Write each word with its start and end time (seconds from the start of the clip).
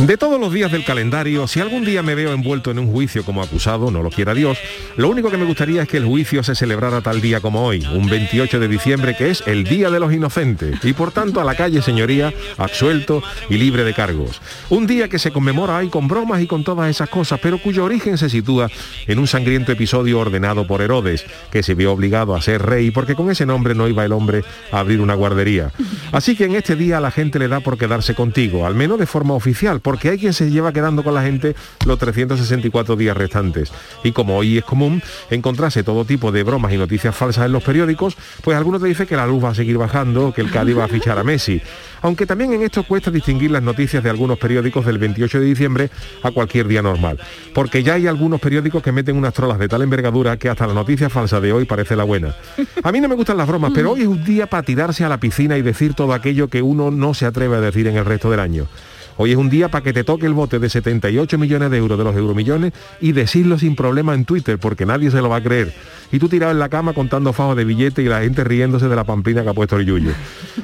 De 0.00 0.16
todos 0.16 0.40
los 0.40 0.52
días 0.52 0.72
del 0.72 0.84
calendario, 0.84 1.46
si 1.46 1.60
algún 1.60 1.84
día 1.84 2.02
me 2.02 2.16
veo 2.16 2.32
envuelto 2.32 2.72
en 2.72 2.80
un 2.80 2.90
juicio 2.90 3.24
como 3.24 3.40
acusado, 3.40 3.90
no 3.92 4.02
lo 4.02 4.10
quiera 4.10 4.34
Dios, 4.34 4.58
lo 4.96 5.08
único 5.08 5.30
que 5.30 5.36
me 5.36 5.44
gustaría 5.44 5.82
es 5.82 5.88
que 5.88 5.98
el 5.98 6.04
juicio 6.04 6.42
se 6.42 6.56
celebrara 6.56 7.02
tal 7.02 7.20
día 7.20 7.40
como 7.40 7.64
hoy, 7.64 7.86
un 7.94 8.08
28 8.08 8.58
de 8.58 8.66
diciembre 8.66 9.16
que 9.16 9.30
es 9.30 9.44
el 9.46 9.62
Día 9.62 9.90
de 9.90 10.00
los 10.00 10.12
Inocentes, 10.12 10.84
y 10.84 10.92
por 10.92 11.12
tanto 11.12 11.40
a 11.40 11.44
la 11.44 11.54
calle, 11.54 11.82
señoría, 11.82 12.34
absuelto 12.58 13.22
y 13.48 13.58
libre 13.58 13.84
de 13.84 13.94
cargos. 13.94 14.40
Un 14.70 14.88
día 14.88 15.08
que 15.08 15.20
se 15.20 15.30
conmemora 15.30 15.78
ahí 15.78 15.88
con 15.88 16.08
bromas 16.08 16.42
y 16.42 16.48
con 16.48 16.64
todas 16.64 16.90
esas 16.90 17.08
cosas, 17.08 17.38
pero 17.40 17.58
cuyo 17.58 17.84
origen 17.84 18.18
se 18.18 18.28
sitúa 18.28 18.68
en 19.06 19.20
un 19.20 19.28
sangriento 19.28 19.70
episodio 19.70 20.18
ordenado 20.18 20.66
por 20.66 20.82
Herodes, 20.82 21.24
que 21.52 21.62
se 21.62 21.74
vio 21.74 21.92
obligado 21.92 22.34
a 22.34 22.42
ser 22.42 22.62
rey 22.62 22.90
porque 22.90 23.14
con 23.14 23.30
ese 23.30 23.46
nombre 23.46 23.76
no 23.76 23.86
iba 23.86 24.04
el 24.04 24.12
hombre 24.12 24.42
a 24.72 24.80
abrir 24.80 25.00
una 25.00 25.14
guardería. 25.14 25.70
Así 26.10 26.34
que 26.34 26.46
en 26.46 26.56
este 26.56 26.74
día 26.74 26.98
la 26.98 27.12
gente 27.12 27.38
le 27.38 27.46
da 27.46 27.60
por 27.60 27.78
quedarse 27.78 28.14
contigo, 28.14 28.66
al 28.66 28.74
menos 28.74 28.98
de 28.98 29.06
forma 29.06 29.34
oficial, 29.34 29.80
porque 29.82 30.10
hay 30.10 30.18
quien 30.18 30.32
se 30.32 30.50
lleva 30.50 30.72
quedando 30.72 31.02
con 31.02 31.14
la 31.14 31.22
gente 31.22 31.54
los 31.86 31.98
364 31.98 32.96
días 32.96 33.16
restantes. 33.16 33.72
Y 34.04 34.12
como 34.12 34.36
hoy 34.36 34.58
es 34.58 34.64
común 34.64 35.02
encontrarse 35.30 35.82
todo 35.82 36.04
tipo 36.04 36.32
de 36.32 36.42
bromas 36.42 36.72
y 36.72 36.76
noticias 36.76 37.14
falsas 37.14 37.46
en 37.46 37.52
los 37.52 37.62
periódicos, 37.62 38.16
pues 38.42 38.56
algunos 38.56 38.80
te 38.80 38.88
dicen 38.88 39.06
que 39.06 39.16
la 39.16 39.26
luz 39.26 39.44
va 39.44 39.50
a 39.50 39.54
seguir 39.54 39.78
bajando, 39.78 40.32
que 40.32 40.40
el 40.40 40.50
Cádiz 40.50 40.78
va 40.78 40.84
a 40.84 40.88
fichar 40.88 41.18
a 41.18 41.24
Messi. 41.24 41.60
Aunque 42.02 42.26
también 42.26 42.52
en 42.52 42.62
esto 42.62 42.82
cuesta 42.82 43.10
distinguir 43.10 43.52
las 43.52 43.62
noticias 43.62 44.02
de 44.02 44.10
algunos 44.10 44.38
periódicos 44.38 44.84
del 44.84 44.98
28 44.98 45.38
de 45.38 45.46
diciembre 45.46 45.90
a 46.22 46.32
cualquier 46.32 46.66
día 46.66 46.82
normal. 46.82 47.18
Porque 47.54 47.82
ya 47.82 47.94
hay 47.94 48.08
algunos 48.08 48.40
periódicos 48.40 48.82
que 48.82 48.90
meten 48.90 49.16
unas 49.16 49.32
trolas 49.32 49.58
de 49.58 49.68
tal 49.68 49.82
envergadura 49.82 50.36
que 50.36 50.48
hasta 50.48 50.66
la 50.66 50.74
noticia 50.74 51.08
falsa 51.08 51.40
de 51.40 51.52
hoy 51.52 51.64
parece 51.64 51.94
la 51.94 52.04
buena. 52.04 52.34
A 52.82 52.90
mí 52.90 53.00
no 53.00 53.08
me 53.08 53.14
gustan 53.14 53.36
las 53.36 53.46
bromas, 53.46 53.72
pero 53.74 53.92
hoy 53.92 54.02
es 54.02 54.08
un 54.08 54.24
día 54.24 54.48
para 54.48 54.64
tirarse 54.64 55.04
a 55.04 55.08
la 55.08 55.18
piscina 55.18 55.56
y 55.56 55.62
decir 55.62 55.94
todo 55.94 56.12
aquello 56.12 56.48
que 56.48 56.60
uno 56.60 56.90
no 56.90 57.14
se 57.14 57.26
atreve 57.26 57.56
a 57.56 57.60
decir 57.60 57.86
en 57.86 57.96
el 57.96 58.04
resto 58.04 58.30
del 58.30 58.40
año. 58.40 58.66
Hoy 59.16 59.32
es 59.32 59.36
un 59.36 59.50
día 59.50 59.68
para 59.68 59.84
que 59.84 59.92
te 59.92 60.04
toque 60.04 60.26
el 60.26 60.32
bote 60.32 60.58
de 60.58 60.68
78 60.68 61.38
millones 61.38 61.70
de 61.70 61.76
euros 61.76 61.98
de 61.98 62.04
los 62.04 62.16
euromillones 62.16 62.72
y 63.00 63.12
decirlo 63.12 63.58
sin 63.58 63.76
problema 63.76 64.14
en 64.14 64.24
Twitter, 64.24 64.58
porque 64.58 64.86
nadie 64.86 65.10
se 65.10 65.20
lo 65.20 65.28
va 65.28 65.36
a 65.36 65.42
creer. 65.42 65.74
Y 66.10 66.18
tú 66.18 66.28
tirado 66.28 66.52
en 66.52 66.58
la 66.58 66.68
cama 66.68 66.92
contando 66.92 67.32
fajos 67.32 67.56
de 67.56 67.64
billetes 67.64 68.04
y 68.04 68.08
la 68.08 68.20
gente 68.20 68.44
riéndose 68.44 68.88
de 68.88 68.96
la 68.96 69.04
pamplina 69.04 69.42
que 69.42 69.50
ha 69.50 69.54
puesto 69.54 69.76
el 69.76 69.86
Yuyo. 69.86 70.12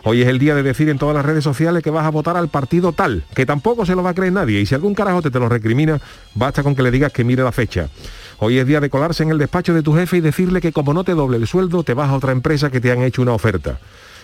Hoy 0.04 0.22
es 0.22 0.28
el 0.28 0.38
día 0.38 0.54
de 0.54 0.62
decir 0.62 0.88
en 0.88 0.98
todas 0.98 1.14
las 1.14 1.24
redes 1.24 1.44
sociales 1.44 1.82
que 1.82 1.91
vas 1.91 2.06
a 2.06 2.10
votar 2.10 2.36
al 2.36 2.48
partido 2.48 2.92
tal, 2.92 3.24
que 3.34 3.46
tampoco 3.46 3.86
se 3.86 3.94
lo 3.94 4.02
va 4.02 4.10
a 4.10 4.14
creer 4.14 4.32
nadie. 4.32 4.60
Y 4.60 4.66
si 4.66 4.74
algún 4.74 4.94
carajote 4.94 5.30
te 5.30 5.38
lo 5.38 5.48
recrimina, 5.48 6.00
basta 6.34 6.62
con 6.62 6.74
que 6.74 6.82
le 6.82 6.91
digas 6.91 7.12
que 7.12 7.24
mire 7.24 7.42
la 7.42 7.52
fecha. 7.52 7.88
Hoy 8.38 8.58
es 8.58 8.66
día 8.66 8.80
de 8.80 8.88
colarse 8.91 9.22
en 9.22 9.30
el 9.30 9.38
despacho 9.38 9.74
de 9.74 9.82
tu 9.82 9.94
jefe 9.94 10.19
y 10.19 10.20
decirle 10.20 10.60
que 10.60 10.72
como 10.72 10.94
no 10.94 11.02
te 11.02 11.12
doble 11.12 11.38
el 11.38 11.46
sueldo, 11.46 11.82
te 11.82 11.94
vas 11.94 12.10
a 12.10 12.14
otra 12.14 12.32
empresa 12.32 12.70
que 12.70 12.81
te 12.81 12.92
han 12.92 13.03
hecho 13.03 13.22
una 13.22 13.32
oferta. 13.32 13.78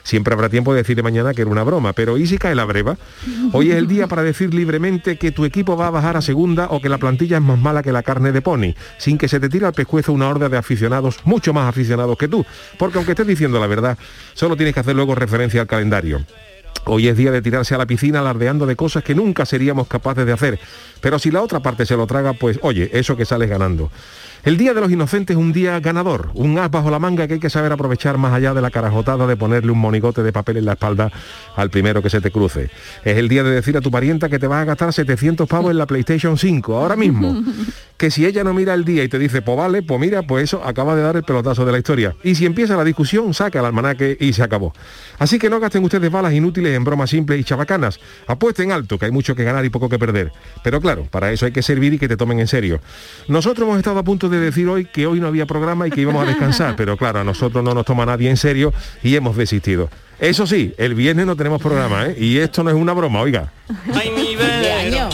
Siempre 0.04 0.34
habrá 0.34 0.50
tiempo 0.50 0.74
de 0.74 0.82
decir 0.82 0.94
de 0.96 1.02
mañana 1.02 1.32
que 1.32 1.40
era 1.40 1.50
una 1.50 1.64
broma, 1.64 1.94
pero 1.94 2.18
¿y 2.18 2.26
si 2.26 2.36
cae 2.36 2.54
la 2.54 2.66
breva? 2.66 2.98
Hoy 3.52 3.70
es 3.70 3.76
el 3.76 3.88
día 3.88 4.06
para 4.06 4.22
decir 4.22 4.52
libremente 4.52 5.16
que 5.16 5.32
tu 5.32 5.46
equipo 5.46 5.78
va 5.78 5.86
a 5.86 5.90
bajar 5.90 6.18
a 6.18 6.22
segunda 6.22 6.68
o 6.70 6.80
que 6.80 6.90
la 6.90 6.98
plantilla 6.98 7.38
es 7.38 7.42
más 7.42 7.58
mala 7.58 7.82
que 7.82 7.90
la 7.90 8.02
carne 8.02 8.30
de 8.30 8.42
pony, 8.42 8.74
sin 8.98 9.16
que 9.16 9.28
se 9.28 9.40
te 9.40 9.48
tire 9.48 9.64
al 9.64 9.72
pescuezo 9.72 10.12
una 10.12 10.28
horda 10.28 10.50
de 10.50 10.58
aficionados, 10.58 11.20
mucho 11.24 11.54
más 11.54 11.66
aficionados 11.68 12.18
que 12.18 12.28
tú. 12.28 12.44
Porque 12.78 12.98
aunque 12.98 13.12
estés 13.12 13.26
diciendo 13.26 13.58
la 13.58 13.66
verdad, 13.66 13.96
solo 14.34 14.56
tienes 14.56 14.74
que 14.74 14.80
hacer 14.80 14.94
luego 14.94 15.14
referencia 15.14 15.62
al 15.62 15.66
calendario. 15.66 16.22
Hoy 16.86 17.08
es 17.08 17.16
día 17.16 17.30
de 17.30 17.40
tirarse 17.40 17.74
a 17.74 17.78
la 17.78 17.86
piscina 17.86 18.20
alardeando 18.20 18.66
de 18.66 18.76
cosas 18.76 19.02
que 19.02 19.14
nunca 19.14 19.46
seríamos 19.46 19.86
capaces 19.88 20.26
de 20.26 20.32
hacer. 20.32 20.58
Pero 21.00 21.18
si 21.18 21.30
la 21.30 21.40
otra 21.40 21.60
parte 21.60 21.86
se 21.86 21.96
lo 21.96 22.06
traga, 22.06 22.34
pues 22.34 22.58
oye, 22.60 22.90
eso 22.92 23.16
que 23.16 23.24
sales 23.24 23.48
ganando. 23.48 23.90
El 24.44 24.58
Día 24.58 24.74
de 24.74 24.80
los 24.82 24.92
Inocentes 24.92 25.34
es 25.34 25.42
un 25.42 25.54
día 25.54 25.80
ganador, 25.80 26.30
un 26.34 26.58
as 26.58 26.70
bajo 26.70 26.90
la 26.90 26.98
manga 26.98 27.26
que 27.26 27.34
hay 27.34 27.40
que 27.40 27.48
saber 27.48 27.72
aprovechar 27.72 28.18
más 28.18 28.34
allá 28.34 28.52
de 28.52 28.60
la 28.60 28.70
carajotada 28.70 29.26
de 29.26 29.38
ponerle 29.38 29.72
un 29.72 29.78
monigote 29.78 30.22
de 30.22 30.34
papel 30.34 30.58
en 30.58 30.66
la 30.66 30.72
espalda 30.74 31.10
al 31.56 31.70
primero 31.70 32.02
que 32.02 32.10
se 32.10 32.20
te 32.20 32.30
cruce. 32.30 32.68
Es 33.06 33.16
el 33.16 33.30
día 33.30 33.42
de 33.42 33.52
decir 33.52 33.74
a 33.78 33.80
tu 33.80 33.90
parienta 33.90 34.28
que 34.28 34.38
te 34.38 34.46
vas 34.46 34.60
a 34.60 34.66
gastar 34.66 34.92
700 34.92 35.48
pavos 35.48 35.70
en 35.70 35.78
la 35.78 35.86
PlayStation 35.86 36.36
5, 36.36 36.76
ahora 36.76 36.94
mismo. 36.94 37.42
Que 37.96 38.10
si 38.10 38.26
ella 38.26 38.42
no 38.42 38.52
mira 38.52 38.74
el 38.74 38.84
día 38.84 39.04
y 39.04 39.08
te 39.08 39.20
dice, 39.20 39.40
pues 39.40 39.56
vale, 39.56 39.80
pues 39.82 40.00
mira, 40.00 40.22
pues 40.22 40.44
eso 40.44 40.64
acaba 40.64 40.96
de 40.96 41.02
dar 41.02 41.14
el 41.14 41.22
pelotazo 41.22 41.64
de 41.64 41.70
la 41.70 41.78
historia. 41.78 42.16
Y 42.24 42.34
si 42.34 42.44
empieza 42.44 42.76
la 42.76 42.82
discusión, 42.82 43.32
saca 43.32 43.60
el 43.60 43.64
almanaque 43.64 44.16
y 44.18 44.32
se 44.32 44.42
acabó. 44.42 44.74
Así 45.20 45.38
que 45.38 45.48
no 45.48 45.60
gasten 45.60 45.84
ustedes 45.84 46.10
balas 46.10 46.32
inútiles 46.32 46.76
en 46.76 46.82
bromas 46.82 47.10
simples 47.10 47.40
y 47.40 47.44
chabacanas. 47.44 48.00
Apuesten 48.26 48.72
alto, 48.72 48.98
que 48.98 49.04
hay 49.06 49.12
mucho 49.12 49.36
que 49.36 49.44
ganar 49.44 49.64
y 49.64 49.70
poco 49.70 49.88
que 49.88 50.00
perder. 50.00 50.32
Pero 50.64 50.80
claro, 50.80 51.06
para 51.08 51.30
eso 51.30 51.46
hay 51.46 51.52
que 51.52 51.62
servir 51.62 51.94
y 51.94 51.98
que 52.00 52.08
te 52.08 52.16
tomen 52.16 52.40
en 52.40 52.48
serio. 52.48 52.80
Nosotros 53.28 53.64
hemos 53.64 53.78
estado 53.78 54.00
a 54.00 54.02
punto 54.02 54.28
de 54.28 54.33
decir 54.40 54.68
hoy 54.68 54.84
que 54.86 55.06
hoy 55.06 55.20
no 55.20 55.26
había 55.28 55.46
programa 55.46 55.86
y 55.86 55.90
que 55.90 56.00
íbamos 56.00 56.22
a 56.24 56.26
descansar, 56.26 56.74
pero 56.76 56.96
claro, 56.96 57.20
a 57.20 57.24
nosotros 57.24 57.62
no 57.64 57.74
nos 57.74 57.84
toma 57.84 58.04
nadie 58.06 58.30
en 58.30 58.36
serio 58.36 58.72
y 59.02 59.16
hemos 59.16 59.36
desistido. 59.36 59.88
Eso 60.18 60.46
sí, 60.46 60.72
el 60.78 60.94
viernes 60.94 61.26
no 61.26 61.34
tenemos 61.36 61.60
programa, 61.60 62.06
¿eh? 62.06 62.16
Y 62.18 62.38
esto 62.38 62.62
no 62.62 62.70
es 62.70 62.76
una 62.76 62.92
broma, 62.92 63.20
oiga. 63.20 63.52
Ay, 63.92 64.10
mi 64.16 64.36
velero, 64.36 65.08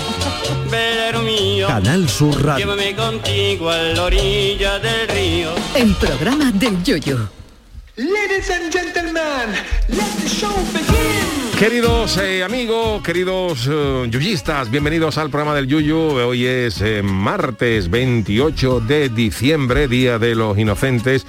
velero 0.71 1.23
mío, 1.23 1.67
Canal 1.69 2.09
Sur 2.09 2.45
Radio. 2.45 2.67
llévame 2.67 2.95
contigo 2.95 3.71
a 3.71 3.79
la 3.79 4.03
orilla 4.05 4.79
del 4.79 5.09
río. 5.09 5.51
El 5.75 5.95
programa 5.95 6.53
del 6.53 6.83
Yoyo. 6.83 7.29
Ladies 7.97 8.51
and 8.51 8.73
gentlemen, 8.73 9.55
let 9.89 10.23
the 10.23 10.29
show 10.29 10.55
begin. 10.73 10.80
Queridos 11.61 12.17
eh, 12.17 12.43
amigos, 12.43 13.03
queridos 13.03 13.69
eh, 13.71 14.07
yuyistas, 14.09 14.71
bienvenidos 14.71 15.19
al 15.19 15.29
programa 15.29 15.55
del 15.55 15.67
Yuyu. 15.67 16.19
Hoy 16.19 16.47
es 16.47 16.81
eh, 16.81 17.03
martes 17.03 17.91
28 17.91 18.81
de 18.81 19.11
diciembre, 19.11 19.87
Día 19.87 20.19
de 20.19 20.35
los 20.35 20.57
Inocentes. 20.57 21.27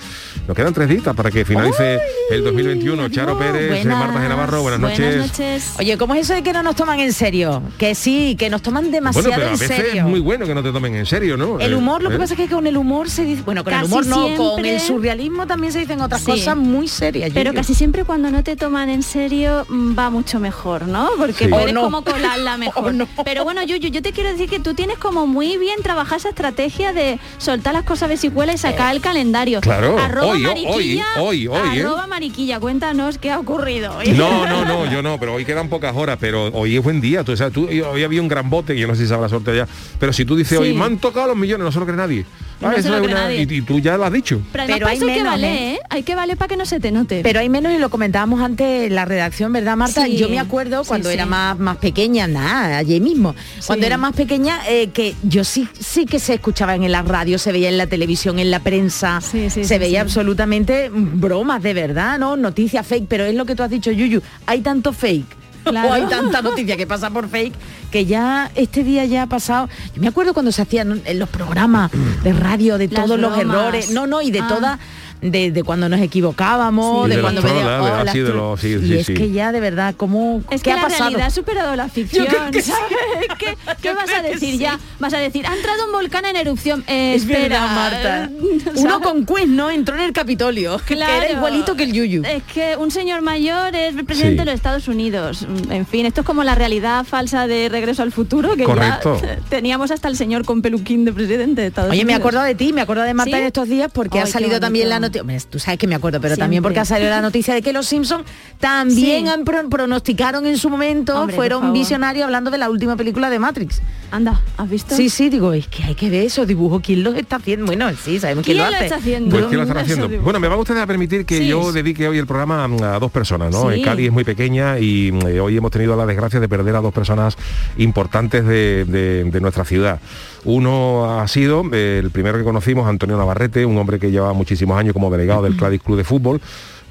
Nos 0.47 0.57
quedan 0.57 0.73
tres 0.73 0.89
días 0.89 1.03
para 1.15 1.31
que 1.31 1.45
finalice 1.45 1.99
el 2.29 2.43
2021. 2.43 3.09
Charo 3.09 3.37
Pérez, 3.37 3.85
eh, 3.85 3.87
Marta 3.87 4.19
de 4.19 4.27
Navarro, 4.27 4.61
buenas 4.63 4.79
noches. 4.81 5.75
Oye, 5.79 5.97
¿cómo 5.97 6.15
es 6.15 6.21
eso 6.21 6.33
de 6.33 6.43
que 6.43 6.51
no 6.51 6.61
nos 6.63 6.75
toman 6.75 6.99
en 6.99 7.13
serio? 7.13 7.61
Que 7.77 7.95
sí, 7.95 8.35
que 8.37 8.49
nos 8.49 8.61
toman 8.61 8.91
demasiado 8.91 9.29
Bueno, 9.29 9.35
pero 9.37 9.49
a 9.49 9.53
en 9.53 9.59
veces 9.59 9.77
serio. 9.77 10.01
es 10.01 10.07
muy 10.09 10.19
bueno 10.19 10.45
que 10.45 10.53
no 10.55 10.63
te 10.63 10.71
tomen 10.71 10.95
en 10.95 11.05
serio, 11.05 11.37
¿no? 11.37 11.59
El 11.59 11.71
Eh, 11.71 11.75
humor, 11.75 12.01
lo 12.03 12.09
que 12.09 12.15
eh. 12.15 12.19
pasa 12.19 12.33
es 12.33 12.39
que 12.39 12.47
con 12.49 12.65
el 12.67 12.75
humor 12.75 13.09
se 13.09 13.23
dice, 13.23 13.43
bueno, 13.43 13.63
con 13.63 13.71
el 13.73 13.79
Casi 13.81 13.91
humor 13.91 14.05
no, 14.07 14.15
con 14.35 14.35
siempre- 14.55 14.73
el 14.75 14.81
surrealismo 14.81 15.47
también 15.47 15.71
se 15.71 15.79
dicen 15.79 16.01
otras 16.01 16.21
Sí. 16.21 16.31
cosas 16.31 16.57
muy 16.57 16.87
serias. 16.87 17.29
Pero 17.33 17.53
casi 17.53 17.73
siempre 17.75 18.03
cuando 18.03 18.29
no 18.31 18.43
te 18.43 18.55
toman 18.57 18.89
en 18.89 19.03
serio 19.03 19.65
mm, 19.69 19.97
va 19.97 20.09
mucho 20.09 20.39
mejor, 20.39 20.87
¿no? 20.87 21.07
Porque 21.17 21.45
Sí. 21.45 21.49
puedes 21.51 21.71
no. 21.73 21.83
como 21.83 22.03
colarla 22.03 22.57
mejor. 22.57 22.93
No. 22.93 23.07
Pero 23.23 23.43
bueno, 23.45 23.63
Yuyu, 23.63 23.89
yo 23.89 24.01
te 24.01 24.11
quiero 24.11 24.29
decir 24.31 24.49
que 24.49 24.59
tú 24.59 24.73
tienes 24.73 24.97
como 24.97 25.27
muy 25.27 25.57
bien 25.57 25.81
trabajada 25.83 26.17
esa 26.17 26.29
estrategia 26.29 26.91
de 26.93 27.19
soltar 27.37 27.73
las 27.73 27.83
cosas 27.83 28.09
vesicuelas 28.09 28.55
y 28.55 28.57
sacar 28.57 28.93
el 28.93 29.01
calendario. 29.01 29.61
Claro, 29.61 29.97
Arroba 29.97 30.31
hoy, 30.31 30.40
mariquilla, 30.49 31.05
hoy, 31.19 31.47
hoy, 31.47 31.47
hoy, 31.47 31.79
¿eh? 31.79 31.85
Mariquilla, 32.09 32.59
cuéntanos 32.59 33.17
qué 33.17 33.31
ha 33.31 33.39
ocurrido. 33.39 33.95
hoy. 33.97 34.09
No, 34.11 34.45
no, 34.45 34.65
no, 34.65 34.91
yo 34.91 35.01
no, 35.01 35.17
pero 35.19 35.33
hoy 35.33 35.45
quedan 35.45 35.69
pocas 35.69 35.95
horas, 35.95 36.17
pero 36.19 36.47
hoy 36.53 36.75
es 36.77 36.83
buen 36.83 36.99
día. 37.01 37.23
Tú, 37.23 37.35
sabes, 37.37 37.53
tú- 37.53 37.67
hoy 37.67 38.03
había 38.03 38.21
un 38.21 38.27
gran 38.27 38.49
bote, 38.49 38.73
que 38.75 38.79
yo 38.81 38.87
no 38.87 38.95
sé 38.95 39.03
si 39.03 39.07
sabrá 39.09 39.29
sorte 39.29 39.55
ya, 39.55 39.67
pero 39.99 40.11
si 40.13 40.25
tú 40.25 40.35
dices 40.35 40.57
Sí. 40.57 40.63
hoy, 40.63 40.73
me 40.73 40.85
han 40.85 40.97
tocado 40.97 41.27
los 41.27 41.37
millones, 41.37 41.63
no 41.65 41.71
se 41.71 41.79
lo 41.79 41.85
cree 41.85 41.97
nadie. 41.97 42.25
No 42.59 42.71
se 42.73 42.89
lo 42.89 42.97
es 42.97 43.01
cree 43.03 43.13
nadie. 43.15 43.47
Y, 43.49 43.53
y 43.55 43.61
tú 43.63 43.79
ya 43.79 43.97
lo 43.97 44.05
has 44.05 44.13
dicho. 44.13 44.39
Pero 44.51 44.65
Pero 44.67 44.87
hay 44.87 44.99
que 44.99 45.05
menos, 45.05 45.23
valer, 45.23 45.51
¿eh? 45.55 45.73
¿eh? 45.73 45.79
Hay 45.89 46.03
que 46.03 46.13
valer 46.13 46.37
para 46.37 46.47
que 46.49 46.57
no 46.57 46.65
se 46.67 46.79
te 46.79 46.91
note. 46.91 47.21
Pero 47.23 47.39
hay 47.39 47.49
menos 47.49 47.73
y 47.73 47.79
lo 47.79 47.89
comentábamos 47.89 48.39
antes 48.39 48.87
en 48.87 48.93
la 48.93 49.05
redacción, 49.05 49.51
¿verdad, 49.51 49.75
Marta? 49.77 50.05
Sí, 50.05 50.17
Yo 50.17 50.29
me 50.29 50.37
acuerdo 50.39 50.83
cuando 50.83 51.09
sí. 51.09 51.15
era 51.15 51.25
más, 51.25 51.57
más 51.57 51.77
pequeña, 51.77 52.27
nada, 52.27 52.77
allí 52.77 52.99
mismo. 52.99 53.33
Cuando 53.65 53.87
era 53.87 53.97
más 53.97 54.13
pequeña, 54.13 54.59
eh, 54.69 54.89
que 54.93 55.15
yo 55.23 55.43
sí, 55.43 55.67
sí 55.79 56.05
que 56.05 56.19
se 56.19 56.35
escuchaban 56.35 56.83
en 56.83 56.91
la 56.91 57.01
radio, 57.01 57.39
se 57.39 57.51
veía 57.51 57.69
en 57.69 57.77
la 57.79 57.87
televisión, 57.87 58.37
en 58.37 58.51
la 58.51 58.59
prensa, 58.59 59.21
Sí, 59.21 59.49
sí, 59.49 59.63
se 59.63 59.73
sí, 59.75 59.79
veía 59.79 60.01
sí. 60.01 60.05
Absolutamente 60.21 60.89
bromas 60.93 61.63
de 61.63 61.73
verdad, 61.73 62.19
¿no? 62.19 62.37
Noticias 62.37 62.85
fake, 62.85 63.05
pero 63.07 63.25
es 63.25 63.33
lo 63.35 63.45
que 63.45 63.55
tú 63.55 63.63
has 63.63 63.69
dicho, 63.71 63.91
Yuyu, 63.91 64.21
hay 64.45 64.61
tanto 64.61 64.93
fake. 64.93 65.25
Claro. 65.63 65.89
O 65.89 65.93
hay 65.93 66.03
tanta 66.07 66.41
noticia 66.41 66.75
que 66.77 66.87
pasa 66.87 67.09
por 67.11 67.27
fake 67.29 67.53
que 67.91 68.05
ya 68.05 68.49
este 68.55 68.83
día 68.83 69.05
ya 69.05 69.23
ha 69.23 69.27
pasado. 69.27 69.67
Yo 69.95 70.01
me 70.01 70.07
acuerdo 70.07 70.33
cuando 70.33 70.51
se 70.51 70.61
hacían 70.61 71.01
en 71.05 71.19
los 71.19 71.27
programas 71.29 71.91
de 72.23 72.33
radio 72.33 72.77
de 72.77 72.87
Las 72.87 73.03
todos 73.05 73.19
los 73.19 73.37
errores, 73.37 73.91
no, 73.91 74.07
no, 74.07 74.21
y 74.21 74.31
de 74.31 74.39
Ah. 74.39 74.47
todas 74.47 74.79
de, 75.21 75.51
de 75.51 75.63
cuando 75.63 75.87
nos 75.89 75.99
equivocábamos, 76.01 77.05
Sí, 77.05 77.09
de, 77.11 77.15
de 77.17 77.21
cuando 77.21 77.41
trolas, 77.41 78.03
de- 78.03 78.09
así 78.09 78.19
de 78.19 78.33
los- 78.33 78.59
sí, 78.59 78.67
y 78.81 78.87
sí, 78.87 78.97
es 78.97 79.07
que 79.07 79.31
ya 79.31 79.51
de 79.51 79.59
verdad, 79.59 79.93
¿cómo 79.95 80.41
Es 80.49 80.61
qué 80.61 80.65
que 80.65 80.71
ha 80.71 80.75
la 80.77 80.81
pasado? 80.83 81.03
realidad 81.09 81.27
ha 81.27 81.29
superado 81.29 81.75
la 81.75 81.89
ficción, 81.89 82.27
que. 82.51 82.61
¿Qué, 83.37 83.57
qué 83.81 83.93
vas 83.93 84.09
a 84.11 84.21
decir 84.21 84.57
ya? 84.59 84.79
Vas 84.99 85.13
a 85.13 85.17
decir, 85.17 85.45
ha 85.47 85.55
entrado 85.55 85.85
un 85.85 85.91
volcán 85.91 86.25
en 86.25 86.35
erupción. 86.35 86.83
Eh, 86.87 87.13
Es 87.15 87.23
espera, 87.23 87.41
verdad, 87.61 87.75
Marta. 87.75 88.29
¿sabes? 88.63 88.81
Uno 88.81 89.01
con 89.01 89.25
quiz, 89.25 89.47
¿no? 89.47 89.69
Entró 89.69 89.95
en 89.95 90.01
el 90.01 90.13
Capitolio. 90.13 90.79
Que 90.85 90.93
era 90.95 91.31
igualito 91.31 91.75
que 91.75 91.83
el 91.83 91.93
Yuyu. 91.93 92.23
Es 92.25 92.43
que 92.43 92.75
un 92.77 92.91
señor 92.91 93.21
mayor 93.21 93.75
es 93.75 93.95
el 93.95 94.05
presidente 94.05 94.31
Sí. 94.31 94.37
de 94.39 94.45
los 94.45 94.53
Estados 94.55 94.87
Unidos. 94.87 95.47
En 95.69 95.85
fin, 95.85 96.05
esto 96.05 96.21
es 96.21 96.27
como 96.27 96.43
la 96.43 96.55
realidad 96.55 97.05
falsa 97.05 97.47
de 97.47 97.69
Regreso 97.69 98.01
al 98.03 98.11
Futuro, 98.11 98.55
que 98.55 98.63
Correcto. 98.63 99.19
ya 99.21 99.37
teníamos 99.49 99.91
hasta 99.91 100.07
el 100.07 100.15
señor 100.15 100.45
con 100.45 100.61
peluquín 100.61 101.05
de 101.05 101.13
presidente 101.13 101.61
de 101.61 101.67
Estados 101.67 101.91
Oye, 101.91 102.05
me 102.05 102.13
he 102.13 102.15
Unidos. 102.15 102.19
acordado 102.21 102.45
de 102.45 102.55
ti, 102.55 102.73
me 102.73 102.81
acordado 102.81 103.07
de 103.07 103.13
Marta 103.13 103.35
¿Sí? 103.35 103.41
en 103.41 103.47
estos 103.47 103.67
días 103.67 103.91
porque 103.93 104.19
Ay, 104.19 104.23
ha 104.23 104.27
salido 104.27 104.59
también 104.59 104.89
la 104.89 104.95
bonito. 104.99 105.10
Noticia. 105.19 105.49
Tú 105.49 105.59
sabes 105.59 105.77
que 105.79 105.87
me 105.87 105.95
acuerdo, 105.95 106.21
pero 106.21 106.37
también 106.37 106.63
porque 106.63 106.79
ha 106.79 106.85
salido 106.85 107.09
la 107.09 107.21
noticia 107.21 107.53
de 107.53 107.61
que 107.61 107.73
los 107.73 107.87
Simpsons 107.87 108.25
también 108.59 109.25
Sí. 109.25 109.29
han 109.31 109.43
pro- 109.43 109.67
pronosticaron 109.69 110.45
en 110.45 110.57
su 110.57 110.69
momento, 110.69 111.19
Hombre, 111.19 111.35
fueron 111.35 111.73
visionarios 111.73 112.25
hablando 112.25 112.51
de 112.51 112.57
la 112.57 112.69
última 112.69 112.95
película 112.95 113.29
de 113.29 113.39
Matrix. 113.39 113.81
Anda, 114.11 114.41
¿has 114.57 114.69
visto? 114.69 114.95
Sí, 114.95 115.09
sí, 115.09 115.29
digo, 115.29 115.53
es 115.53 115.67
que 115.67 115.83
hay 115.83 115.95
que 115.95 116.09
ver 116.09 116.23
esos 116.25 116.45
dibujos, 116.45 116.81
¿quién 116.83 117.03
los 117.03 117.15
está 117.15 117.37
haciendo? 117.37 117.65
Bueno, 117.65 117.89
sí, 118.03 118.19
sabemos 118.19 118.43
quién, 118.45 118.57
¿Quién 118.57 118.65
lo 118.65 118.69
lo 118.71 118.75
hace. 118.75 118.85
está 118.85 118.97
haciendo? 118.97 120.07
Pues. 120.07 120.21
Bueno, 120.21 120.39
me 120.39 120.47
van 120.49 120.59
ustedes 120.59 120.81
a 120.81 120.87
permitir 120.87 121.25
que 121.25 121.37
Sí. 121.39 121.47
yo 121.47 121.71
dedique 121.71 122.07
hoy 122.07 122.17
el 122.17 122.27
programa 122.27 122.65
a, 122.65 122.99
dos 122.99 123.11
personas, 123.11 123.51
¿no? 123.51 123.71
Sí. 123.71 123.81
Cali 123.81 124.05
es 124.07 124.11
muy 124.11 124.23
pequeña 124.25 124.79
y 124.79 125.13
eh, 125.27 125.39
hoy 125.39 125.55
hemos 125.57 125.71
tenido 125.71 125.95
la 125.95 126.05
desgracia 126.05 126.39
de 126.41 126.49
perder 126.49 126.75
a 126.75 126.81
dos 126.81 126.93
personas 126.93 127.37
importantes 127.77 128.45
de, 128.45 128.85
de- 128.85 129.23
de 129.23 129.41
nuestra 129.41 129.63
ciudad. 129.65 129.99
Uno 130.43 131.19
ha 131.19 131.27
sido 131.27 131.63
eh, 131.71 131.99
el 132.03 132.09
primero 132.09 132.37
que 132.37 132.43
conocimos, 132.43 132.87
Antonio 132.87 133.17
Navarrete, 133.17 133.65
un 133.65 133.77
hombre 133.77 133.99
que 133.99 134.11
lleva 134.11 134.33
muchísimos 134.33 134.77
años 134.77 134.93
como 134.93 135.11
delegado 135.11 135.43
del 135.43 135.57
Cádiz 135.57 135.81
Club 135.83 135.97
de 135.97 136.03
Fútbol 136.03 136.41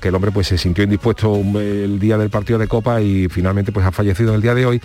que 0.01 0.09
el 0.09 0.15
hombre 0.15 0.31
pues 0.33 0.47
se 0.49 0.59
sintió 0.59 0.83
indispuesto 0.85 1.37
el 1.37 1.99
día 2.01 2.17
del 2.19 2.31
partido 2.31 2.59
de 2.59 2.67
Copa 2.69 3.01
y 3.01 3.29
finalmente 3.29 3.71
pues 3.73 3.85
ha 3.87 3.93
fallecido 3.93 4.35
el 4.35 4.43
día 4.43 4.55
de 4.55 4.67
hoy. 4.67 4.81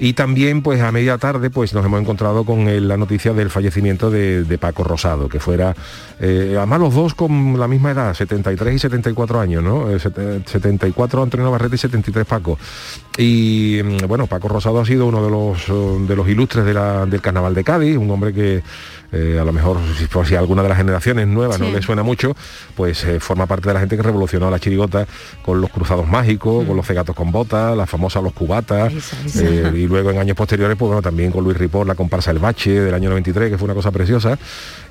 Y 0.00 0.14
también 0.14 0.62
pues 0.62 0.80
a 0.80 0.90
media 0.90 1.18
tarde 1.18 1.50
pues 1.50 1.72
nos 1.74 1.84
hemos 1.84 2.00
encontrado 2.00 2.44
con 2.44 2.66
el- 2.68 2.88
la 2.88 2.96
noticia 2.96 3.32
del 3.32 3.50
fallecimiento 3.50 4.10
de, 4.10 4.44
de 4.44 4.58
Paco 4.58 4.82
Rosado 4.84 5.28
que 5.28 5.38
fuera 5.40 5.74
eh, 6.20 6.54
además 6.56 6.80
los 6.80 6.94
dos 6.94 7.14
con 7.14 7.58
la 7.58 7.68
misma 7.68 7.90
edad 7.92 8.14
73 8.14 8.74
y 8.74 8.78
74 8.78 9.40
años 9.40 9.62
no 9.62 9.90
Eh, 9.90 9.98
set- 9.98 10.48
74 10.48 11.22
Antonio 11.22 11.44
Navarrete 11.44 11.74
y 11.76 11.78
73 11.78 12.24
Paco. 12.26 12.58
Y 13.18 13.80
mm, 13.84 14.06
bueno 14.08 14.26
Paco 14.26 14.48
Rosado 14.48 14.80
ha 14.80 14.86
sido 14.86 15.06
uno 15.06 15.24
de 15.24 15.30
los 15.30 15.68
eh, 15.68 16.04
de 16.08 16.16
los 16.16 16.28
ilustres 16.28 16.64
de 16.64 16.74
la- 16.74 17.06
del 17.06 17.20
carnaval 17.20 17.54
de 17.54 17.62
Cádiz 17.64 17.96
un 17.96 18.10
hombre 18.10 18.32
que 18.32 18.62
eh, 19.12 19.38
a 19.40 19.44
lo 19.44 19.52
mejor 19.52 19.78
si, 19.96 20.06
por 20.06 20.26
si 20.26 20.34
alguna 20.34 20.62
de 20.64 20.68
las 20.70 20.78
generaciones 20.78 21.28
nuevas 21.28 21.60
no 21.60 21.70
le 21.70 21.80
suena 21.82 22.02
mucho, 22.02 22.34
pues 22.74 23.04
eh, 23.04 23.20
forma 23.20 23.46
parte 23.46 23.68
de 23.68 23.74
la 23.74 23.78
gente 23.78 23.96
que 23.96 24.02
revolucionó 24.02 24.48
la 24.54 24.60
chirigota 24.60 25.06
con 25.42 25.60
los 25.60 25.70
cruzados 25.70 26.06
mágicos, 26.08 26.64
con 26.66 26.76
los 26.76 26.86
cegatos 26.86 27.14
con 27.14 27.30
botas, 27.30 27.76
las 27.76 27.88
famosas 27.88 28.22
los 28.22 28.32
cubatas, 28.32 28.92
Esa, 28.92 29.16
esa. 29.26 29.44
eh, 29.44 29.72
y 29.76 29.86
luego 29.86 30.10
en 30.10 30.18
años 30.18 30.36
posteriores, 30.36 30.76
pues 30.76 30.88
bueno, 30.88 31.02
también 31.02 31.30
con 31.30 31.44
Luis 31.44 31.56
Ripor, 31.56 31.86
la 31.86 31.94
comparsa 31.94 32.30
El 32.30 32.38
Bache 32.38 32.70
del 32.80 32.94
año 32.94 33.08
93, 33.10 33.50
que 33.50 33.58
fue 33.58 33.66
una 33.66 33.74
cosa 33.74 33.90
preciosa, 33.90 34.38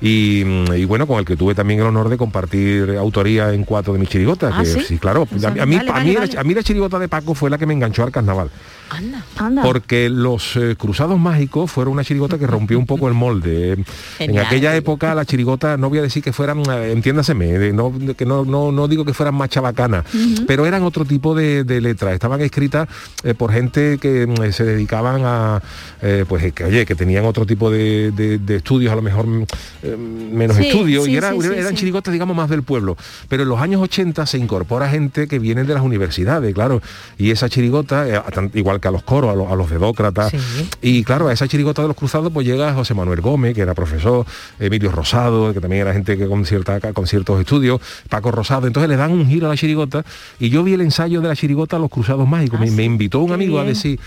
y, 0.02 0.44
mm, 0.46 0.74
y 0.76 0.86
bueno, 0.86 1.08
con 1.08 1.20
el 1.20 1.26
que 1.26 1.36
tuve 1.36 1.56
también 1.56 1.80
el 1.80 1.86
honor 1.88 2.10
de 2.10 2.18
compartir 2.18 2.96
autoría 2.98 3.54
en 3.54 3.64
cuatro 3.64 3.94
de 3.94 4.00
mis 4.00 4.10
chirigotas, 4.10 4.54
Ah, 4.56 4.62
que 4.64 4.84
¿sí? 4.84 4.98
claro, 4.98 5.26
Pues 5.26 5.44
a, 5.46 5.52
mí- 5.52 5.60
a 5.60 5.66
mí, 5.66 5.76
vale, 5.78 5.90
a, 5.90 5.94
vale, 5.94 6.06
mí, 6.10 6.16
vale. 6.16 6.38
a 6.40 6.44
mí 6.44 6.54
la 6.54 6.64
chirigota 6.64 7.00
de 7.00 7.08
Paco 7.08 7.34
fue 7.34 7.50
la 7.50 7.58
que 7.58 7.66
me 7.66 7.74
enganchó 7.74 8.04
al 8.04 8.12
carnaval. 8.12 8.50
Anda. 8.94 9.26
Anda. 9.38 9.64
Porque 9.64 10.10
los 10.10 10.56
eh, 10.56 10.76
cruzados 10.78 11.20
mágicos 11.20 11.72
fueron 11.72 11.94
una 11.94 12.04
chirigota 12.04 12.38
que 12.38 12.48
rompió 12.48 12.78
un 12.80 12.86
poco 12.86 13.08
el 13.08 13.14
molde. 13.14 13.78
En 14.20 14.38
aquella 14.40 14.76
época 14.76 15.14
la 15.16 15.26
chirigota, 15.26 15.76
no 15.78 15.90
voy 15.90 16.00
a 16.00 16.02
decir 16.02 16.24
que 16.24 16.32
fueran, 16.34 16.60
eh, 16.70 16.92
entiéndaseme, 16.92 17.46
de- 17.60 17.74
no, 17.74 17.92
de 17.96 18.16
que 18.16 18.26
no, 18.26 18.46
no, 18.46 18.72
no 18.72 18.88
digo 18.88 19.04
que 19.06 19.14
fueran 19.14 19.36
más 19.36 19.50
chabacanas, 19.50 20.06
pero 20.48 20.66
eran 20.66 20.84
otro 20.84 21.04
tipo 21.06 21.36
de, 21.36 21.64
de 21.64 21.82
letras. 21.82 22.14
Estaban 22.14 22.40
escritas 22.42 22.88
eh, 23.24 23.34
por 23.34 23.52
gente 23.52 23.98
que 23.98 24.28
mm, 24.28 24.52
se 24.52 24.64
dedicaban 24.64 25.22
a, 25.26 25.62
eh, 26.02 26.26
pues 26.28 26.54
que 26.54 26.64
oye, 26.66 26.86
que 26.86 26.96
tenían 26.96 27.26
otro 27.26 27.46
tipo 27.46 27.70
de, 27.72 28.12
de- 28.12 28.38
de 28.38 28.56
estudios, 28.58 28.92
a 28.94 28.96
lo 28.96 29.02
mejor 29.02 29.26
mm, 29.28 29.44
eh, 29.84 29.98
menos 29.98 30.58
Sí, 30.58 30.68
estudios, 30.68 31.06
sí, 31.06 31.12
y 31.12 31.16
era- 31.18 31.32
sí, 31.32 31.38
eran 31.56 31.70
sí. 31.72 31.76
chirigotas, 31.76 32.12
digamos, 32.14 32.36
más 32.36 32.50
del 32.50 32.64
pueblo. 32.64 32.96
Pero 33.30 33.44
en 33.44 33.50
los 33.50 33.60
años 33.60 33.82
80 33.82 34.26
se 34.26 34.38
incorpora 34.38 34.90
gente 34.90 35.28
que 35.28 35.40
viene 35.40 35.64
de 35.64 35.74
las 35.74 35.84
universidades, 35.84 36.54
claro, 36.54 36.82
y 37.18 37.32
esa 37.32 37.50
chirigota, 37.50 38.08
eh, 38.08 38.22
igual 38.54 38.80
que 38.84 38.90
a 38.90 38.92
los 38.92 39.04
coros, 39.04 39.32
a 39.32 39.36
los, 39.36 39.50
a 39.50 39.56
los 39.56 39.70
dedócratas, 39.70 40.30
Sí. 40.32 40.38
y 40.82 41.04
claro, 41.06 41.30
a 41.30 41.34
esa 41.34 41.48
chirigota 41.48 41.82
de 41.82 41.88
los 41.88 41.96
cruzados 41.96 42.34
pues 42.34 42.46
llega 42.46 42.74
José 42.74 42.94
Manuel 42.94 43.22
Gómez, 43.22 43.56
que 43.56 43.62
era 43.62 43.74
profesor, 43.74 44.26
Emilio 44.60 44.92
Rosado, 44.92 45.54
que 45.54 45.62
también 45.62 45.84
era 45.84 45.94
gente 45.94 46.18
que 46.18 46.28
con, 46.28 46.46
cierta, 46.46 46.82
con 46.92 47.08
ciertos 47.08 47.40
estudios, 47.40 47.80
Paco 48.10 48.30
Rosado, 48.32 48.68
entonces 48.68 48.90
le 48.90 48.98
dan 48.98 49.12
un 49.14 49.26
giro 49.26 49.48
a 49.48 49.52
la 49.52 49.56
chirigota 49.56 50.04
y 50.38 50.50
yo 50.50 50.64
vi 50.66 50.74
el 50.74 50.82
ensayo 50.82 51.22
de 51.22 51.30
la 51.30 51.36
chirigota 51.36 51.78
a 51.78 51.80
los 51.80 51.90
cruzados 51.90 52.28
mágicos, 52.28 52.60
Ah, 52.62 52.66
me, 52.70 52.84
invitó 52.84 53.20
un 53.20 53.28
qué 53.28 53.34
amigo 53.36 53.58
a 53.60 53.64
decir, 53.64 54.00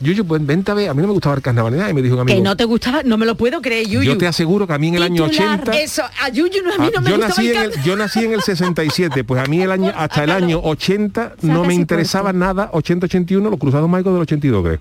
Yuyu, 0.00 0.24
pues 0.24 0.44
vente 0.44 0.70
a 0.70 0.74
ver, 0.74 0.88
a 0.88 0.94
mí 0.94 1.00
no 1.02 1.08
me 1.08 1.14
gustaba 1.14 1.34
el 1.36 1.42
carnaval 1.42 1.72
ni 1.72 1.78
nada", 1.78 1.90
y 1.90 1.94
me 1.94 2.02
dijo 2.02 2.14
un 2.14 2.22
amigo, 2.22 2.36
Que 2.36 2.42
no 2.42 2.56
te 2.56 2.64
gustaba, 2.64 3.02
no 3.04 3.16
me 3.16 3.24
lo 3.26 3.36
puedo 3.36 3.60
creer, 3.62 3.86
Yuyu. 3.86 4.02
yo 4.12 4.18
te 4.18 4.26
aseguro 4.26 4.66
que 4.66 4.72
a 4.72 4.78
mí 4.78 4.88
en 4.88 4.94
el 4.96 5.02
año 5.04 5.28
Titular. 5.28 5.60
80... 5.60 5.78
Eso, 5.80 6.02
a 6.20 6.28
Yuyu 6.28 6.62
no, 6.64 6.74
a 6.74 6.78
mí 6.78 6.86
Ah, 6.88 6.90
no 6.96 7.00
me 7.02 7.10
yo, 7.10 7.16
gustaba 7.16 7.28
nací 7.28 7.48
el 7.48 7.56
en 7.56 7.62
el, 7.62 7.82
yo 7.84 7.96
nací 7.96 8.24
en 8.24 8.32
el 8.32 8.42
67, 8.42 9.24
pues 9.24 9.40
a 9.42 9.46
mí 9.46 9.60
el 9.62 9.70
año 9.70 9.92
hasta 9.96 10.24
el 10.24 10.30
año 10.30 10.60
80 10.62 11.34
no 11.42 11.64
me 11.64 11.74
interesaba 11.74 12.32
nada, 12.32 12.70
80-81, 12.72 13.50
los 13.50 13.58
cruzados 13.60 13.88
mágicos 13.88 14.12
del 14.14 14.22
82 14.22 14.64
creo. 14.64 14.78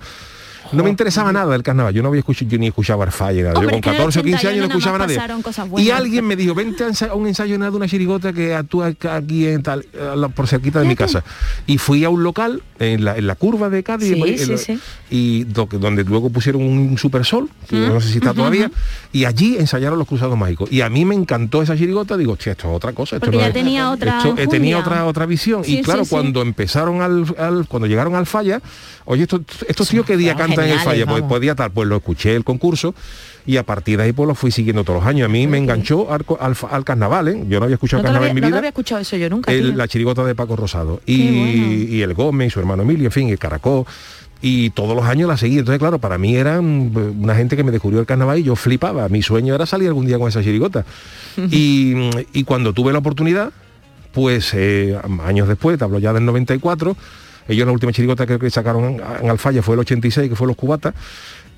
No 0.73 0.83
me 0.83 0.89
interesaba 0.89 1.31
nada 1.31 1.51
del 1.51 1.63
carnaval, 1.63 1.93
yo 1.93 2.01
no 2.01 2.09
había 2.09 2.19
escuchado, 2.19 2.49
yo 2.49 2.57
ni 2.57 2.67
escuchaba 2.67 3.05
nada. 3.05 3.53
Hombre, 3.55 3.75
yo 3.75 3.81
que 3.81 3.81
con 3.81 3.93
en 3.95 4.01
el 4.01 4.13
14 4.13 4.19
o 4.19 4.23
15 4.23 4.47
años 4.47 4.69
no 4.69 4.75
81 4.75 4.97
nada 4.97 5.11
escuchaba 5.13 5.41
cosas 5.41 5.67
Y 5.77 5.89
alguien 5.91 6.25
me 6.25 6.35
dijo, 6.35 6.53
vente 6.55 6.83
a, 6.83 7.13
un 7.13 7.27
ensayo 7.27 7.57
nada 7.57 7.71
de 7.71 7.77
una 7.77 7.87
chirigota 7.87 8.33
que 8.33 8.53
actúa 8.55 8.93
aquí 9.11 9.47
en 9.47 9.63
tal, 9.63 9.85
por 10.35 10.47
cerquita 10.47 10.79
de 10.79 10.87
mi 10.87 10.95
casa. 10.95 11.23
Y 11.67 11.77
fui 11.77 12.03
a 12.05 12.09
un 12.09 12.23
local 12.23 12.61
en 12.79 13.03
la, 13.05 13.17
en 13.17 13.27
la 13.27 13.35
curva 13.35 13.69
de 13.69 13.83
Cádiz, 13.83 14.13
Sí, 14.13 14.21
en- 14.21 14.37
sí, 14.37 14.51
en- 14.51 14.57
sí. 14.57 14.79
y 15.09 15.43
do- 15.45 15.67
donde 15.71 16.03
luego 16.03 16.29
pusieron 16.29 16.63
un 16.63 16.97
supersol, 16.97 17.49
que 17.69 17.75
no 17.77 17.99
sé 18.01 18.09
si 18.09 18.17
está 18.17 18.33
todavía, 18.33 18.71
y 19.11 19.25
allí 19.25 19.57
ensayaron 19.57 19.99
los 19.99 20.07
cruzados 20.07 20.37
mágicos. 20.37 20.71
Y 20.71 20.81
a 20.81 20.89
mí 20.89 21.05
me 21.05 21.15
encantó 21.15 21.61
esa 21.61 21.75
chirigota, 21.75 22.17
digo, 22.17 22.35
che, 22.37 22.51
esto 22.51 22.69
es 22.69 22.75
otra 22.75 22.93
cosa. 22.93 23.17
Esto 23.17 23.25
Porque 23.25 23.37
no 23.37 23.41
ya 23.43 23.47
es- 23.49 23.53
tenía 23.53 23.91
otra 23.91 24.17
esto, 24.17 24.35
eh, 24.37 24.47
tenía 24.47 24.79
otra 24.79 25.05
otra 25.05 25.25
visión. 25.25 25.61
Y 25.65 25.81
claro, 25.81 26.03
cuando 26.09 26.41
empezaron 26.41 27.01
al, 27.01 27.25
al- 27.37 27.67
cuando 27.67 27.87
llegaron 27.87 28.15
al 28.15 28.25
falla, 28.25 28.61
oye, 29.05 29.23
estos, 29.23 29.41
estos 29.67 29.87
tíos 29.89 30.05
qué 30.05 30.17
día 30.17 30.33
fueron 30.35 30.51
cantan 30.61 30.73
en 30.73 30.79
el 30.79 30.85
falla, 30.85 31.05
pues, 31.05 31.15
vamos. 31.21 31.29
pues 31.29 31.41
día 31.41 31.55
tal, 31.55 31.71
pues 31.71 31.87
lo 31.87 31.97
escuché 31.97 32.35
el 32.35 32.43
concurso 32.43 32.93
y 33.45 33.57
a 33.57 33.63
partir 33.63 33.97
de 33.97 34.03
ahí 34.03 34.11
pues 34.13 34.27
lo 34.27 34.35
fui 34.35 34.51
siguiendo 34.51 34.83
todos 34.83 34.99
los 35.01 35.07
años. 35.09 35.25
A 35.25 35.29
mí 35.29 35.47
me 35.47 35.57
enganchó 35.57 36.11
al, 36.13 36.23
al 36.69 36.83
carnaval, 36.85 37.27
¿eh? 37.27 37.43
Yo 37.47 37.59
no 37.59 37.65
había 37.65 37.75
escuchado 37.75 38.01
No 38.03 38.07
carnaval 38.07 38.29
había, 38.29 38.31
en 38.31 38.35
mi 38.35 38.41
no 38.41 38.47
vida 38.47 38.57
había 38.57 38.69
escuchado 38.69 39.01
eso 39.01 39.17
yo 39.17 39.29
nunca. 39.29 39.51
el- 39.51 39.75
la 39.77 39.87
chirigota 39.87 40.23
de 40.23 40.35
Paco 40.35 40.55
Rosado 40.55 41.01
y, 41.05 41.27
bueno. 41.27 41.73
y 41.95 42.01
el 42.03 42.13
Gómez 42.13 42.47
y 42.47 42.49
su 42.51 42.59
hermano 42.59 42.83
Emilio, 42.83 43.05
en 43.07 43.11
fin, 43.11 43.29
el 43.29 43.39
Caracol 43.39 43.85
y 44.43 44.71
todos 44.71 44.95
los 44.95 45.05
años 45.05 45.27
la 45.27 45.37
seguí. 45.37 45.59
Entonces, 45.59 45.79
claro, 45.79 45.99
para 45.99 46.17
mí 46.17 46.35
eran 46.35 46.91
eh, 46.95 46.99
una 47.19 47.35
gente 47.35 47.55
que 47.55 47.63
me 47.63 47.71
descubrió 47.71 47.99
el 47.99 48.05
carnaval 48.07 48.39
y 48.39 48.43
yo 48.43 48.55
flipaba. 48.55 49.07
Mi 49.09 49.21
sueño 49.21 49.53
era 49.55 49.65
salir 49.67 49.87
algún 49.87 50.05
día 50.07 50.17
con 50.17 50.27
esa 50.29 50.41
chirigota. 50.41 50.83
y, 51.49 51.93
y 52.33 52.43
cuando 52.43 52.73
tuve 52.73 52.91
la 52.91 52.99
oportunidad, 52.99 53.51
pues 54.13 54.51
eh, 54.53 54.97
años 55.23 55.47
después, 55.47 55.77
te 55.77 55.83
hablo 55.83 55.99
ya 55.99 56.11
del 56.13 56.25
94, 56.25 56.95
ellos 57.47 57.65
la 57.65 57.73
última 57.73 57.91
chirigota 57.91 58.25
que, 58.25 58.49
sacaron 58.49 58.83
en, 58.83 59.01
en 59.21 59.29
Alfaya 59.29 59.61
fue 59.61 59.75
el 59.75 59.79
86, 59.79 60.29
que 60.29 60.35
fue 60.35 60.47
Los 60.47 60.55
Cubatas, 60.55 60.93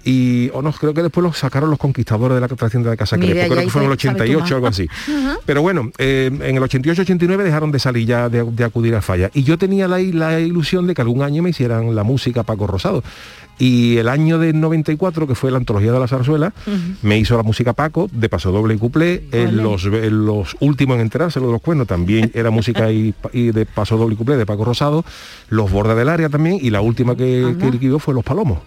y 0.04 0.50
o 0.54 0.62
no, 0.62 0.72
creo 0.74 0.94
que 0.94 1.02
después 1.02 1.24
los 1.24 1.38
sacaron 1.38 1.70
los 1.70 1.80
conquistadores 1.80 2.36
de 2.36 2.40
la 2.42 2.46
atracción 2.48 2.84
de 2.84 2.90
la 2.90 2.98
Casa 2.98 3.18
idea, 3.18 3.48
creo 3.48 3.64
que 3.64 3.70
fueron 3.70 3.92
el 3.92 3.98
te- 3.98 4.04
sabes 4.04 4.18
tú 4.18 4.24
88 4.38 4.40
más. 4.42 4.52
algo 4.52 4.68
así. 4.68 4.88
Pero 5.46 5.62
bueno, 5.62 5.92
eh, 5.98 6.30
en 6.32 6.56
el 6.58 6.62
88-89 6.64 7.44
dejaron 7.44 7.72
de 7.72 7.80
salir 7.80 8.08
ya 8.08 8.30
de, 8.30 8.44
de 8.44 8.64
acudir 8.64 8.96
al 8.96 9.02
falla. 9.02 9.30
Y 9.34 9.44
yo 9.44 9.58
tenía 9.58 9.88
la, 9.88 10.00
la 10.00 10.40
ilusión 10.40 10.88
de 10.88 10.94
que 10.94 11.02
algún 11.02 11.22
año 11.24 11.42
me 11.44 11.50
hicieran 11.52 11.96
la 11.96 12.04
música 12.04 12.44
Paco 12.44 12.68
Rosado. 12.68 13.04
Y 13.60 13.98
el 13.98 14.10
año 14.10 14.40
del 14.40 14.60
94, 14.60 15.28
que 15.28 15.36
fue 15.36 15.52
la 15.52 15.58
antología 15.58 15.92
de 15.92 16.00
la 16.00 16.08
zarzuela, 16.08 16.54
me 17.04 17.20
hizo 17.20 17.38
la 17.38 17.44
música 17.44 17.74
Paco, 17.74 18.10
de 18.12 18.28
paso 18.28 18.52
doble 18.52 18.74
y 18.74 18.78
cuplé. 18.78 19.26
En 19.32 19.58
los, 19.58 19.86
en 19.86 20.26
los 20.26 20.56
últimos 20.60 20.96
en 20.96 21.02
enterarse, 21.02 21.40
lo 21.40 21.46
de 21.48 21.52
los 21.54 21.62
cuernos, 21.62 21.86
también 21.88 22.32
era 22.34 22.50
música 22.50 22.92
y, 22.92 23.14
y 23.32 23.52
de 23.52 23.66
paso 23.68 23.96
doble 23.96 24.16
y 24.16 24.18
cuplé 24.18 24.38
de 24.38 24.46
Paco 24.48 24.66
Rosado. 24.66 25.06
Los 25.50 25.72
bordes 25.72 25.96
del 25.96 26.10
área 26.10 26.30
también. 26.30 26.58
Y 26.62 26.72
la 26.72 26.82
última 26.82 27.16
que, 27.16 27.56
que 27.60 28.00
fue 28.00 28.14
Los 28.16 28.24
Palomos. 28.24 28.58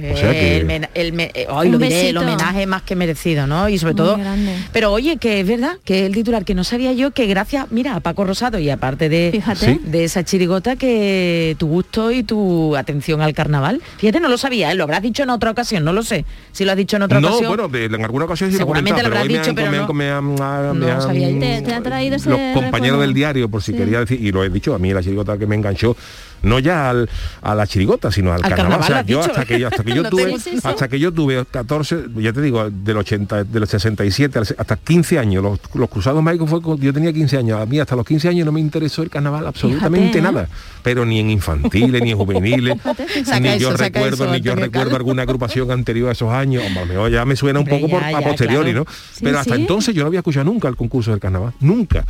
Pues 0.00 0.14
O 0.14 0.16
sea 0.16 0.30
que- 0.32 0.56
el, 0.56 0.64
mena- 0.64 0.88
el 0.94 1.12
me- 1.12 1.30
eh, 1.34 1.46
ay, 1.50 1.66
Un 1.66 1.72
lo 1.72 1.78
diré, 1.78 2.08
el 2.08 2.14
besito. 2.14 2.20
homenaje 2.20 2.66
más 2.66 2.82
que 2.82 2.96
merecido, 2.96 3.46
¿no? 3.46 3.68
Y 3.68 3.78
sobre 3.78 3.92
Muy 3.94 3.98
todo. 4.02 4.16
grande. 4.16 4.56
Pero 4.72 4.90
oye, 4.92 5.18
que 5.18 5.40
es 5.40 5.46
verdad, 5.46 5.76
que 5.84 6.06
el 6.06 6.14
titular 6.14 6.44
que 6.44 6.54
no 6.54 6.64
sabía 6.64 6.92
yo, 6.92 7.10
que 7.10 7.26
gracias, 7.26 7.66
mira, 7.70 7.96
a 7.96 8.00
Paco 8.00 8.24
Rosado 8.24 8.58
y 8.58 8.70
aparte 8.70 9.08
de, 9.08 9.28
Fíjate. 9.32 9.66
Sí. 9.74 9.80
de 9.84 10.04
esa 10.04 10.24
chirigota, 10.24 10.76
que 10.76 11.56
tu 11.58 11.66
gusto 11.68 12.10
y 12.10 12.22
tu 12.22 12.74
atención 12.76 13.20
al 13.20 13.34
carnaval. 13.34 13.82
Fíjate, 13.98 14.18
no 14.20 14.28
lo 14.28 14.38
sabía, 14.38 14.72
¿eh? 14.72 14.74
lo 14.74 14.84
habrás 14.84 15.02
dicho 15.02 15.22
en 15.24 15.30
otra 15.30 15.50
ocasión, 15.50 15.84
no 15.84 15.92
lo 15.92 16.02
sé. 16.02 16.24
Si 16.52 16.64
lo 16.64 16.70
has 16.70 16.76
dicho 16.76 16.96
en 16.96 17.02
otra 17.02 17.20
No, 17.20 17.28
ocasión. 17.28 17.48
bueno, 17.48 17.68
de- 17.68 17.84
en 17.84 18.04
alguna 18.04 18.24
ocasión 18.24 18.50
sí 18.50 18.58
lo 18.58 18.66
lo 18.66 18.72
pero 18.72 19.06
habrás 19.16 19.22
hoy 19.22 19.28
me 19.28 19.34
dicho, 19.38 19.50
han- 19.50 19.56
pero 19.56 19.70
me 19.70 19.78
han- 19.78 19.86
no- 19.86 19.92
me 19.92 20.10
han- 20.10 20.34
me 20.78 20.86
no 20.86 20.92
han- 20.92 21.02
sabía 21.02 21.30
yo. 21.30 21.38
Te- 21.38 21.62
te 21.62 21.74
ha 21.74 21.82
traído 21.82 22.16
ese 22.16 22.30
los 22.30 22.38
compañeros 22.38 22.72
recuerdo. 22.72 23.00
del 23.00 23.14
diario, 23.14 23.48
por 23.48 23.62
si 23.62 23.72
Sí. 23.72 23.78
quería 23.78 24.00
decir, 24.00 24.20
y 24.24 24.32
lo 24.32 24.42
he 24.44 24.48
dicho, 24.48 24.74
a 24.74 24.78
mí 24.78 24.92
la 24.92 25.02
chirigota 25.02 25.36
que 25.38 25.46
me 25.46 25.54
enganchó 25.56 25.96
no 26.42 26.58
ya 26.58 26.90
al- 26.90 27.08
a 27.42 27.54
la 27.54 27.66
chirigota, 27.66 28.10
sino 28.12 28.32
al, 28.32 28.36
Al 28.44 28.50
carnaval. 28.50 28.80
carnaval, 28.80 28.84
O 28.84 28.86
sea, 28.92 29.02
yo 29.06 29.18
dicho. 29.20 29.30
hasta 29.30 29.44
que 29.44 29.58
yo, 29.60 29.68
hasta 29.68 29.84
que 29.84 29.92
yo 29.94 30.02
No 30.02 30.10
tuve, 30.10 30.34
hasta 30.64 30.88
que 30.88 30.98
yo 30.98 31.12
tuve 31.12 31.44
14, 31.50 32.04
ya 32.16 32.32
te 32.32 32.40
digo, 32.42 32.68
del 32.70 32.96
80, 32.96 33.44
de 33.44 33.60
los 33.60 33.68
67 33.70 34.38
al- 34.38 34.46
hasta 34.58 34.76
15 34.76 35.18
años, 35.18 35.42
los, 35.42 35.58
los 35.74 35.88
cruzados 35.88 36.22
mágicos 36.22 36.50
fue 36.50 36.60
cuando 36.62 36.82
yo 36.84 36.92
tenía 36.92 37.12
15 37.12 37.38
años. 37.38 37.60
A 37.60 37.66
mí 37.66 37.78
hasta 37.80 37.96
los 37.96 38.06
15 38.06 38.28
años 38.28 38.46
no 38.46 38.52
me 38.52 38.60
interesó 38.60 39.02
el 39.02 39.10
carnaval 39.10 39.46
absolutamente 39.46 40.12
Fíjate, 40.12 40.18
¿eh? 40.18 40.22
nada, 40.22 40.48
pero 40.82 41.04
ni 41.06 41.20
en 41.20 41.30
infantiles, 41.30 42.02
ni 42.02 42.10
en 42.12 42.18
juveniles, 42.18 42.76
ni 43.40 43.48
eso, 43.48 43.58
yo 43.58 43.76
recuerdo, 43.76 44.24
eso, 44.24 44.32
ni 44.32 44.40
yo 44.40 44.54
recuerdo 44.54 44.96
alguna 44.96 45.22
agrupación 45.22 45.70
anterior 45.70 46.08
a 46.08 46.12
esos 46.12 46.30
años. 46.32 46.62
Ya 47.10 47.24
me 47.24 47.36
suena 47.36 47.60
un 47.60 47.64
Hombre, 47.66 47.78
poco 47.78 47.90
por, 47.90 48.00
ya, 48.02 48.08
a 48.18 48.20
ya, 48.20 48.28
posteriori, 48.28 48.70
claro. 48.72 48.86
¿no? 48.88 48.92
Sí, 49.12 49.20
pero 49.24 49.38
hasta 49.38 49.54
sí. 49.54 49.60
entonces 49.60 49.94
yo 49.94 50.02
no 50.02 50.08
había 50.08 50.20
escuchado 50.20 50.44
nunca 50.44 50.68
el 50.68 50.76
concurso 50.76 51.10
del 51.10 51.20
carnaval, 51.20 51.52
nunca. 51.60 52.04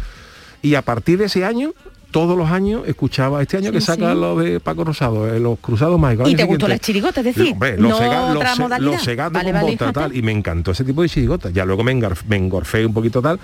Y 0.62 0.75
a 0.77 0.83
partir 0.83 1.19
de 1.19 1.25
ese 1.27 1.45
año, 1.45 1.73
todos 2.12 2.38
los 2.38 2.49
años 2.50 2.83
escuchaba 2.87 3.42
este 3.42 3.57
año 3.57 3.66
Sí, 3.71 3.73
que 3.73 3.81
saca 3.81 4.12
sí. 4.12 4.21
lo 4.21 4.37
de 4.38 4.61
Paco 4.61 4.85
Rosado, 4.85 5.26
eh, 5.35 5.40
los 5.40 5.59
cruzados 5.59 5.99
mágicos. 5.99 6.31
¿Y 6.31 6.37
te 6.37 6.45
gustó 6.45 6.69
las 6.69 6.78
chirigotas, 6.81 7.26
es 7.26 7.35
decir? 7.35 7.52
Hombre, 7.54 7.76
los, 7.76 7.90
no 7.90 7.99
sega- 7.99 8.78
los 8.78 8.97
se- 9.00 9.04
segados 9.07 9.33
Vale, 9.33 9.50
con 9.50 9.61
vale, 9.62 9.73
bota, 9.73 9.92
tal, 9.92 10.14
y 10.16 10.23
me 10.23 10.31
encantó 10.31 10.71
ese 10.71 10.85
tipo 10.85 11.02
de 11.02 11.09
chirigotas. 11.09 11.52
Ya 11.52 11.64
luego 11.64 11.83
me 11.83 11.90
engorfé 12.37 12.87
un 12.87 12.95
poquito 12.95 13.21
tal. 13.21 13.40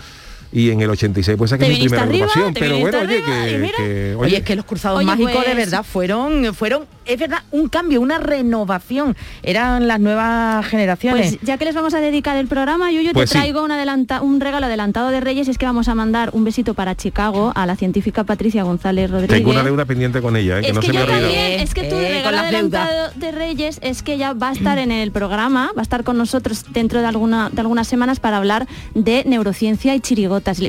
Y 0.50 0.70
en 0.70 0.80
el 0.80 0.88
86 0.90 1.36
pues 1.36 1.50
saqué 1.50 1.68
mi 1.68 1.76
primera 1.76 2.02
arriba, 2.02 2.24
agrupación. 2.26 2.54
Pero 2.54 2.78
bueno, 2.78 2.98
oye, 3.00 3.18
arriba, 3.18 3.48
y 3.48 3.70
que, 3.70 3.76
que- 3.76 4.14
Oye, 4.18 4.36
es 4.38 4.42
que 4.44 4.56
los 4.56 4.64
cruzados 4.64 4.98
Oye, 4.98 5.06
mágicos 5.06 5.32
de 5.32 5.42
pues- 5.44 5.56
verdad 5.56 5.82
fueron, 5.84 6.54
fueron, 6.54 6.86
es 7.04 7.18
verdad, 7.18 7.42
un 7.50 7.68
cambio, 7.68 8.00
una 8.00 8.18
renovación. 8.18 9.16
Eran 9.42 9.86
las 9.86 10.00
nuevas 10.00 10.64
generaciones. 10.66 11.36
Pues 11.36 11.40
ya 11.46 11.58
que 11.58 11.64
les 11.66 11.74
vamos 11.74 11.92
a 11.94 12.00
dedicar 12.00 12.36
el 12.36 12.46
programa, 12.46 12.90
yo, 12.92 13.00
yo 13.02 13.12
Pues 13.12 13.28
sí. 13.30 13.34
te 13.34 13.40
traigo 13.40 13.62
un, 13.62 13.70
adelanta- 13.70 14.22
un 14.22 14.40
regalo 14.40 14.66
adelantado 14.66 15.10
de 15.10 15.20
Reyes 15.20 15.48
y 15.48 15.50
es 15.50 15.58
que 15.58 15.66
vamos 15.66 15.88
a 15.88 15.94
mandar 15.94 16.30
un 16.32 16.44
besito 16.44 16.74
para 16.74 16.94
Chicago 16.94 17.52
a 17.54 17.66
la 17.66 17.76
científica 17.76 18.24
Patricia 18.24 18.62
González 18.62 19.10
Rodríguez. 19.10 19.36
tengo 19.38 19.50
una 19.50 19.62
deuda 19.62 19.84
pendiente 19.84 20.20
con 20.22 20.36
ella, 20.36 20.58
eh, 20.58 20.62
que 20.62 20.68
es 20.68 20.74
no 20.74 20.80
que 20.80 20.86
se 20.86 20.92
me 20.92 20.98
yo 20.98 21.04
ha 21.04 21.04
olvidado. 21.04 21.26
también, 21.32 21.60
es 21.60 21.74
que 21.74 21.82
tu 21.84 21.96
Eh, 21.96 22.08
regalo 22.08 22.38
adelantado 22.38 23.10
de 23.16 23.32
Reyes 23.32 23.78
es 23.82 24.02
que 24.02 24.16
ya 24.18 24.32
va 24.32 24.48
a 24.48 24.52
estar 24.52 24.78
en 24.78 24.92
el 24.92 25.12
programa, 25.12 25.70
va 25.76 25.80
a 25.80 25.82
estar 25.82 26.04
con 26.04 26.16
nosotros 26.18 26.64
dentro 26.72 27.00
de 27.00 27.06
alguna 27.06 27.50
de 27.50 27.60
algunas 27.60 27.86
semanas 27.88 28.20
para 28.20 28.36
hablar 28.38 28.66
de 28.94 29.24
neurociencia 29.26 29.94
y 29.94 30.00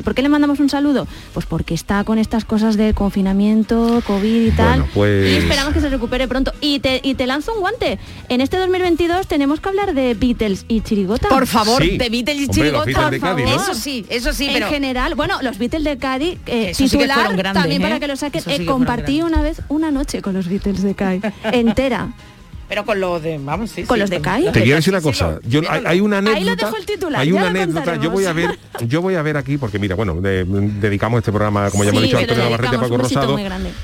¿Por 0.04 0.14
qué 0.14 0.22
le 0.22 0.28
mandamos 0.28 0.60
un 0.60 0.68
saludo? 0.70 1.06
Pues 1.34 1.46
porque 1.46 1.74
está 1.74 2.04
con 2.04 2.18
estas 2.18 2.44
cosas 2.44 2.76
del 2.76 2.94
confinamiento, 2.94 4.02
COVID 4.06 4.46
y 4.46 4.50
tal. 4.52 4.66
Bueno, 4.80 4.88
pues- 4.94 5.32
Y 5.32 5.36
esperamos 5.36 5.74
que 5.74 5.80
se 5.80 5.88
recupere 5.88 6.28
pronto. 6.28 6.52
Y 6.60 6.80
te, 6.80 7.00
y 7.02 7.14
te 7.14 7.26
lanzo 7.26 7.54
un 7.54 7.60
guante. 7.60 7.98
En 8.28 8.40
este 8.40 8.56
2022 8.58 9.26
tenemos 9.26 9.60
que 9.60 9.68
hablar 9.68 9.94
de 9.94 10.14
Beatles 10.14 10.64
y 10.68 10.80
chirigotas. 10.82 11.30
Por 11.30 11.46
favor, 11.46 11.82
Sí. 11.82 11.98
de 11.98 12.08
Beatles 12.08 12.36
y 12.40 12.44
Hombre, 12.46 12.70
Beatles 12.72 12.96
por 12.96 13.10
de 13.10 13.20
Cádiz. 13.20 13.46
¿no? 13.46 13.56
Eso 13.56 13.74
sí, 13.74 14.04
eso 14.08 14.32
sí, 14.32 14.46
en 14.48 14.54
pero 14.54 14.68
general, 14.68 15.14
bueno, 15.14 15.40
los 15.42 15.58
Beatles 15.58 15.84
de 15.84 15.98
Cádiz, 15.98 16.38
eh, 16.46 16.72
sí 16.74 16.84
titular, 16.88 17.16
fueron 17.18 17.36
grandes, 17.36 17.62
también 17.62 17.80
¿eh? 17.82 17.84
para 17.84 18.00
que 18.00 18.06
lo 18.08 18.16
saquen, 18.16 18.42
sí 18.42 18.50
eh, 18.50 18.66
compartí 18.66 19.22
una 19.22 19.42
vez 19.42 19.62
una 19.68 19.90
noche 19.90 20.22
con 20.22 20.34
los 20.34 20.48
Beatles 20.48 20.82
de 20.82 20.94
Cádiz, 20.94 21.22
entera. 21.52 22.08
Pero 22.70 22.84
con 22.86 23.00
los 23.00 23.20
de, 23.20 23.38
vamos, 23.42 23.70
sí, 23.72 23.82
Con 23.82 23.96
sí, 23.96 24.00
los 24.00 24.10
de 24.10 24.20
Kai. 24.20 24.44
Te 24.52 24.62
quiero 24.62 24.76
decir 24.76 24.92
una 24.94 25.02
cosa. 25.02 25.40
Yo, 25.42 25.60
hay, 25.68 26.00
una 26.00 26.18
Ahí 26.18 26.24
lo 26.24 26.30
anécdota. 26.52 26.66
dejo 26.66 26.76
el 26.78 26.86
titular, 26.86 27.20
hay 27.20 27.32
una 27.32 27.48
anécdota. 27.48 27.96
Yo 27.96 28.10
voy 28.10 28.24
a 28.26 28.32
ver, 28.32 28.58
yo 28.86 29.02
voy 29.02 29.16
a 29.16 29.22
ver 29.22 29.36
aquí 29.36 29.58
porque 29.58 29.78
mira, 29.80 29.96
bueno, 29.96 30.14
de- 30.20 30.44
dedicamos 30.44 31.18
este 31.18 31.32
programa, 31.32 31.68
como 31.70 31.82
ya 31.84 31.90
hemos 31.90 32.00
Sí, 32.02 32.06
dicho, 32.06 32.18
Antonio 32.18 32.44
Navarrete 32.44 32.78
Paco 32.78 32.96
Rosado. 32.96 33.36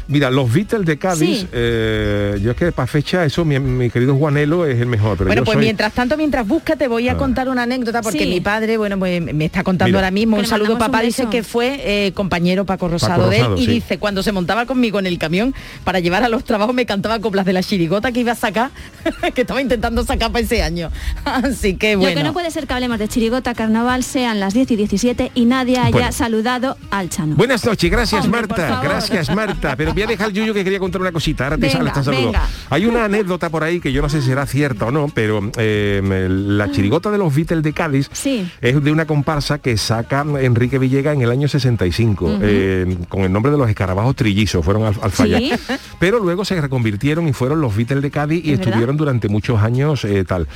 Mira, 0.09 0.31
los 0.31 0.53
Beatles 0.53 0.87
de 0.87 0.97
Cádiz, 0.99 1.41
Sí. 1.41 1.49
eh, 1.53 2.39
yo 2.41 2.53
es 2.53 2.57
que 2.57 2.71
para 2.71 2.87
fecha 2.87 3.25
eso, 3.25 3.45
mi, 3.45 3.59
mi 3.59 3.91
querido 3.91 4.15
Juanelo 4.15 4.65
es 4.67 4.81
el 4.81 4.87
mejor. 4.87 5.19
Pero 5.19 5.27
Bueno, 5.31 5.41
yo 5.41 5.45
pues 5.47 5.57
soy- 5.57 5.65
mientras 5.65 5.93
tanto, 5.93 6.17
mientras 6.17 6.47
busca, 6.47 6.77
te 6.77 6.87
voy 6.87 7.09
a 7.09 7.13
Ah. 7.13 7.17
contar 7.17 7.49
una 7.49 7.65
anécdota 7.65 8.03
porque 8.03 8.21
Sí. 8.21 8.27
mi 8.27 8.41
padre, 8.41 8.77
bueno, 8.79 8.99
pues 9.01 9.21
me 9.21 9.47
está 9.47 9.65
contando 9.65 9.89
Mira. 9.89 9.99
ahora 9.99 10.11
mismo. 10.13 10.37
Un 10.37 10.47
saludo, 10.47 10.75
un 10.75 10.79
papá, 10.79 11.01
dice 11.01 11.27
que 11.29 11.43
fue 11.43 11.81
eh, 12.07 12.13
compañero 12.13 12.65
Paco 12.65 12.87
Rosado 12.87 13.29
de 13.29 13.41
él 13.41 13.47
y 13.57 13.67
dice, 13.67 13.99
cuando 13.99 14.23
se 14.23 14.31
montaba 14.31 14.65
conmigo 14.67 15.01
en 15.01 15.07
el 15.07 15.19
camión 15.19 15.55
para 15.83 15.99
llevar 15.99 16.23
a 16.23 16.29
los 16.29 16.45
trabajos 16.45 16.73
me 16.73 16.87
cantaba 16.87 17.19
coplas 17.19 17.45
de 17.47 17.53
la 17.53 17.65
chirigota 17.65 18.13
que 18.13 18.21
iba 18.21 18.31
a 18.31 18.37
sacar, 18.37 18.71
que 19.35 19.43
estaba 19.43 19.61
intentando 19.61 20.05
sacar 20.05 20.33
para 20.33 20.45
ese 20.45 20.63
año. 20.63 20.91
Así 21.25 21.77
que 21.77 21.95
Lo 21.95 22.01
bueno. 22.01 22.17
que 22.17 22.25
no 22.25 22.33
puede 22.33 22.51
ser 22.51 22.67
que 22.67 22.75
hablemos 22.75 22.99
de 22.99 23.09
chirigota, 23.09 23.55
carnaval, 23.55 24.03
sean 24.05 24.41
las 24.41 24.55
10 24.55 24.71
y 24.73 24.77
17 24.77 25.33
y 25.35 25.45
nadie 25.45 25.79
haya 25.79 25.91
Bueno. 25.91 26.13
saludado 26.13 26.77
al 26.91 27.09
Chano. 27.09 27.37
Buenas 27.37 27.65
noches, 27.65 27.91
gracias 27.91 28.25
Hombre, 28.25 28.43
Marta, 28.43 28.81
gracias 28.83 29.35
Marta. 29.35 29.77
Pero 29.77 29.93
voy 29.93 30.03
a 30.03 30.07
dejar 30.07 30.31
Yuyo 30.33 30.53
que 30.55 30.65
quería 30.65 30.79
contar 30.79 31.01
una 31.01 31.13
cosita. 31.13 31.45
Ahora 31.45 31.57
te 31.57 31.69
Venga, 31.69 32.03
saludo. 32.03 32.27
venga. 32.27 32.47
Hay 32.71 32.87
una 32.87 33.05
anécdota 33.05 33.49
por 33.51 33.63
ahí 33.65 33.81
que 33.81 33.93
yo 33.93 34.03
no 34.03 34.09
sé 34.09 34.21
si 34.21 34.29
será 34.29 34.47
cierta 34.47 34.87
o 34.87 34.91
no, 34.91 35.09
pero 35.13 35.51
eh, 35.59 36.01
la 36.29 36.71
chirigota 36.71 37.11
de 37.11 37.19
los 37.19 37.35
Beatles 37.35 37.63
de 37.63 37.73
Cádiz 37.73 38.09
Sí. 38.13 38.49
es 38.61 38.83
de 38.83 38.93
una 38.93 39.07
comparsa 39.07 39.59
que 39.59 39.77
saca 39.77 40.25
Enrique 40.41 40.79
Villegas 40.79 41.15
en 41.15 41.23
el 41.23 41.31
año 41.31 41.49
65, 41.49 42.39
eh, 42.43 42.97
con 43.09 43.23
el 43.23 43.33
nombre 43.33 43.53
de 43.53 43.59
los 43.59 43.69
escarabajos 43.69 44.17
trillizos, 44.17 44.65
fueron 44.65 44.85
al, 44.85 44.95
al 45.03 45.11
fallar. 45.11 45.41
Sí. 45.41 45.53
Pero 45.99 46.19
luego 46.21 46.45
se 46.45 46.61
reconvirtieron 46.61 47.29
y 47.29 47.33
fueron 47.33 47.61
los 47.61 47.75
Beatles 47.77 48.03
de 48.03 48.11
Cádiz 48.11 48.45
y. 48.45 48.53
estuvieron 48.71 48.97
durante 48.97 49.29
muchos 49.29 49.61
años 49.63 50.05
eh, 50.05 50.25
tal. 50.25 50.47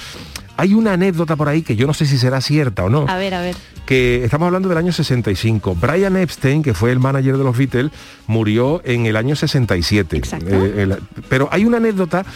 Hay 0.57 0.75
una 0.75 0.93
anécdota 0.93 1.37
por 1.37 1.49
ahí 1.49 1.63
que 1.63 1.75
yo 1.75 1.87
no 1.87 1.95
sé 1.95 2.05
si 2.05 2.19
será 2.19 2.41
cierta 2.43 2.85
o 2.85 2.91
no 2.91 3.07
A 3.09 3.17
ver, 3.17 3.33
a 3.33 3.41
ver. 3.41 3.57
que 3.87 4.23
estamos 4.25 4.45
hablando 4.47 4.69
del 4.69 4.77
año 4.77 4.93
65. 4.93 5.75
Brian 5.81 6.17
Epstein, 6.19 6.63
que 6.63 6.75
fue 6.75 6.93
el 6.93 6.99
manager 6.99 7.39
de 7.39 7.45
los 7.45 7.57
Beatles, 7.57 7.91
murió 8.27 8.83
en 8.85 9.07
el 9.07 9.17
año 9.17 9.37
67. 9.37 10.19
Exacto. 10.19 10.47
Eh, 10.49 10.83
el- 10.83 10.99
pero 11.31 11.49
hay 11.51 11.65
una 11.65 11.79
anécdota 11.79 12.27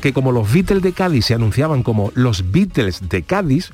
que 0.00 0.12
como 0.12 0.30
los 0.30 0.52
Beatles 0.52 0.82
de 0.82 0.92
Cádiz 0.92 1.24
se 1.26 1.34
anunciaban 1.34 1.82
como 1.82 2.12
los 2.14 2.52
Beatles 2.52 3.08
de 3.08 3.22
Cádiz, 3.24 3.70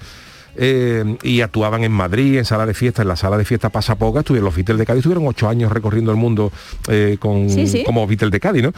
eh, 0.60 1.16
y 1.22 1.42
actuaban 1.42 1.84
en 1.84 1.92
Madrid, 1.92 2.36
en 2.38 2.44
sala 2.44 2.66
de 2.66 2.74
fiesta, 2.74 3.02
en 3.02 3.08
la 3.08 3.14
sala 3.16 3.36
de 3.38 3.44
fiesta 3.44 3.68
Pasapoca, 3.68 4.20
estuvieron 4.20 4.46
los 4.46 4.56
Beatles 4.56 4.78
de 4.78 4.86
Cádiz, 4.86 5.00
estuvieron 5.00 5.26
ocho 5.26 5.48
años 5.48 5.70
recorriendo 5.70 6.10
el 6.10 6.16
mundo 6.16 6.50
eh, 6.88 7.16
con, 7.20 7.48
Sí, 7.50 7.66
sí. 7.68 7.84
como 7.84 8.06
Beatles 8.06 8.32
de 8.32 8.40
Cádiz, 8.40 8.62
¿no? 8.64 8.72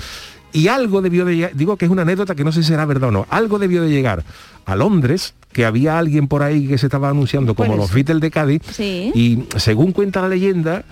Y 0.52 0.69
algo 0.69 1.00
debió 1.02 1.25
de 1.25 1.37
llegar, 1.37 1.50
digo 1.54 1.76
que 1.76 1.85
es 1.85 1.90
una 1.90 2.02
anécdota 2.02 2.35
que 2.35 2.45
no 2.45 2.50
sé 2.52 2.62
si 2.62 2.69
será 2.69 2.85
verdad 2.85 3.11
o 3.11 3.12
no, 3.12 3.26
algo 3.30 3.59
debió 3.59 3.83
de 3.83 3.90
llegar 3.90 4.25
a 4.66 4.75
Londres, 4.76 5.35
que 5.52 5.64
había 5.64 5.99
alguien 5.99 6.28
por 6.28 6.42
ahí 6.42 6.66
que 6.66 6.78
se 6.78 6.87
estaba 6.87 7.09
anunciando 7.09 7.54
como 7.54 7.76
los. 7.76 7.92
Beatles 7.92 8.21
de 8.21 8.30
Cádiz, 8.30 8.62
Sí. 8.73 9.12
y 9.14 9.45
según 9.59 9.92
cuenta 9.92 10.21
la 10.23 10.28
leyenda, 10.28 10.85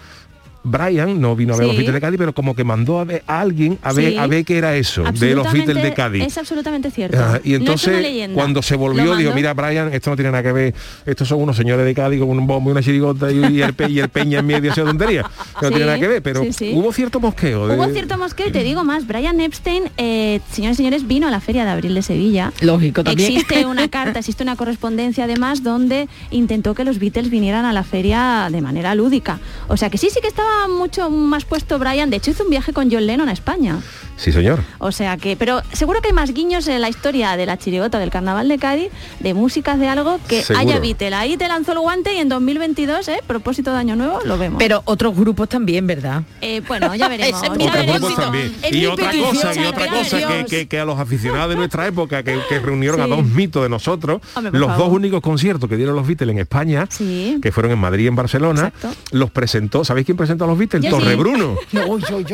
Brian 0.69 1.21
no 1.21 1.35
vino 1.35 1.55
a 1.55 1.57
ver 1.57 1.65
Sí. 1.65 1.69
los 1.69 1.77
Beatles 1.77 1.95
de 1.95 2.01
Cádiz, 2.01 2.19
pero 2.19 2.33
como 2.35 2.55
que 2.55 2.65
mandó 2.65 2.99
a, 3.01 3.05
ver 3.05 3.23
a 3.27 3.41
alguien 3.41 3.79
a 3.83 3.93
ver, 3.93 4.13
Sí. 4.13 4.17
a 4.19 4.27
ver 4.27 4.45
qué 4.45 4.59
era 4.59 4.77
eso, 4.77 5.03
de 5.05 5.35
los 5.35 5.51
Beatles 5.53 5.83
de 5.83 5.93
Cádiz. 5.95 6.25
Es 6.25 6.39
absolutamente 6.39 6.91
cierto. 6.91 7.19
Ah, 7.21 7.41
y 7.43 7.53
No 7.59 7.73
es 7.75 7.87
una 7.87 7.99
entonces 7.99 8.31
cuando 8.35 8.63
se 8.63 8.77
volvió 8.77 9.17
digo 9.17 9.33
mira 9.35 9.55
Brian 9.55 9.93
esto 9.93 10.11
no 10.11 10.17
tiene 10.17 10.31
nada 10.31 10.43
que 10.43 10.53
ver 10.53 10.75
estos 11.07 11.27
son 11.29 11.41
unos 11.43 11.57
señores 11.57 11.85
de 11.85 11.95
Cádiz 11.95 12.21
con 12.21 12.31
un 12.31 12.47
bombo 12.47 12.71
y 12.71 12.73
una 12.73 12.83
chirigota 12.83 13.31
y, 13.33 13.57
y 13.57 13.63
el, 13.63 13.73
pe- 13.75 13.91
y 13.91 13.99
el 14.01 14.09
peña 14.09 14.41
en 14.41 14.47
medio 14.47 14.71
esa 14.73 14.85
tontería 14.85 15.23
que 15.23 15.29
no 15.63 15.69
Sí, 15.69 15.75
tiene 15.75 15.87
nada 15.87 15.99
que 15.99 16.09
ver 16.09 16.23
pero 16.23 16.43
sí, 16.45 16.53
sí. 16.53 16.73
hubo 16.75 16.93
cierto 16.93 17.21
mosqueo 17.21 17.67
de- 17.69 17.75
Hubo 17.77 17.87
cierto 17.89 18.19
mosqueo 18.19 18.49
y 18.49 18.53
te 18.53 18.63
digo 18.63 18.85
más, 18.85 19.07
Brian 19.07 19.41
Epstein, 19.41 19.85
eh, 19.97 20.41
señores 20.53 20.75
y 20.77 20.79
señores, 20.79 21.07
vino 21.07 21.27
a 21.27 21.31
la 21.31 21.41
Feria 21.41 21.65
de 21.65 21.71
Abril 21.71 21.95
de 21.95 22.03
Sevilla. 22.03 22.53
Lógico 22.61 23.03
también. 23.05 23.31
Existe 23.33 23.67
una 23.67 23.89
carta, 23.89 24.19
existe 24.19 24.43
una 24.43 24.57
correspondencia 24.57 25.25
además 25.25 25.63
donde 25.63 26.09
intentó 26.31 26.75
que 26.75 26.85
los 26.85 26.99
Beatles 26.99 27.31
vinieran 27.31 27.65
a 27.65 27.73
la 27.73 27.83
feria 27.85 28.49
de 28.51 28.61
manera 28.61 28.95
lúdica. 28.95 29.39
O 29.69 29.77
sea 29.77 29.91
que 29.91 29.99
sí, 29.99 30.09
sí 30.11 30.21
que 30.21 30.29
estaba 30.29 30.58
mucho 30.67 31.11
más 31.11 31.45
puesto 31.45 31.79
Brian. 31.79 32.11
De 32.11 32.17
hecho 32.17 32.33
hizo 32.33 32.45
un 32.45 32.51
viaje 32.51 32.73
con 32.73 32.91
John 32.91 33.07
Lennon 33.07 33.29
a 33.29 33.33
España. 33.33 33.79
Sí 34.19 34.33
señor 34.33 34.61
O 34.79 34.93
sea 34.93 35.17
que, 35.17 35.37
pero 35.37 35.63
seguro 35.73 36.01
que 36.03 36.09
hay 36.09 36.13
más 36.13 36.35
guiños 36.35 36.69
en 36.69 36.81
la 36.83 36.91
historia 36.91 37.37
de 37.37 37.47
la 37.47 37.57
chirigota 37.57 37.99
del 37.99 38.11
carnaval 38.11 38.49
de 38.49 38.59
Cádiz, 38.59 38.91
de 39.21 39.33
músicas 39.33 39.79
de 39.79 39.89
algo 39.89 40.19
que 40.29 40.43
Seguro. 40.43 40.61
haya 40.69 40.79
Beatle. 40.81 41.15
Ahí 41.15 41.37
te 41.39 41.49
lanzó 41.49 41.73
el 41.73 41.79
guante 41.79 42.13
y 42.15 42.19
en 42.19 42.29
2022, 42.29 43.09
¿eh? 43.09 43.21
propósito 43.27 43.73
de 43.73 43.79
año 43.79 43.97
nuevo, 43.97 44.19
lo 44.27 44.37
vemos. 44.37 44.59
Pero 44.59 44.83
otros 44.85 45.17
grupos 45.17 45.49
también, 45.49 45.87
¿verdad? 45.87 46.23
Eh, 46.41 46.61
bueno, 46.69 46.95
ya 46.95 47.09
veremos. 47.09 47.43
Es 47.43 47.49
otros 47.49 47.73
veremos. 47.73 47.99
grupos 48.01 48.17
también 48.17 48.55
Es 48.63 48.73
y 48.75 48.87
otra 48.87 49.11
cosa 49.13 49.55
y 49.55 49.65
otra 49.65 49.87
cosa 49.89 50.19
que, 50.29 50.45
que- 50.45 50.69
que 50.69 50.79
a 50.81 50.85
los 50.85 50.99
aficionados 50.99 51.49
de 51.51 51.57
nuestra 51.57 51.87
época 51.87 52.23
que, 52.23 52.39
que 52.49 52.59
reunieron 52.59 53.01
a 53.01 53.07
dos 53.07 53.25
mitos 53.25 53.63
de 53.63 53.69
nosotros 53.69 54.21
Hombre, 54.35 54.59
los 54.59 54.69
favor. 54.69 54.87
dos 54.87 54.95
únicos 54.97 55.21
conciertos 55.21 55.69
que 55.71 55.77
dieron 55.77 55.95
los 55.97 56.07
Beatles 56.07 56.31
en 56.31 56.39
España 56.41 56.87
Sí. 56.91 57.39
que 57.41 57.53
fueron 57.53 57.73
en 57.73 57.79
Madrid 57.79 58.05
y 58.05 58.09
en 58.09 58.17
Barcelona 58.17 58.73
Exacto. 58.75 58.91
los 59.13 59.31
presentó 59.31 59.85
¿sabéis 59.85 60.05
quién 60.07 60.17
presentó 60.17 60.45
a 60.45 60.47
los 60.49 60.59
Beatles? 60.59 60.91
Torre. 60.91 61.15
Bruno 61.15 61.57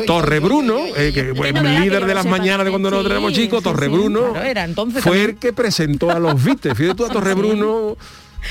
Torre 0.05 0.39
Bruno, 0.39 0.75
que 0.95 1.33
líder 1.83 2.05
de 2.05 2.13
las 2.15 2.25
mañanas 2.25 2.65
de 2.65 2.71
cuando 2.71 2.89
también. 2.89 2.91
nosotros 2.91 3.11
éramos 3.11 3.33
Sí, 3.33 3.41
chicos, 3.43 3.59
sí, 3.59 3.63
Torre 3.63 3.85
sí. 3.87 3.91
Bruno 3.91 4.31
Claro, 4.31 4.45
era 4.45 4.63
entonces 4.63 5.03
fue 5.03 5.11
también. 5.11 5.29
el 5.31 5.35
que 5.37 5.53
presentó 5.53 6.11
a 6.11 6.19
los 6.19 6.43
Beatles. 6.43 6.77
Fíjate 6.77 6.95
tú 6.95 7.05
a 7.05 7.09
Torre 7.13 7.33
Bruno 7.33 7.97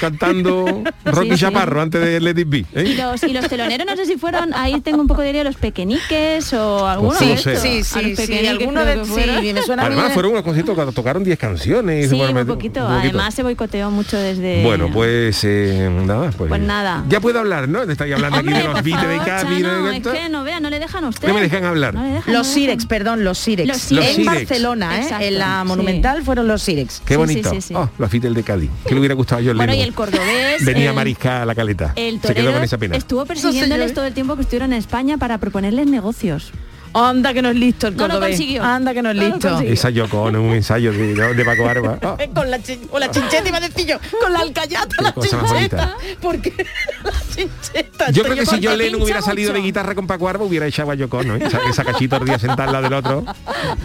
cantando 0.00 0.82
Rocky 1.04 1.30
sí. 1.32 1.36
Chaparro 1.38 1.80
antes 1.82 2.00
de 2.00 2.20
Let 2.20 2.40
It 2.40 2.48
Be. 2.48 2.58
Y 2.58 2.66
¿eh? 2.74 2.94
los, 2.96 3.22
y 3.24 3.32
los 3.32 3.48
teloneros 3.48 3.86
no 3.86 3.96
sé 3.96 4.06
si 4.06 4.16
fueron, 4.16 4.52
ahí 4.54 4.80
tengo 4.80 5.00
un 5.00 5.06
poco 5.06 5.22
de 5.22 5.30
idea, 5.30 5.44
los 5.44 5.56
pequeñiques 5.56 6.52
o 6.54 6.86
algunos 6.86 7.20
no 7.20 7.26
de. 7.26 7.36
Sí, 7.38 7.56
sí, 7.56 7.84
sí, 7.84 8.14
de 8.14 8.26
sí, 8.26 9.52
me 9.52 9.62
suena 9.62 9.84
Además 9.86 10.08
de- 10.08 10.14
fueron 10.14 10.32
unos 10.32 10.44
conciertos 10.44 10.76
que 10.76 10.92
tocaron 10.92 11.24
10 11.24 11.38
canciones. 11.38 12.06
y 12.06 12.08
Sí, 12.10 12.22
me- 12.32 12.44
poquito. 12.44 12.86
Además 12.86 13.34
se 13.34 13.42
boicoteó 13.42 13.90
mucho 13.90 14.16
desde... 14.18 14.62
Bueno, 14.62 14.90
pues 14.92 15.40
eh, 15.44 15.88
nada, 16.04 16.30
pues, 16.36 16.48
Pues 16.48 16.60
nada. 16.60 17.04
Ya 17.08 17.20
puedo 17.20 17.38
hablar, 17.40 17.68
¿no? 17.68 17.82
Estoy 17.82 18.12
hablando 18.12 18.38
Hombre, 18.38 18.54
aquí 18.54 18.62
de 18.62 18.68
los 18.68 18.74
por 18.80 18.84
Beatles 18.84 19.08
de 19.10 19.24
Cádiz. 19.24 19.60
¿no? 19.62 19.90
es 19.90 20.02
que 20.02 20.28
no 20.28 20.44
vea, 20.44 20.60
no 20.60 20.70
le 20.70 20.78
dejan 20.78 21.04
a 21.04 21.08
usted. 21.08 21.28
No 21.28 21.34
me 21.34 21.40
dejan 21.42 21.64
hablar. 21.64 21.94
No 21.94 22.02
le 22.02 22.10
dejan, 22.10 22.32
Los 22.34 22.46
no. 22.48 22.52
Sirex, 22.54 22.86
perdón, 22.86 23.24
los 23.24 23.38
Sirex. 23.38 23.68
Los 23.68 23.92
Los 23.92 24.04
en 24.06 24.14
Sirex. 24.16 24.26
Barcelona, 24.34 25.00
¿eh? 25.00 25.08
En 25.20 25.38
la. 25.38 25.64
Monumental 25.64 26.22
fueron 26.22 26.48
los 26.48 26.62
Sirex. 26.62 27.02
Qué 27.04 27.16
bonito. 27.16 27.50
Oh, 27.74 27.88
los 27.98 28.10
Beatles 28.10 28.34
de 28.34 28.42
Cádiz. 28.42 28.70
Que 28.86 28.94
le 28.94 29.00
hubiera 29.00 29.14
gustado 29.14 29.40
y 29.40 29.44
Lennon. 29.44 29.58
El 29.84 29.94
cordobés... 29.94 30.64
Venía 30.64 30.90
el- 30.90 30.96
Marisca 30.96 31.42
a 31.42 31.44
la 31.46 31.54
caleta. 31.54 31.92
El 31.96 32.14
Se 32.20 32.28
quedó 32.28 32.34
torero 32.34 32.52
con 32.54 32.62
esa 32.64 32.78
pena. 32.78 32.96
estuvo 32.96 33.24
persiguiéndoles 33.26 33.94
todo 33.94 34.04
el 34.06 34.14
tiempo 34.14 34.34
que 34.36 34.42
estuvieron 34.42 34.72
en 34.72 34.78
España 34.78 35.16
para 35.18 35.38
proponerles 35.38 35.86
negocios. 35.86 36.50
Anda 36.96 37.34
que 37.34 37.42
no 37.42 37.48
es 37.48 37.56
listo 37.56 37.88
el 37.88 37.96
No 37.96 38.04
lo 38.06 38.14
cordobés. 38.14 38.36
consiguió. 38.36 38.62
Anda 38.62 38.94
que 38.94 39.02
no 39.02 39.10
es 39.10 39.16
No 39.16 39.22
lo 39.22 39.28
listo. 39.30 39.58
Esa 39.62 39.90
Yoko 39.90 40.22
Ono, 40.22 40.40
un 40.40 40.52
ensayo 40.52 40.92
de, 40.92 41.34
de 41.34 41.44
Paco 41.44 41.66
Arba. 41.68 41.98
Ah, 42.00 42.16
con 42.34 42.48
la, 42.48 42.60
chin- 42.62 42.86
con 42.86 43.00
la 43.00 43.10
chincheta 43.10 43.48
iba 43.48 43.56
a 43.58 43.60
decir 43.62 43.84
yo, 43.84 43.96
con 44.20 44.32
la 44.32 44.38
alcayata, 44.38 44.94
la 45.02 45.12
chincheta. 45.12 45.96
Porque 46.22 46.52
la 47.04 47.12
chincheta. 47.34 48.10
Yo 48.12 48.22
creo 48.22 48.36
que 48.36 48.46
si 48.46 48.64
John 48.64 48.78
Lennon 48.78 49.02
hubiera 49.02 49.20
salido 49.22 49.50
mucho. 49.50 49.60
de 49.60 49.66
guitarra 49.66 49.96
con 49.96 50.06
Paco 50.06 50.28
Arba, 50.28 50.44
hubiera 50.44 50.68
echado 50.68 50.92
a 50.92 50.94
Yoko 50.94 51.20
¿eh? 51.22 51.38
Esa, 51.44 51.58
esa 51.68 51.84
cachita 51.84 52.18
el 52.18 52.26
día 52.26 52.38
sentada 52.38 52.66
al 52.66 52.72
lado 52.72 52.84
del 52.84 52.92
otro. 52.94 53.24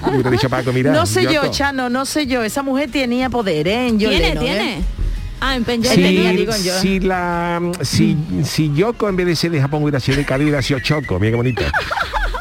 Hubiera 0.05 0.29
dicho 0.29 0.47
Paco, 0.47 0.71
mira. 0.71 0.91
No 0.91 1.07
sé 1.07 1.23
yo. 1.33 1.49
Chano, 1.49 1.89
no 1.89 2.05
sé 2.05 2.27
yo. 2.27 2.43
Esa 2.43 2.61
mujer 2.61 2.91
tenía 2.91 3.27
poder, 3.31 3.67
¿eh? 3.67 3.87
En 3.87 3.99
John 3.99 4.09
Tiene, 4.11 4.35
Lennon, 4.35 4.45
¿eh? 4.45 4.81
Ah, 5.41 5.55
en 5.55 5.63
Pen 5.63 5.81
John 5.83 5.93
Sí. 5.95 6.01
Lennon. 6.01 6.15
tenía, 6.15 6.31
Si, 6.31 6.37
digo 6.37 6.53
yo. 6.63 6.81
si 6.81 6.99
la 6.99 7.61
si, 7.81 8.17
si 8.43 8.73
Yoko 8.73 9.07
en 9.09 9.15
vez 9.15 9.25
de 9.27 9.35
ser 9.35 9.51
de 9.51 9.61
Japón 9.61 9.83
hubiera 9.83 9.99
sido 9.99 10.17
de 10.17 10.25
Cali 10.25 10.43
hubiera 10.43 10.61
sido 10.61 10.79
Choco, 10.79 11.19
mira 11.19 11.31
qué 11.31 11.35
bonito. 11.37 11.63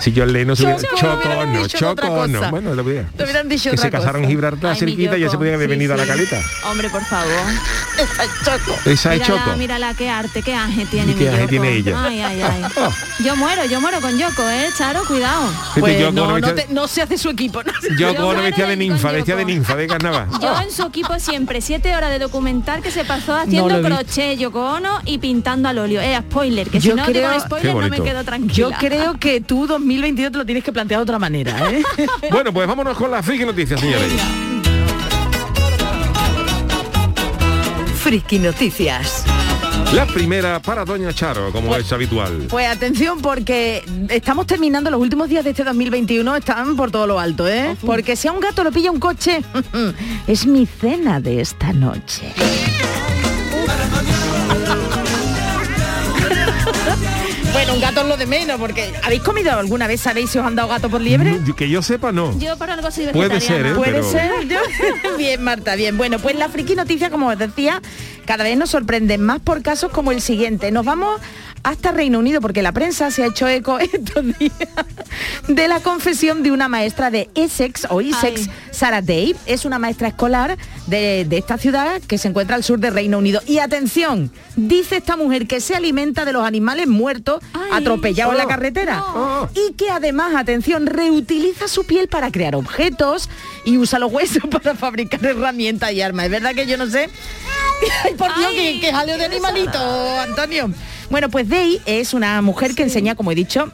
Si 0.00 0.12
John 0.16 0.32
Lennon 0.32 0.56
se 0.56 0.62
hubiera 0.62 0.80
Choco, 0.96 1.28
Ono, 1.28 1.66
Choco 1.66 2.06
Ono. 2.06 2.50
Bueno, 2.52 2.72
lo 2.72 2.82
hubiera. 2.84 3.08
Te 3.16 3.24
hubieran 3.24 3.48
dicho 3.48 3.64
que 3.70 3.76
otra 3.76 3.82
se 3.82 3.90
casaron 3.90 4.22
en. 4.22 4.30
Gibraltar 4.30 4.70
Ay, 4.72 4.78
cerquita 4.78 5.18
y 5.18 5.22
ya 5.22 5.28
se 5.28 5.36
podían 5.36 5.56
haber 5.56 5.66
Sí, 5.66 5.70
venido 5.70 5.94
a 5.94 5.96
la 5.96 6.06
caleta. 6.06 6.40
Hombre, 6.70 6.88
por 6.88 7.04
favor. 7.04 7.32
Esa 7.98 8.24
es 8.24 8.30
Choco. 8.44 8.78
Esa 8.88 9.14
es 9.16 9.22
Choco. 9.22 9.56
mírala, 9.56 9.94
qué 9.94 10.08
arte, 10.08 10.40
qué 10.42 10.54
ángel 10.54 10.86
tiene 10.88 11.12
¿Y 11.12 11.14
qué 11.16 11.28
ángel 11.28 11.48
tiene 11.48 11.72
ella? 11.72 11.94
Oh. 12.00 12.06
Ay, 12.06 12.20
ay, 12.20 12.42
ay. 12.42 12.62
Yo 13.24 13.34
muero, 13.34 13.64
yo 13.64 13.80
muero 13.80 14.00
con 14.00 14.16
Yoko, 14.16 14.48
¿eh? 14.48 14.68
Charo, 14.78 15.02
cuidado. 15.04 15.50
Pues 15.80 15.98
Yoko 15.98 16.12
no, 16.12 16.26
no, 16.28 16.34
vestía- 16.46 16.54
te- 16.68 16.72
no 16.72 16.86
se 16.86 17.02
hace 17.02 17.18
su 17.18 17.30
equipo. 17.30 17.64
no 17.64 17.72
se- 17.80 17.96
Yoko 17.98 18.14
Yo 18.14 18.22
muero 18.22 18.42
vestía 18.42 18.66
de 18.68 18.76
ninfa, 18.76 19.10
vestía 19.10 19.34
de 19.34 19.44
ninfa, 19.44 19.74
de 19.74 19.88
carnaval. 19.88 20.28
Yo 20.40 20.60
en 20.60 20.70
su 20.70 20.84
equipo 20.84 21.18
siempre, 21.18 21.60
siete 21.60 21.96
horas 21.96 22.10
de 22.10 22.20
documental 22.20 22.80
que 22.88 22.92
se 22.94 23.04
pasó 23.04 23.34
haciendo 23.36 23.80
visto. 23.80 23.82
crochet, 23.96 24.38
Yoko 24.38 24.64
Ono 24.64 25.00
y 25.04 25.18
pintando 25.18 25.68
al 25.68 25.76
óleo. 25.78 26.00
Eh, 26.00 26.18
spoiler, 26.30 26.68
que 26.70 26.80
Yo 26.80 26.92
si 26.92 26.96
no 26.96 27.06
digo 27.06 27.18
creo- 27.28 27.40
spoiler 27.40 27.74
Qué 27.74 27.80
no 27.80 27.88
me 27.88 28.00
quedo 28.00 28.24
tranquila. 28.24 28.54
Yo 28.54 28.70
creo 28.78 29.18
que 29.18 29.40
tú 29.42 29.66
2022 29.66 30.32
te 30.32 30.38
lo 30.38 30.46
tienes 30.46 30.64
que 30.64 30.72
plantear 30.72 31.00
de 31.00 31.02
otra 31.02 31.18
manera, 31.18 31.70
¿eh? 31.70 31.82
Bueno, 32.30 32.50
pues 32.52 32.66
vámonos 32.66 32.96
con 32.96 33.10
las 33.10 33.24
friki 33.26 33.44
noticias, 33.44 33.78
señores. 33.78 34.10
Friki 37.96 38.38
Noticias. 38.38 39.24
La 39.94 40.06
primera 40.06 40.60
para 40.60 40.84
Doña 40.84 41.14
Charo, 41.14 41.50
como 41.50 41.74
es 41.74 41.90
habitual. 41.92 42.46
Pues 42.50 42.68
atención 42.68 43.22
porque 43.22 43.82
estamos 44.10 44.46
terminando 44.46 44.90
los 44.90 45.00
últimos 45.00 45.30
días 45.30 45.44
de 45.44 45.50
este 45.50 45.64
2021, 45.64 46.36
están 46.36 46.76
por 46.76 46.90
todo 46.90 47.06
lo 47.06 47.18
alto, 47.18 47.48
¿eh? 47.48 47.74
Porque 47.84 48.14
si 48.14 48.28
a 48.28 48.32
un 48.32 48.40
gato 48.40 48.62
lo 48.64 48.70
pilla 48.70 48.90
un 48.90 49.00
coche, 49.00 49.42
es 50.26 50.46
mi 50.46 50.66
cena 50.66 51.20
de 51.20 51.40
esta 51.40 51.72
noche. 51.72 52.34
Bueno, 57.52 57.74
un 57.74 57.80
gato 57.80 58.00
es 58.02 58.06
lo 58.06 58.16
de 58.16 58.26
menos, 58.26 58.58
porque 58.60 58.92
¿habéis 59.02 59.22
comido 59.22 59.52
alguna 59.52 59.86
vez, 59.86 60.00
sabéis 60.00 60.30
si 60.30 60.38
os 60.38 60.46
han 60.46 60.54
dado 60.54 60.68
gato 60.68 60.88
por 60.90 61.00
liebre? 61.00 61.32
Mm, 61.32 61.52
Que 61.54 61.68
yo 61.68 61.82
sepa, 61.82 62.12
no. 62.12 62.38
Yo 62.38 62.56
por 62.56 62.70
algo 62.70 62.90
soy 62.90 63.06
Puede 63.08 63.40
ser, 63.40 63.66
¿eh? 63.66 63.74
Puede 63.74 63.92
pero- 63.92 64.10
ser. 64.10 64.30
yo- 64.48 64.58
bien, 65.18 65.42
Marta, 65.42 65.74
bien. 65.74 65.96
Bueno, 65.96 66.18
pues 66.18 66.36
la 66.36 66.48
friki 66.48 66.74
noticia, 66.74 67.10
como 67.10 67.28
os 67.28 67.38
decía, 67.38 67.80
cada 68.26 68.44
vez 68.44 68.56
nos 68.56 68.70
sorprenden 68.70 69.22
más 69.22 69.40
por 69.40 69.62
casos 69.62 69.90
como 69.90 70.12
el 70.12 70.20
siguiente. 70.20 70.70
Nos 70.70 70.84
vamos 70.84 71.20
hasta 71.62 71.92
Reino 71.92 72.18
Unido 72.18 72.40
porque 72.40 72.62
la 72.62 72.72
prensa 72.72 73.10
se 73.10 73.22
ha 73.22 73.26
hecho 73.26 73.48
eco 73.48 73.78
estos 73.92 74.24
días 74.38 74.52
de 75.48 75.68
la 75.68 75.80
confesión 75.80 76.42
de 76.42 76.50
una 76.52 76.68
maestra 76.68 77.10
de 77.10 77.28
Essex 77.34 77.86
o 77.90 78.00
Essex. 78.00 78.48
Sarah 78.70 79.02
Day. 79.02 79.34
Es 79.46 79.64
una 79.64 79.78
maestra 79.80 80.06
escolar 80.08 80.56
de, 80.86 81.24
de 81.24 81.38
esta 81.38 81.58
ciudad 81.58 82.00
que 82.02 82.16
se 82.16 82.28
encuentra 82.28 82.54
al 82.54 82.62
sur 82.62 82.78
de 82.78 82.90
Reino 82.90 83.18
Unido. 83.18 83.40
Y 83.46 83.58
atención, 83.58 84.30
dice 84.54 84.98
esta 84.98 85.16
mujer 85.16 85.48
que 85.48 85.60
se 85.60 85.74
alimenta 85.74 86.24
de 86.24 86.32
los 86.32 86.44
animales 86.46 86.86
muertos 86.86 87.42
Ay. 87.54 87.70
atropellados 87.72 88.34
en 88.34 88.38
la 88.38 88.44
Oh. 88.44 88.48
carretera. 88.48 89.02
Oh. 89.02 89.48
Y 89.54 89.72
que 89.74 89.90
además, 89.90 90.34
atención, 90.36 90.86
reutiliza 90.86 91.66
su 91.66 91.84
piel 91.84 92.06
para 92.08 92.30
crear 92.30 92.54
objetos 92.54 93.28
y 93.64 93.78
usa 93.78 93.98
los 93.98 94.12
huesos 94.12 94.42
para 94.50 94.74
fabricar 94.76 95.24
herramientas 95.26 95.92
y 95.92 96.00
armas. 96.00 96.26
Es 96.26 96.30
verdad 96.30 96.54
que 96.54 96.66
yo 96.66 96.76
no 96.76 96.86
sé. 96.86 97.10
Ay, 98.04 98.14
por 98.14 98.32
Dios, 98.36 98.52
que, 98.52 98.80
que 98.80 98.92
jaleo 98.92 99.18
de 99.18 99.24
animalito, 99.24 100.20
Antonio. 100.20 100.70
Bueno, 101.10 101.30
pues 101.30 101.48
Day 101.48 101.80
es 101.86 102.12
una 102.12 102.42
mujer 102.42 102.74
que 102.74 102.82
enseña, 102.82 103.14
como 103.14 103.32
he 103.32 103.34
dicho, 103.34 103.72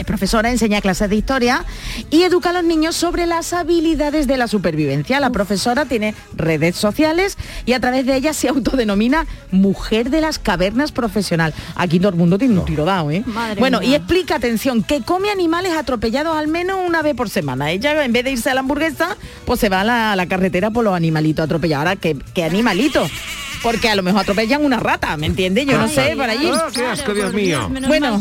es 0.00 0.06
profesora, 0.06 0.50
enseña 0.50 0.80
clases 0.80 1.10
de 1.10 1.16
historia 1.16 1.64
y 2.08 2.22
educa 2.22 2.50
a 2.50 2.52
los 2.54 2.64
niños 2.64 2.96
sobre 2.96 3.26
las 3.26 3.52
habilidades 3.52 4.26
de 4.26 4.38
la 4.38 4.48
supervivencia. 4.48 5.20
La 5.20 5.28
profesora 5.28 5.84
tiene 5.84 6.14
redes 6.34 6.76
sociales 6.76 7.36
y 7.66 7.74
a 7.74 7.80
través 7.80 8.06
de 8.06 8.16
ellas 8.16 8.34
se 8.36 8.48
autodenomina 8.48 9.26
mujer 9.50 10.08
de 10.08 10.22
las 10.22 10.38
cavernas 10.38 10.90
profesional. 10.90 11.52
Aquí 11.74 11.98
todo 11.98 12.08
el 12.08 12.14
mundo 12.14 12.38
tiene 12.38 12.58
un 12.58 12.64
tiro 12.64 12.86
dado, 12.86 13.10
¿eh? 13.10 13.22
Madre 13.26 13.60
bueno, 13.60 13.82
y 13.82 13.94
explica, 13.94 14.36
atención, 14.36 14.82
que 14.82 15.02
come 15.02 15.28
animales 15.30 15.72
atropellados 15.72 16.34
al 16.34 16.48
menos 16.48 16.78
una 16.86 17.02
vez 17.02 17.14
por 17.14 17.28
semana. 17.28 17.70
Ella, 17.70 18.02
en 18.02 18.12
vez 18.14 18.24
de 18.24 18.30
irse 18.30 18.48
a 18.48 18.54
la 18.54 18.60
hamburguesa, 18.60 19.18
pues 19.44 19.60
se 19.60 19.68
va 19.68 19.82
a 19.82 19.84
la, 19.84 20.12
a 20.12 20.16
la 20.16 20.26
carretera 20.26 20.70
por 20.70 20.82
los 20.82 20.94
animalitos 20.94 21.44
atropellados. 21.44 21.86
Ahora, 21.86 21.96
¿qué, 21.96 22.16
qué 22.32 22.44
animalitos? 22.44 23.10
Porque 23.62 23.88
a 23.88 23.94
lo 23.94 24.02
mejor 24.02 24.22
atropellan 24.22 24.64
una 24.64 24.78
rata, 24.78 25.16
¿me 25.16 25.26
entiendes? 25.26 25.66
Yo 25.66 25.76
no 25.76 25.84
Ay, 25.84 25.94
sé, 25.94 26.16
por 26.16 26.28
allí. 26.30 26.50
Ah, 26.52 26.68
qué 26.74 26.86
asco, 26.86 27.12
Dios 27.14 27.32
mío. 27.34 27.68
menos 27.68 27.88
Bueno. 27.88 28.18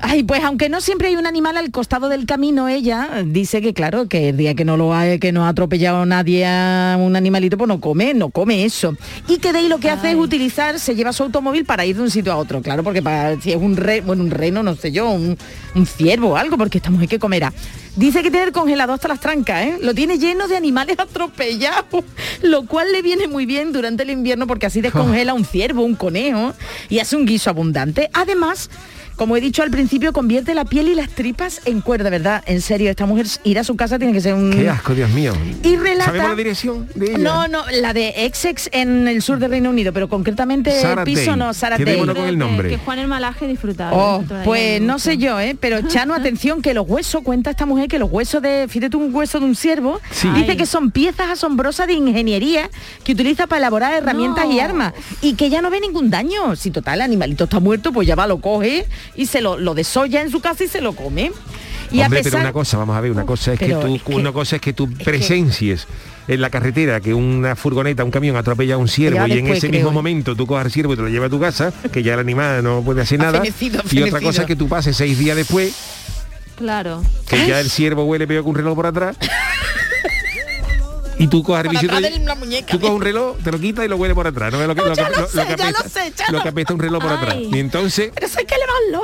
Ay, 0.00 0.24
pues 0.24 0.42
aunque 0.42 0.68
no 0.68 0.80
siempre 0.80 1.08
hay 1.08 1.16
un 1.16 1.26
animal 1.26 1.56
al 1.56 1.70
costado 1.70 2.08
del 2.08 2.26
camino, 2.26 2.68
ella 2.68 3.22
dice 3.24 3.62
que 3.62 3.72
claro, 3.72 4.08
que 4.08 4.30
el 4.30 4.36
día 4.36 4.54
que 4.54 4.64
no 4.64 4.76
lo 4.76 4.94
ha, 4.94 5.18
que 5.18 5.32
no 5.32 5.46
ha 5.46 5.48
atropellado 5.48 6.04
nadie 6.06 6.46
a 6.46 6.96
un 6.98 7.16
animalito, 7.16 7.56
pues 7.56 7.68
no 7.68 7.80
come, 7.80 8.14
no 8.14 8.30
come 8.30 8.64
eso. 8.64 8.96
Y 9.28 9.38
que 9.38 9.52
de 9.52 9.60
ahí 9.60 9.68
lo 9.68 9.78
que 9.78 9.90
hace 9.90 10.10
es 10.10 10.16
utilizar, 10.16 10.78
se 10.78 10.94
lleva 10.94 11.12
su 11.12 11.22
automóvil 11.22 11.64
para 11.64 11.84
ir 11.84 11.96
de 11.96 12.02
un 12.02 12.10
sitio 12.10 12.32
a 12.32 12.36
otro, 12.36 12.60
claro, 12.62 12.82
porque 12.82 13.02
para, 13.02 13.40
si 13.40 13.52
es 13.52 13.56
un 13.56 13.76
re, 13.76 14.00
bueno, 14.00 14.22
un 14.22 14.30
reno, 14.30 14.62
no 14.62 14.74
sé 14.74 14.92
yo, 14.92 15.10
un, 15.10 15.36
un 15.74 15.86
ciervo 15.86 16.30
o 16.30 16.36
algo, 16.36 16.56
porque 16.56 16.78
esta 16.78 16.90
mujer 16.90 17.08
que 17.08 17.18
comerá. 17.18 17.52
Dice 17.96 18.24
que 18.24 18.30
tiene 18.30 18.46
el 18.46 18.52
congelador 18.52 18.94
hasta 18.94 19.06
las 19.06 19.20
trancas, 19.20 19.62
¿eh? 19.66 19.78
Lo 19.80 19.94
tiene 19.94 20.18
lleno 20.18 20.48
de 20.48 20.56
animales 20.56 20.98
atropellados, 20.98 22.04
lo 22.42 22.66
cual 22.66 22.90
le 22.90 23.02
viene 23.02 23.28
muy 23.28 23.46
bien 23.46 23.72
durante 23.72 24.02
el 24.02 24.10
invierno 24.10 24.46
porque 24.46 24.66
así 24.66 24.80
descongela 24.80 25.32
un 25.34 25.44
ciervo, 25.44 25.82
un 25.82 25.94
conejo 25.94 26.54
y 26.88 26.98
hace 26.98 27.14
un 27.14 27.24
guiso 27.24 27.50
abundante. 27.50 28.10
Además, 28.12 28.68
como 29.16 29.36
he 29.36 29.40
dicho 29.40 29.62
al 29.62 29.70
principio, 29.70 30.12
convierte 30.12 30.54
la 30.54 30.64
piel 30.64 30.88
y 30.88 30.94
las 30.94 31.08
tripas 31.10 31.60
en 31.64 31.80
cuero, 31.80 32.04
de 32.04 32.10
verdad. 32.10 32.42
En 32.46 32.60
serio, 32.60 32.90
esta 32.90 33.06
mujer 33.06 33.26
ir 33.44 33.58
a 33.58 33.64
su 33.64 33.76
casa 33.76 33.98
tiene 33.98 34.12
que 34.12 34.20
ser 34.20 34.34
un... 34.34 34.50
Qué 34.52 34.68
asco, 34.68 34.94
Dios 34.94 35.10
mío. 35.10 35.32
Y 35.62 35.76
relata... 35.76 36.06
¿Sabemos 36.06 36.28
la 36.30 36.34
dirección 36.36 36.88
de 36.94 37.06
ella? 37.06 37.18
No, 37.18 37.48
no, 37.48 37.62
la 37.80 37.92
de 37.92 38.12
Essex 38.26 38.68
en 38.72 39.06
el 39.08 39.22
sur 39.22 39.38
del 39.38 39.50
Reino 39.50 39.70
Unido, 39.70 39.92
pero 39.92 40.08
concretamente 40.08 40.70
Sarah 40.80 41.02
el 41.02 41.04
piso 41.06 41.30
Day. 41.30 41.38
no, 41.38 41.52
Day. 41.52 41.98
con 41.98 41.98
el 41.98 42.14
Creo 42.14 42.14
que- 42.24 42.36
nombre. 42.36 42.68
Que 42.70 42.78
Juan 42.78 42.98
el 42.98 43.08
Malaje 43.08 43.46
disfrutaba. 43.46 43.92
Oh, 43.96 44.24
pues 44.44 44.80
no 44.80 44.98
sé 44.98 45.16
yo, 45.18 45.38
¿eh? 45.40 45.56
Pero 45.58 45.80
Chano, 45.88 46.14
atención, 46.14 46.62
que 46.62 46.74
los 46.74 46.88
huesos, 46.88 47.22
cuenta 47.22 47.50
esta 47.50 47.66
mujer 47.66 47.88
que 47.88 47.98
los 47.98 48.10
huesos 48.10 48.42
de, 48.42 48.66
fíjate 48.68 48.96
un 48.96 49.14
hueso 49.14 49.38
de 49.38 49.46
un 49.46 49.54
ciervo, 49.54 50.00
Sí. 50.10 50.28
dice 50.34 50.56
que 50.56 50.66
son 50.66 50.90
piezas 50.90 51.30
asombrosas 51.30 51.86
de 51.86 51.94
ingeniería 51.94 52.68
que 53.04 53.12
utiliza 53.12 53.46
para 53.46 53.58
elaborar 53.58 53.92
herramientas 53.94 54.46
y 54.50 54.60
armas 54.60 54.92
y 55.22 55.34
que 55.34 55.50
ya 55.50 55.62
no 55.62 55.70
ve 55.70 55.80
ningún 55.80 56.10
daño. 56.10 56.56
Si 56.56 56.70
total, 56.70 56.96
el 56.96 57.02
animalito 57.02 57.44
está 57.44 57.60
muerto, 57.60 57.92
pues 57.92 58.06
ya 58.08 58.14
va, 58.14 58.26
lo 58.26 58.40
coge 58.40 58.86
y 59.14 59.26
se 59.26 59.40
lo, 59.40 59.58
lo 59.58 59.74
desolla 59.74 60.20
en 60.22 60.30
su 60.30 60.40
casa 60.40 60.64
y 60.64 60.68
se 60.68 60.80
lo 60.80 60.94
come. 60.94 61.32
Y 61.90 62.00
Hombre, 62.00 62.04
a 62.04 62.08
pero 62.22 62.24
pesar... 62.24 62.40
una 62.40 62.52
cosa, 62.52 62.78
vamos 62.78 62.96
a 62.96 63.00
ver, 63.00 63.10
una 63.10 63.26
cosa 63.26 63.52
es 63.52 63.58
que 63.58 63.66
pero 63.66 63.80
tú, 63.80 63.94
es 63.96 64.02
que- 64.02 64.14
una 64.14 64.32
cosa 64.32 64.56
es 64.56 64.62
que 64.62 64.72
tú 64.72 64.88
que- 64.92 65.04
presencies 65.04 65.86
en 66.26 66.40
la 66.40 66.48
carretera 66.50 67.00
que 67.00 67.12
una 67.12 67.54
furgoneta, 67.54 68.02
un 68.02 68.10
camión 68.10 68.34
atropella 68.36 68.74
a 68.74 68.78
un 68.78 68.88
ciervo 68.88 69.26
y 69.26 69.32
en 69.32 69.46
ese 69.48 69.68
creo, 69.68 69.72
mismo 69.72 69.90
¿eh? 69.90 69.92
momento 69.92 70.34
tú 70.34 70.46
coges 70.46 70.64
al 70.64 70.72
ciervo 70.72 70.94
y 70.94 70.96
te 70.96 71.02
lo 71.02 71.08
llevas 71.08 71.26
a 71.26 71.30
tu 71.30 71.38
casa, 71.38 71.72
que 71.92 72.02
ya 72.02 72.14
el 72.14 72.20
animal 72.20 72.64
no 72.64 72.80
puede 72.82 73.02
hacer 73.02 73.20
Ha 73.20 73.24
nada. 73.32 73.42
y 73.90 74.02
otra 74.02 74.20
cosa 74.22 74.42
es 74.42 74.46
que 74.48 74.56
tú 74.56 74.66
pases 74.68 74.96
seis 74.96 75.18
días 75.18 75.36
después, 75.36 75.74
Claro. 76.56 77.02
que 77.28 77.46
ya 77.46 77.60
el 77.60 77.68
ciervo 77.70 78.04
huele 78.04 78.26
peor 78.26 78.42
que 78.44 78.48
un 78.48 78.56
reloj 78.56 78.74
por 78.74 78.86
atrás. 78.86 79.16
Y 81.18 81.26
tú 81.28 81.42
coges 81.42 81.64
Por 81.66 81.76
atrás 81.76 82.02
de 82.02 82.18
la 82.20 82.34
muñeca. 82.34 82.66
tú 82.72 82.80
coges 82.80 82.94
un 82.96 83.02
reloj, 83.02 83.36
te 83.42 83.52
lo 83.52 83.58
quitas 83.60 83.84
y 83.84 83.88
lo 83.88 83.96
huele 83.96 84.14
por 84.14 84.26
atrás. 84.26 84.52
¿no? 84.52 84.66
Lo 84.66 84.74
que, 84.74 84.80
apesta- 84.80 85.26
sé, 85.88 86.12
ya 86.16 86.26
lo 86.30 86.38
lo- 86.38 86.42
que 86.42 86.48
apesta 86.48 86.74
un 86.74 86.80
reloj 86.80 87.02
por 87.02 87.12
atrás. 87.12 87.34
Ay. 87.36 87.50
Y 87.52 87.58
entonces 87.58 88.10
Pero 88.14 88.26
eso 88.26 88.38
hay 88.38 88.44
que 88.46 88.54
elevarlo. 88.54 89.02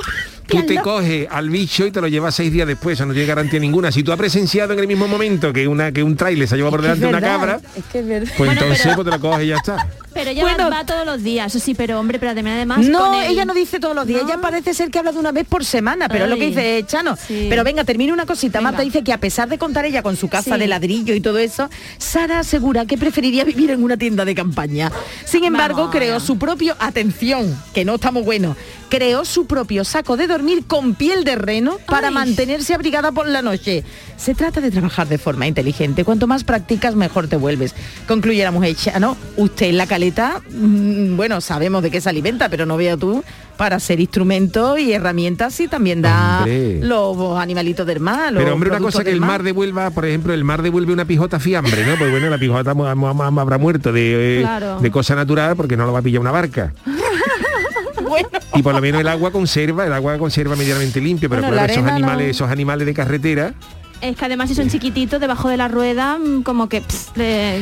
Tú 0.50 0.62
te 0.66 0.76
coges 0.80 1.26
al 1.30 1.48
bicho 1.50 1.86
y 1.86 1.90
te 1.90 2.00
lo 2.00 2.08
llevas 2.08 2.34
seis 2.34 2.52
días 2.52 2.66
después, 2.66 2.94
eso 2.98 3.06
no 3.06 3.12
tiene 3.12 3.26
garantía 3.26 3.60
ninguna. 3.60 3.90
Si 3.92 4.02
tú 4.02 4.12
has 4.12 4.18
presenciado 4.18 4.72
en 4.72 4.78
el 4.80 4.86
mismo 4.86 5.06
momento 5.08 5.52
que 5.52 5.66
una 5.68 5.92
que 5.92 6.02
un 6.02 6.16
trailer 6.16 6.46
se 6.48 6.56
lleva 6.56 6.70
por 6.70 6.80
Es 6.80 6.86
que 6.86 6.92
es 6.92 7.00
delante 7.00 7.18
una 7.26 7.36
verdad, 7.38 7.60
cabra, 7.62 7.70
Es 7.76 7.84
que 7.86 7.98
es 8.00 8.06
verdad. 8.06 8.26
pues 8.28 8.38
Bueno, 8.38 8.52
entonces 8.52 8.80
pero- 8.82 8.94
pues 8.96 9.04
te 9.06 9.10
lo 9.12 9.20
coges 9.20 9.44
y 9.44 9.48
ya 9.48 9.56
está. 9.56 9.86
Pero 10.12 10.30
ella 10.30 10.42
Bueno. 10.42 10.70
va, 10.70 10.84
todos 10.84 11.06
los 11.06 11.22
días, 11.22 11.54
eso 11.54 11.64
sí, 11.64 11.74
pero 11.74 11.98
hombre, 12.00 12.18
pero 12.18 12.32
además 12.32 12.54
además 12.56 12.80
No, 12.88 12.98
con 12.98 13.14
el- 13.14 13.30
ella 13.30 13.44
no 13.44 13.54
dice 13.54 13.78
todos 13.78 13.94
los 13.94 14.06
días, 14.06 14.22
No. 14.22 14.28
ella 14.28 14.38
parece 14.40 14.74
ser 14.74 14.90
que 14.90 14.98
habla 14.98 15.12
de 15.12 15.18
una 15.18 15.30
vez 15.30 15.46
por 15.46 15.64
semana, 15.64 16.08
pero 16.08 16.24
es 16.24 16.30
lo 16.30 16.36
que 16.36 16.46
dice 16.48 16.84
Chano. 16.86 17.16
Sí. 17.16 17.46
Pero 17.48 17.62
venga, 17.62 17.84
termine 17.84 18.12
una 18.12 18.26
cosita. 18.26 18.58
Venga. 18.58 18.72
Marta 18.72 18.82
dice 18.82 19.04
que 19.04 19.12
a 19.12 19.18
pesar 19.18 19.48
de 19.48 19.56
contar 19.58 19.84
ella 19.84 20.02
con 20.02 20.16
su 20.16 20.28
casa 20.28 20.54
Sí. 20.54 20.60
de 20.60 20.66
ladrillo 20.66 21.14
y 21.14 21.20
todo 21.20 21.38
eso, 21.38 21.70
Sara 21.98 22.40
asegura 22.40 22.86
que 22.86 22.98
preferiría 22.98 23.44
vivir 23.44 23.70
en 23.70 23.82
una 23.84 23.96
tienda 23.96 24.24
de 24.24 24.34
campaña. 24.34 24.90
Sin 25.24 25.44
embargo, 25.44 25.78
Vamos, 25.78 25.92
creó 25.94 26.18
su 26.18 26.38
propio, 26.38 26.74
atención, 26.80 27.56
que 27.72 27.84
no 27.84 27.94
estamos 27.94 28.24
buenos, 28.24 28.56
creó 28.90 29.24
su 29.24 29.46
propio 29.46 29.84
saco 29.84 30.16
de 30.18 30.26
dormir 30.26 30.64
con 30.66 30.94
piel 30.94 31.24
de 31.24 31.36
reno 31.36 31.78
para 31.86 32.08
Ay. 32.08 32.14
mantenerse 32.14 32.74
abrigada 32.74 33.12
por 33.12 33.26
la 33.28 33.40
noche. 33.40 33.84
Se 34.16 34.34
trata 34.34 34.60
de 34.60 34.70
trabajar 34.70 35.08
de 35.08 35.16
forma 35.16 35.46
inteligente. 35.46 36.04
Cuanto 36.04 36.26
más 36.26 36.44
practicas, 36.44 36.94
mejor 36.96 37.28
te 37.28 37.36
vuelves. 37.36 37.74
Concluye 38.06 38.42
la 38.44 38.50
mujer 38.50 38.74
Chano. 38.74 39.16
Usted 39.36 39.66
en 39.68 39.78
la 39.78 39.86
caleta, 39.86 40.42
mm, 40.50 41.16
bueno, 41.16 41.40
sabemos 41.40 41.82
de 41.82 41.90
qué 41.90 42.00
se 42.00 42.10
alimenta, 42.10 42.48
pero 42.50 42.66
no 42.66 42.76
vea 42.76 42.96
tú 42.96 43.24
para 43.56 43.76
hacer 43.76 44.00
instrumentos 44.00 44.78
y 44.80 44.92
herramientas 44.92 45.60
y 45.60 45.68
también 45.68 46.00
da 46.02 46.38
Hombre. 46.38 46.80
los 46.82 47.38
animalitos 47.38 47.86
del 47.86 48.00
mar. 48.00 48.32
los 48.32 48.42
Pero 48.42 48.54
hombre, 48.54 48.70
una 48.70 48.78
cosa 48.80 49.04
que 49.04 49.10
el 49.10 49.20
mar 49.20 49.42
devuelva, 49.42 49.90
por 49.90 50.06
ejemplo, 50.06 50.32
el 50.34 50.44
mar 50.44 50.62
devuelve 50.62 50.92
una 50.92 51.04
pijota 51.04 51.38
fiambre, 51.38 51.86
¿no? 51.86 51.96
Pues 51.96 52.10
bueno, 52.10 52.28
la 52.30 52.38
pijota 52.38 52.70
habrá 52.72 53.58
muerto 53.58 53.92
de, 53.92 54.38
Claro. 54.40 54.80
de 54.80 54.90
cosa 54.90 55.14
natural 55.14 55.56
porque 55.56 55.76
no 55.76 55.86
lo 55.86 55.92
va 55.92 55.98
a 56.00 56.02
pillar 56.02 56.20
una 56.20 56.30
barca. 56.32 56.72
Bueno, 58.08 58.28
Y 58.54 58.62
por 58.62 58.74
lo 58.74 58.80
menos 58.80 59.00
el 59.00 59.08
agua 59.08 59.30
conserva, 59.30 59.86
el 59.86 59.92
agua 59.92 60.18
conserva 60.18 60.56
medianamente 60.56 61.00
limpio, 61.00 61.28
pero 61.28 61.42
Bueno, 61.42 61.54
claro, 61.56 61.66
la 61.68 61.72
esos 61.80 61.86
animales, 61.90 62.26
no. 62.26 62.30
esos 62.30 62.50
animales 62.50 62.86
de 62.86 62.94
carretera, 62.94 63.54
Es 64.00 64.16
que 64.16 64.24
además 64.24 64.48
si 64.48 64.54
son 64.54 64.70
chiquititos 64.70 65.20
debajo 65.20 65.50
de 65.50 65.58
la 65.58 65.68
rueda, 65.68 66.18
como 66.42 66.70
que... 66.70 66.80
pss, 66.80 67.10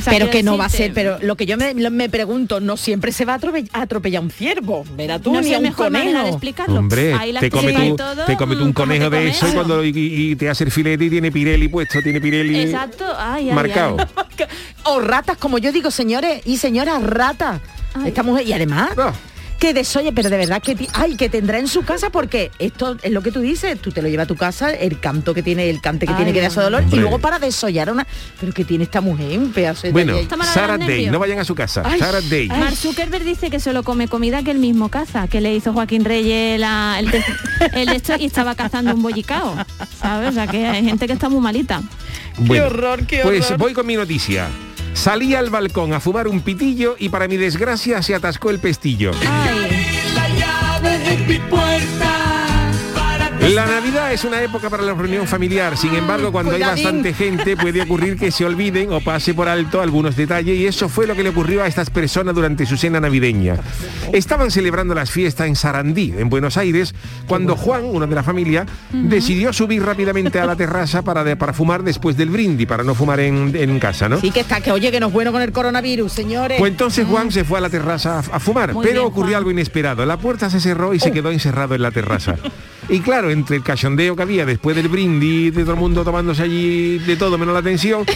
pero 0.08 0.30
que 0.30 0.44
no 0.44 0.56
va 0.56 0.66
a 0.66 0.68
ser, 0.68 0.92
pero 0.94 1.18
lo 1.20 1.34
que 1.36 1.46
yo 1.46 1.56
me, 1.56 1.74
lo- 1.74 1.90
me 1.90 2.08
pregunto, 2.08 2.60
no 2.60 2.76
siempre 2.76 3.10
se 3.10 3.24
va 3.24 3.34
a 3.34 3.40
atrope- 3.40 3.68
a 3.72 3.82
atropellar 3.82 4.22
un 4.22 4.30
ciervo, 4.30 4.84
verá 4.96 5.18
tú, 5.18 5.32
no 5.32 5.40
ni 5.40 5.52
a 5.52 5.56
un 5.58 5.64
mejor 5.64 5.90
manera 5.90 6.10
de 6.10 6.14
conejo. 6.18 6.36
explicarlo. 6.36 6.78
hombre, 6.78 7.12
Ahí 7.14 7.34
te 7.40 7.50
come, 7.50 7.72
tú, 7.72 7.96
todo, 7.96 8.24
te 8.24 8.36
come 8.36 8.54
tú 8.54 8.64
un 8.64 8.72
¿cómo 8.72 8.92
te 8.92 8.98
conejo 9.00 9.10
de 9.10 9.28
eso 9.30 9.48
y, 9.48 9.52
cuando, 9.52 9.84
y, 9.84 9.92
y 9.96 10.36
te 10.36 10.48
hace 10.48 10.62
el 10.62 10.70
filete 10.70 11.06
y 11.06 11.10
tiene 11.10 11.32
Pirelli 11.32 11.66
puesto, 11.66 12.00
tiene 12.02 12.20
Pirelli 12.20 12.60
Exacto, 12.60 13.04
ay, 13.18 13.48
ay, 13.48 13.54
marcado. 13.56 13.96
ay. 13.98 14.46
O 14.84 15.00
ratas, 15.00 15.36
como 15.38 15.58
yo 15.58 15.72
digo, 15.72 15.90
señores 15.90 16.40
y 16.46 16.56
señoras, 16.58 17.02
ratas. 17.02 17.60
Esta 18.06 18.22
mujer, 18.22 18.46
y 18.46 18.52
además, 18.52 18.90
Ah. 18.96 19.12
Que 19.58 19.74
desoye, 19.74 20.12
pero 20.12 20.30
de 20.30 20.36
verdad 20.36 20.62
que, 20.62 20.76
ay, 20.94 21.16
que 21.16 21.28
tendrá 21.28 21.58
en 21.58 21.66
su 21.68 21.82
casa, 21.82 22.10
porque 22.10 22.50
esto 22.58 22.96
es 23.02 23.10
lo 23.12 23.22
que 23.22 23.32
tú 23.32 23.40
dices, 23.40 23.78
tú 23.80 23.90
te 23.90 24.00
lo 24.02 24.08
llevas 24.08 24.24
a 24.24 24.28
tu 24.28 24.36
casa, 24.36 24.70
el 24.70 25.00
canto 25.00 25.34
que 25.34 25.42
tiene, 25.42 25.68
el 25.68 25.80
cante 25.80 26.06
que 26.06 26.12
Ay, 26.12 26.16
tiene 26.18 26.32
que 26.32 26.40
da 26.40 26.46
ese 26.46 26.60
dolor, 26.60 26.82
Hombre. 26.82 26.96
y 26.96 27.00
luego 27.00 27.18
para 27.18 27.38
desollar 27.38 27.88
a 27.88 27.92
una. 27.92 28.06
Pero 28.40 28.52
que 28.52 28.64
tiene 28.64 28.84
esta 28.84 29.00
mujer, 29.00 29.38
un 29.38 29.52
pedazo 29.52 29.86
de 29.88 29.92
Bueno, 29.92 30.12
los 30.12 30.28
Day, 30.86 31.10
no 31.10 31.18
vayan 31.18 31.38
a 31.40 31.44
su 31.44 31.54
casa. 31.54 31.82
Ay. 31.84 31.98
Sarah 31.98 32.20
Day. 32.20 32.48
Mark 32.48 32.76
Zuckerberg 32.76 33.24
dice 33.24 33.50
que 33.50 33.58
solo 33.60 33.82
come 33.82 34.06
comida 34.08 34.42
que 34.42 34.52
él 34.52 34.58
mismo 34.58 34.88
caza, 34.90 35.26
que 35.28 35.40
le 35.40 35.54
hizo 35.54 35.72
Joaquín 35.72 36.04
Reyes 36.04 36.60
la- 36.60 36.96
el, 37.00 37.10
de, 37.10 37.24
el 37.72 37.86
de 37.86 37.96
esto 37.96 38.14
y 38.18 38.26
estaba 38.26 38.54
cazando 38.54 38.94
un 38.94 39.02
bollicao, 39.02 39.56
¿sabes? 40.00 40.30
O 40.30 40.32
sea 40.32 40.46
que 40.46 40.66
hay 40.66 40.84
gente 40.84 41.06
que 41.06 41.12
está 41.14 41.28
muy 41.28 41.40
malita. 41.40 41.82
Bueno, 42.38 42.66
horror, 42.66 43.06
qué 43.06 43.20
Pues 43.22 43.44
horror. 43.46 43.58
voy 43.58 43.72
con 43.74 43.86
mi 43.86 43.96
noticia. 43.96 44.48
Salí 44.98 45.36
al 45.36 45.48
balcón 45.48 45.92
a 45.92 46.00
fumar 46.00 46.26
un 46.26 46.40
pitillo 46.40 46.96
y 46.98 47.08
para 47.08 47.28
mi 47.28 47.36
desgracia 47.36 48.02
se 48.02 48.16
atascó 48.16 48.50
el 48.50 48.58
pestillo. 48.58 49.12
Ay, 49.20 49.86
La 50.12 52.07
Navidad 53.66 54.12
es 54.12 54.24
una 54.24 54.42
época 54.42 54.68
para 54.70 54.82
la 54.82 54.94
reunión 54.94 55.26
familiar, 55.26 55.76
sin 55.76 55.94
embargo 55.94 56.30
cuando 56.32 56.52
hay 56.52 56.60
bastante 56.60 57.12
gente 57.14 57.56
puede 57.56 57.82
ocurrir 57.82 58.16
que 58.16 58.30
se 58.30 58.44
olviden 58.44 58.92
o 58.92 59.00
pase 59.00 59.34
por 59.34 59.48
alto 59.48 59.80
algunos 59.80 60.16
detalles 60.16 60.58
y 60.58 60.66
eso 60.66 60.88
fue 60.88 61.06
lo 61.06 61.14
que 61.14 61.22
le 61.22 61.30
ocurrió 61.30 61.62
a 61.62 61.66
estas 61.66 61.90
personas 61.90 62.34
durante 62.34 62.66
su 62.66 62.76
cena 62.76 63.00
navideña. 63.00 63.56
Estaban 64.12 64.50
celebrando 64.50 64.94
las 64.94 65.10
fiestas 65.10 65.46
en 65.46 65.56
Sarandí, 65.56 66.14
en 66.16 66.28
Buenos 66.28 66.56
Aires, 66.56 66.94
cuando 67.26 67.56
Juan, 67.56 67.84
uno 67.84 68.06
de 68.06 68.14
la 68.14 68.22
familia, 68.22 68.66
decidió 68.92 69.52
subir 69.52 69.82
rápidamente 69.82 70.40
a 70.40 70.46
la 70.46 70.56
terraza 70.56 71.02
para, 71.02 71.24
de- 71.24 71.36
para 71.36 71.52
fumar 71.52 71.82
después 71.82 72.16
del 72.16 72.30
brindis, 72.30 72.66
para 72.66 72.84
no 72.84 72.94
fumar 72.94 73.20
en, 73.20 73.54
en 73.54 73.78
casa, 73.78 74.08
¿no? 74.08 74.20
Sí 74.20 74.30
que 74.30 74.40
está, 74.40 74.60
que 74.60 74.72
oye, 74.72 74.90
que 74.90 75.00
no 75.00 75.08
es 75.08 75.12
bueno 75.12 75.32
con 75.32 75.42
el 75.42 75.52
coronavirus, 75.52 76.12
señores. 76.12 76.58
Pues 76.58 76.70
entonces 76.70 77.06
Juan 77.06 77.30
se 77.30 77.44
fue 77.44 77.58
a 77.58 77.60
la 77.62 77.70
terraza 77.70 78.18
a, 78.18 78.36
a 78.36 78.40
fumar, 78.40 78.72
Muy 78.72 78.84
pero 78.84 79.00
bien, 79.02 79.06
ocurrió 79.06 79.30
Juan. 79.32 79.36
algo 79.38 79.50
inesperado. 79.50 80.04
La 80.06 80.16
puerta 80.18 80.48
se 80.50 80.60
cerró 80.60 80.94
y 80.94 81.00
se 81.00 81.12
quedó 81.12 81.30
encerrado 81.30 81.74
en 81.74 81.82
la 81.82 81.90
terraza. 81.90 82.36
Y 82.88 83.00
claro, 83.00 83.30
entre 83.30 83.56
el 83.56 83.62
cachondeo 83.62 84.16
que 84.16 84.22
había 84.22 84.46
después 84.46 84.74
del 84.74 84.88
brindis, 84.88 85.54
de 85.54 85.62
todo 85.62 85.74
el 85.74 85.80
mundo 85.80 86.04
tomándose 86.04 86.42
allí 86.42 86.98
de 86.98 87.16
todo 87.16 87.36
menos 87.36 87.52
la 87.52 87.60
atención, 87.60 88.06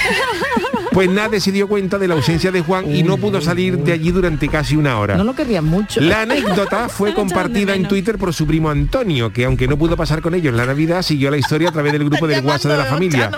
pues 0.92 1.10
nadie 1.10 1.40
se 1.40 1.52
dio 1.52 1.68
cuenta 1.68 1.98
de 1.98 2.08
la 2.08 2.14
ausencia 2.14 2.50
de 2.50 2.62
Juan 2.62 2.94
y 2.94 3.02
no 3.02 3.18
pudo 3.18 3.40
salir 3.40 3.78
de 3.78 3.92
allí 3.92 4.10
durante 4.10 4.48
casi 4.48 4.76
una 4.76 4.98
hora. 4.98 5.16
No 5.16 5.24
lo 5.24 5.34
querrían 5.34 5.66
mucho. 5.66 6.00
La 6.00 6.22
anécdota 6.22 6.88
fue 6.88 7.14
compartida 7.14 7.74
en. 7.74 7.82
Twitter 7.92 8.16
por 8.16 8.32
su 8.32 8.46
primo 8.46 8.70
Antonio, 8.70 9.32
que 9.32 9.44
aunque 9.44 9.68
no 9.68 9.76
pudo 9.76 9.96
pasar 9.96 10.22
con 10.22 10.34
ellos 10.34 10.54
la 10.54 10.64
Navidad, 10.64 11.02
siguió 11.02 11.30
la 11.30 11.36
historia 11.36 11.68
a 11.68 11.72
través 11.72 11.92
del 11.92 12.04
grupo 12.04 12.26
del 12.26 12.44
WhatsApp 12.44 12.72
de 12.72 12.78
la 12.78 12.84
familia. 12.84 13.30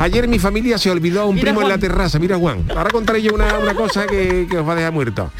Ayer 0.00 0.26
mi 0.28 0.38
familia 0.38 0.78
se 0.78 0.90
olvidó 0.90 1.20
a 1.20 1.24
un 1.26 1.34
Mira, 1.34 1.44
primo 1.52 1.62
en 1.62 1.68
la 1.68 1.76
terraza. 1.78 2.18
Mira, 2.18 2.36
Juan. 2.38 2.64
Ahora 2.74 2.90
contaré 2.90 3.20
yo 3.20 3.34
una, 3.34 3.58
una 3.58 3.74
cosa 3.74 4.06
que, 4.06 4.46
que 4.50 4.58
os 4.58 4.66
va 4.66 4.72
a 4.72 4.76
dejar 4.76 4.92
muerto. 4.92 5.30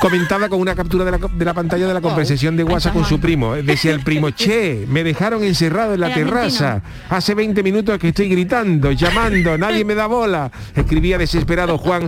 Comentada 0.00 0.48
con 0.48 0.60
una 0.60 0.74
captura 0.74 1.04
de 1.04 1.12
la, 1.12 1.18
de 1.18 1.44
la 1.44 1.54
pantalla 1.54 1.86
de 1.86 1.94
la 1.94 2.00
conversación 2.00 2.56
de 2.56 2.64
WhatsApp 2.64 2.92
con 2.94 3.04
su 3.04 3.20
primo. 3.20 3.54
Decía 3.54 3.92
el 3.92 4.00
primo, 4.02 4.30
che, 4.32 4.84
me 4.88 5.04
dejaron 5.04 5.44
encerrado 5.44 5.94
en 5.94 6.00
la 6.00 6.08
El 6.08 6.14
terraza. 6.14 6.82
Hace 7.08 7.34
20 7.34 7.62
minutos 7.62 7.98
que 7.98 8.08
estoy 8.08 8.28
gritando, 8.28 8.90
llamando, 8.92 9.56
nadie 9.56 9.84
me 9.84 9.94
da 9.94 10.06
bola. 10.06 10.50
Escribía 10.74 11.16
desesperado 11.16 11.78
Juan 11.78 12.06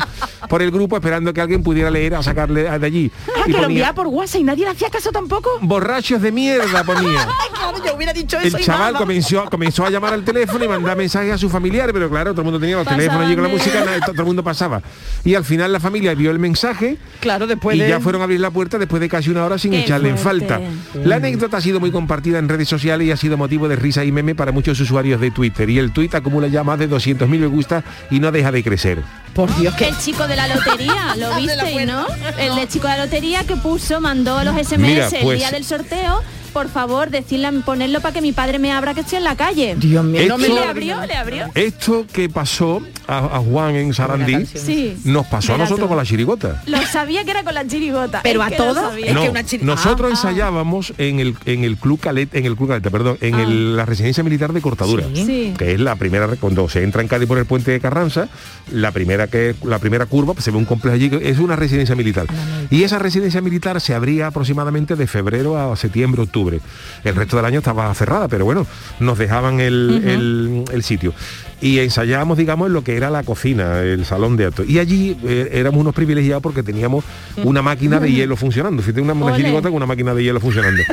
por 0.48 0.62
el 0.62 0.70
grupo 0.70 0.96
esperando 0.96 1.32
que 1.32 1.40
alguien 1.40 1.62
pudiera 1.62 1.90
leer 1.90 2.16
a 2.16 2.22
sacarle 2.22 2.64
de 2.78 2.86
allí. 2.86 3.10
Ah, 3.36 3.42
Y 3.46 3.52
que 3.52 3.58
lo 3.58 3.64
enviaba 3.66 3.94
por 3.94 4.08
WhatsApp 4.08 4.40
y 4.40 4.44
nadie 4.44 4.64
le 4.64 4.70
hacía 4.72 4.90
caso 4.90 5.10
tampoco. 5.12 5.48
borrachos 5.62 6.20
de 6.20 6.32
mierda 6.32 6.82
ponía. 6.84 7.20
Ay, 7.40 7.48
claro, 7.54 7.78
yo 7.84 7.94
hubiera 7.94 8.12
dicho 8.12 8.36
El 8.38 8.46
eso 8.48 8.58
y 8.58 8.64
chaval 8.64 8.94
comenzó, 8.94 9.44
comenzó 9.48 9.86
a 9.86 9.90
llamar 9.90 10.12
al 10.14 10.24
teléfono 10.24 10.64
y 10.64 10.68
mandar 10.68 10.96
mensajes 10.96 11.32
a 11.32 11.38
su 11.38 11.48
familiar, 11.68 11.92
pero 11.92 12.10
claro, 12.10 12.30
todo 12.32 12.42
el 12.42 12.44
mundo 12.46 12.60
tenía 12.60 12.76
los 12.76 12.84
Pasaban 12.84 12.98
teléfonos 13.06 13.34
con 13.34 13.42
la 13.42 13.48
música, 13.48 13.84
nada, 13.84 14.00
todo 14.00 14.20
el 14.22 14.24
mundo 14.26 14.42
pasaba. 14.42 14.82
Y 15.24 15.34
al 15.34 15.44
final 15.44 15.72
la 15.72 15.80
familia 15.80 16.14
vio 16.14 16.30
el 16.30 16.38
mensaje 16.38 16.96
Claro, 17.20 17.46
después 17.46 17.76
y 17.76 17.80
de... 17.80 17.88
ya 17.88 18.00
fueron 18.00 18.20
a 18.20 18.24
abrir 18.24 18.40
la 18.40 18.50
puerta 18.50 18.78
después 18.78 19.00
de 19.00 19.08
casi 19.08 19.30
una 19.30 19.44
hora 19.44 19.58
sin 19.58 19.70
Qué 19.72 19.80
echarle 19.80 20.08
en 20.08 20.18
falta. 20.18 20.60
La 21.04 21.16
anécdota 21.16 21.58
ha 21.58 21.60
sido 21.60 21.80
muy 21.80 21.90
compartida 21.90 22.38
en 22.38 22.48
redes 22.48 22.68
sociales 22.68 23.06
y 23.06 23.10
ha 23.10 23.16
sido 23.16 23.36
motivo 23.36 23.68
de 23.68 23.76
risa 23.76 24.04
y 24.04 24.12
meme 24.12 24.34
para 24.34 24.52
muchos 24.52 24.78
usuarios 24.80 25.20
de 25.20 25.30
Twitter. 25.30 25.68
Y 25.70 25.78
el 25.78 25.92
tweet 25.92 26.10
acumula 26.14 26.48
ya 26.48 26.64
más 26.64 26.78
de 26.78 26.88
200.000 26.88 27.26
me 27.28 27.46
gusta 27.46 27.84
y 28.10 28.20
no 28.20 28.32
deja 28.32 28.50
de 28.52 28.62
crecer. 28.64 29.02
Por 29.34 29.54
Dios, 29.58 29.74
que... 29.74 29.88
El 29.88 29.98
chico 29.98 30.26
de 30.26 30.36
la 30.36 30.48
lotería, 30.48 31.14
¿lo 31.16 31.34
viste, 31.36 31.86
no? 31.86 32.06
El 32.38 32.56
de 32.56 32.66
chico 32.68 32.88
de 32.88 32.96
la 32.96 33.04
lotería 33.04 33.44
que 33.44 33.56
puso, 33.56 34.00
mandó 34.00 34.42
los 34.44 34.54
SMS 34.56 34.78
Mira, 34.78 35.08
el 35.08 35.22
pues- 35.22 35.38
día 35.38 35.50
del 35.50 35.64
sorteo. 35.64 36.22
Por 36.58 36.68
favor, 36.70 37.08
decirle, 37.10 37.48
ponerlo 37.64 38.00
para 38.00 38.12
que 38.12 38.20
mi 38.20 38.32
padre 38.32 38.58
me 38.58 38.72
abra 38.72 38.92
que 38.92 39.02
estoy 39.02 39.18
en 39.18 39.24
la 39.24 39.36
calle. 39.36 39.76
Dios 39.78 40.04
mío, 40.04 40.22
no 40.26 40.38
me 40.38 40.48
Esto- 40.48 40.60
le 40.60 40.66
abrió, 40.66 41.06
le 41.06 41.14
abrió. 41.14 41.46
Esto 41.54 42.04
que 42.12 42.28
pasó 42.28 42.82
a, 43.06 43.18
a 43.18 43.38
Juan 43.38 43.76
en 43.76 43.94
Sarandí 43.94 44.44
Sí. 44.44 44.96
nos 45.04 45.24
pasó 45.28 45.54
a 45.54 45.58
nosotros 45.58 45.84
tú. 45.84 45.88
con 45.88 45.96
la 45.96 46.04
chirigota. 46.04 46.60
Lo 46.66 46.82
sabía 46.82 47.22
que 47.24 47.30
era 47.30 47.44
con 47.44 47.54
la 47.54 47.64
chirigota. 47.64 48.22
Pero 48.24 48.42
es 48.44 48.52
a 48.52 48.56
todos, 48.56 48.74
sabía. 48.90 49.06
es 49.06 49.14
No, 49.14 49.22
que 49.22 49.30
una 49.30 49.42
chiri- 49.44 49.62
nosotros 49.62 50.10
Ah, 50.10 50.14
ah. 50.16 50.16
ensayábamos 50.30 50.92
en 50.98 51.20
el 51.20 51.36
en 51.44 51.62
el 51.62 51.76
club 51.76 52.00
Caleta, 52.00 52.36
en 52.36 52.44
el 52.46 52.56
club 52.56 52.70
Caleta, 52.70 52.90
perdón, 52.90 53.18
en 53.20 53.36
el- 53.36 53.76
la 53.76 53.86
residencia 53.86 54.24
militar 54.24 54.52
de 54.52 54.60
Cortadura, 54.60 55.04
Sí. 55.14 55.24
Sí. 55.24 55.54
que 55.56 55.74
es 55.74 55.78
la 55.80 55.94
primera 55.94 56.26
cuando 56.40 56.68
se 56.68 56.82
entra 56.82 57.02
en 57.02 57.08
Cádiz 57.08 57.28
por 57.28 57.38
el 57.38 57.46
puente 57.46 57.70
de 57.70 57.78
Carranza, 57.78 58.28
la 58.72 58.90
primera 58.90 59.28
que 59.28 59.54
la 59.62 59.78
primera 59.78 60.06
curva 60.06 60.32
pues, 60.34 60.44
se 60.44 60.50
ve 60.50 60.56
un 60.58 60.64
complejo 60.64 60.96
allí 60.96 61.08
que 61.08 61.30
es 61.30 61.38
una 61.38 61.54
residencia 61.54 61.94
militar. 61.94 62.26
Y 62.68 62.82
esa 62.82 62.98
residencia 62.98 63.40
militar 63.40 63.80
se 63.80 63.94
abría 63.94 64.26
aproximadamente 64.26 64.96
de 64.96 65.06
febrero 65.06 65.56
a 65.56 65.76
septiembre, 65.76 66.22
octubre. 66.22 66.47
El 67.04 67.14
resto 67.14 67.36
del 67.36 67.44
año 67.44 67.58
estaba 67.58 67.92
cerrada, 67.94 68.28
pero 68.28 68.44
bueno, 68.44 68.66
nos 69.00 69.18
dejaban 69.18 69.60
el, 69.60 70.02
el- 70.04 70.64
el 70.72 70.82
sitio. 70.82 71.12
Y 71.60 71.80
ensayábamos, 71.80 72.38
digamos, 72.38 72.68
en 72.68 72.72
lo 72.72 72.84
que 72.84 72.96
era 72.96 73.10
la 73.10 73.22
cocina, 73.24 73.80
el 73.82 74.04
salón 74.04 74.36
de 74.36 74.46
actos. 74.46 74.68
Y 74.68 74.78
allí 74.78 75.16
eh, 75.24 75.48
éramos 75.52 75.80
unos 75.80 75.94
privilegiados 75.94 76.40
porque 76.42 76.62
teníamos 76.62 77.04
una 77.42 77.62
máquina 77.62 77.98
de 77.98 78.12
hielo 78.12 78.36
funcionando. 78.36 78.80
Fíjate, 78.82 79.00
una, 79.00 79.12
una 79.14 79.32
con 79.62 79.74
una 79.74 79.86
máquina 79.86 80.14
de 80.14 80.22
hielo 80.24 80.38
funcionando. 80.40 80.82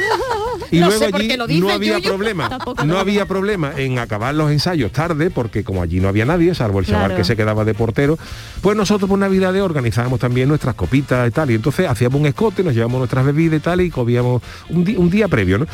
Y 0.71 0.79
No 0.79 0.87
luego 0.87 1.05
allí 1.17 1.27
qué 1.27 1.37
lo 1.37 1.47
dice, 1.47 1.61
no 1.61 1.69
había 1.69 1.97
Yuyu. 1.99 2.09
problema, 2.09 2.49
Tampoco 2.57 2.83
no 2.85 2.97
había 2.97 3.25
problema 3.25 3.73
en 3.77 3.99
acabar 3.99 4.33
los 4.35 4.51
ensayos 4.51 4.91
tarde, 4.91 5.29
porque 5.29 5.63
como 5.63 5.81
allí 5.81 5.99
no 5.99 6.07
había 6.07 6.25
nadie, 6.25 6.53
salvo 6.55 6.79
el 6.79 6.85
chaval 6.85 7.05
Claro. 7.07 7.15
que 7.17 7.23
se 7.23 7.35
quedaba 7.35 7.65
de 7.65 7.73
portero, 7.73 8.17
pues 8.61 8.75
nosotros 8.77 9.09
por 9.09 9.19
Navidades 9.19 9.61
organizábamos 9.61 10.19
también 10.19 10.47
nuestras 10.49 10.75
copitas 10.75 11.27
y 11.27 11.31
tal, 11.31 11.51
y 11.51 11.55
entonces 11.55 11.87
hacíamos 11.89 12.19
un 12.19 12.25
escote, 12.27 12.63
nos 12.63 12.73
llevamos 12.73 12.97
nuestras 12.99 13.25
bebidas 13.25 13.57
y 13.59 13.61
tal, 13.61 13.81
y 13.81 13.89
comíamos 13.89 14.41
un, 14.69 14.83
di- 14.83 14.95
un 14.97 15.09
día 15.09 15.27
previo, 15.27 15.57
¿no? 15.57 15.67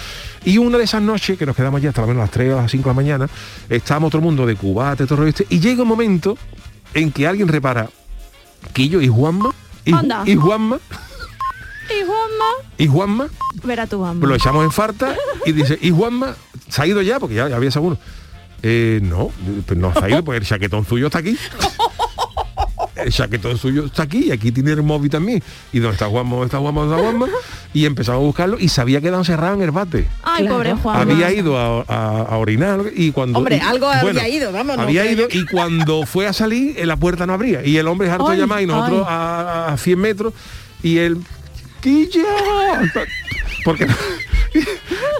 Y 0.46 0.58
una 0.58 0.78
de 0.78 0.84
esas 0.84 1.02
noches, 1.02 1.38
que 1.38 1.46
nos 1.46 1.56
quedamos 1.56 1.82
ya 1.82 1.90
hasta 1.90 2.02
menos 2.02 2.18
a 2.18 2.22
las 2.22 2.32
3 2.32 2.54
o 2.54 2.58
las 2.58 2.72
5 2.72 2.84
de 2.84 2.90
la 2.90 2.94
mañana, 2.94 3.30
estábamos 3.70 4.10
todo 4.12 4.20
el 4.20 4.26
mundo 4.26 4.46
de 4.46 4.56
cubate, 4.56 5.06
todo 5.06 5.26
este, 5.28 5.46
y 5.50 5.60
llega 5.60 5.84
un 5.84 5.88
momento 5.90 6.38
en 6.94 7.12
que 7.12 7.28
alguien 7.28 7.48
repara, 7.48 7.90
Quillo 8.74 9.02
y 9.02 9.08
Juanma, 9.08 9.52
y, 9.86 9.94
Anda. 9.94 10.24
y 10.26 10.36
Juanma, 10.36 10.80
Y 12.00 12.04
Juanma, 12.06 12.46
y 12.78 12.88
Juanma, 12.88 13.28
verá 13.64 13.88
tu 13.88 13.98
Juanma. 14.00 14.28
lo 14.28 14.36
echamos 14.36 14.64
en 14.64 14.72
farta 14.72 15.16
y 15.46 15.52
dice, 15.52 15.78
¿y 15.82 15.92
Juanma 15.92 16.36
se 16.70 16.82
ha 16.82 16.88
ido 16.88 17.02
ya? 17.02 17.20
Porque 17.20 17.36
ya, 17.36 17.50
ya 17.50 17.56
había 17.58 17.70
alguno. 17.74 17.98
Eh, 18.64 19.00
no, 19.04 19.32
pues 19.66 19.80
no 19.80 19.92
se 19.94 20.06
ha 20.06 20.10
ido, 20.10 20.24
porque 20.24 20.38
el 20.40 20.46
chaquetón 20.46 20.86
suyo 20.86 21.08
está 21.08 21.20
aquí. 21.20 21.38
El 22.96 23.12
chaquetón 23.12 23.58
suyo 23.58 23.86
está 23.86 24.04
aquí 24.04 24.26
y 24.28 24.32
aquí 24.32 24.52
tiene 24.52 24.72
el 24.74 24.84
móvil 24.84 25.10
también. 25.10 25.42
¿Y 25.74 25.80
dónde 25.80 25.94
está 25.96 26.06
Juanma? 26.08 26.32
¿Dónde 26.32 26.46
está 26.46 26.60
Juanma? 26.60 26.82
¿Dónde 26.82 26.96
está 26.98 27.10
Juanma? 27.10 27.28
Y 27.74 27.86
empezamos 27.86 28.20
a 28.22 28.24
buscarlo 28.26 28.58
y 28.60 28.68
se 28.68 28.80
había 28.82 29.02
quedado 29.02 29.20
encerrado 29.20 29.56
en 29.56 29.62
el 29.64 29.72
bate. 29.72 30.08
Ay, 30.22 30.42
Claro. 30.44 30.58
pobre 30.58 30.74
Juanma. 30.76 31.02
Había 31.02 31.32
ido 31.32 31.58
a, 31.58 31.84
a- 31.88 32.22
a 32.24 32.38
orinar 32.38 32.82
y 32.94 33.12
cuando... 33.12 33.40
Hombre, 33.40 33.58
y- 33.58 33.60
algo 33.60 33.88
había 33.88 34.28
ido, 34.28 34.52
vamos, 34.52 34.78
no 34.78 34.84
Había 34.84 35.10
ido 35.10 35.28
y 35.32 35.46
cuando 35.46 36.06
fue 36.06 36.28
a 36.28 36.34
salir, 36.34 36.76
eh, 36.78 36.86
la 36.86 36.96
puerta 36.98 37.26
no 37.26 37.34
abría. 37.34 37.66
Y 37.66 37.78
el 37.78 37.88
hombre 37.88 38.08
es 38.08 38.14
harto 38.14 38.28
de 38.28 38.34
Ay, 38.34 38.40
llamar 38.40 38.62
y 38.62 38.66
nosotros 38.68 39.06
a, 39.10 39.70
a 39.74 39.78
100 39.78 40.00
metros 40.00 40.34
y 40.84 40.98
él... 41.00 41.18
Porque 43.64 43.88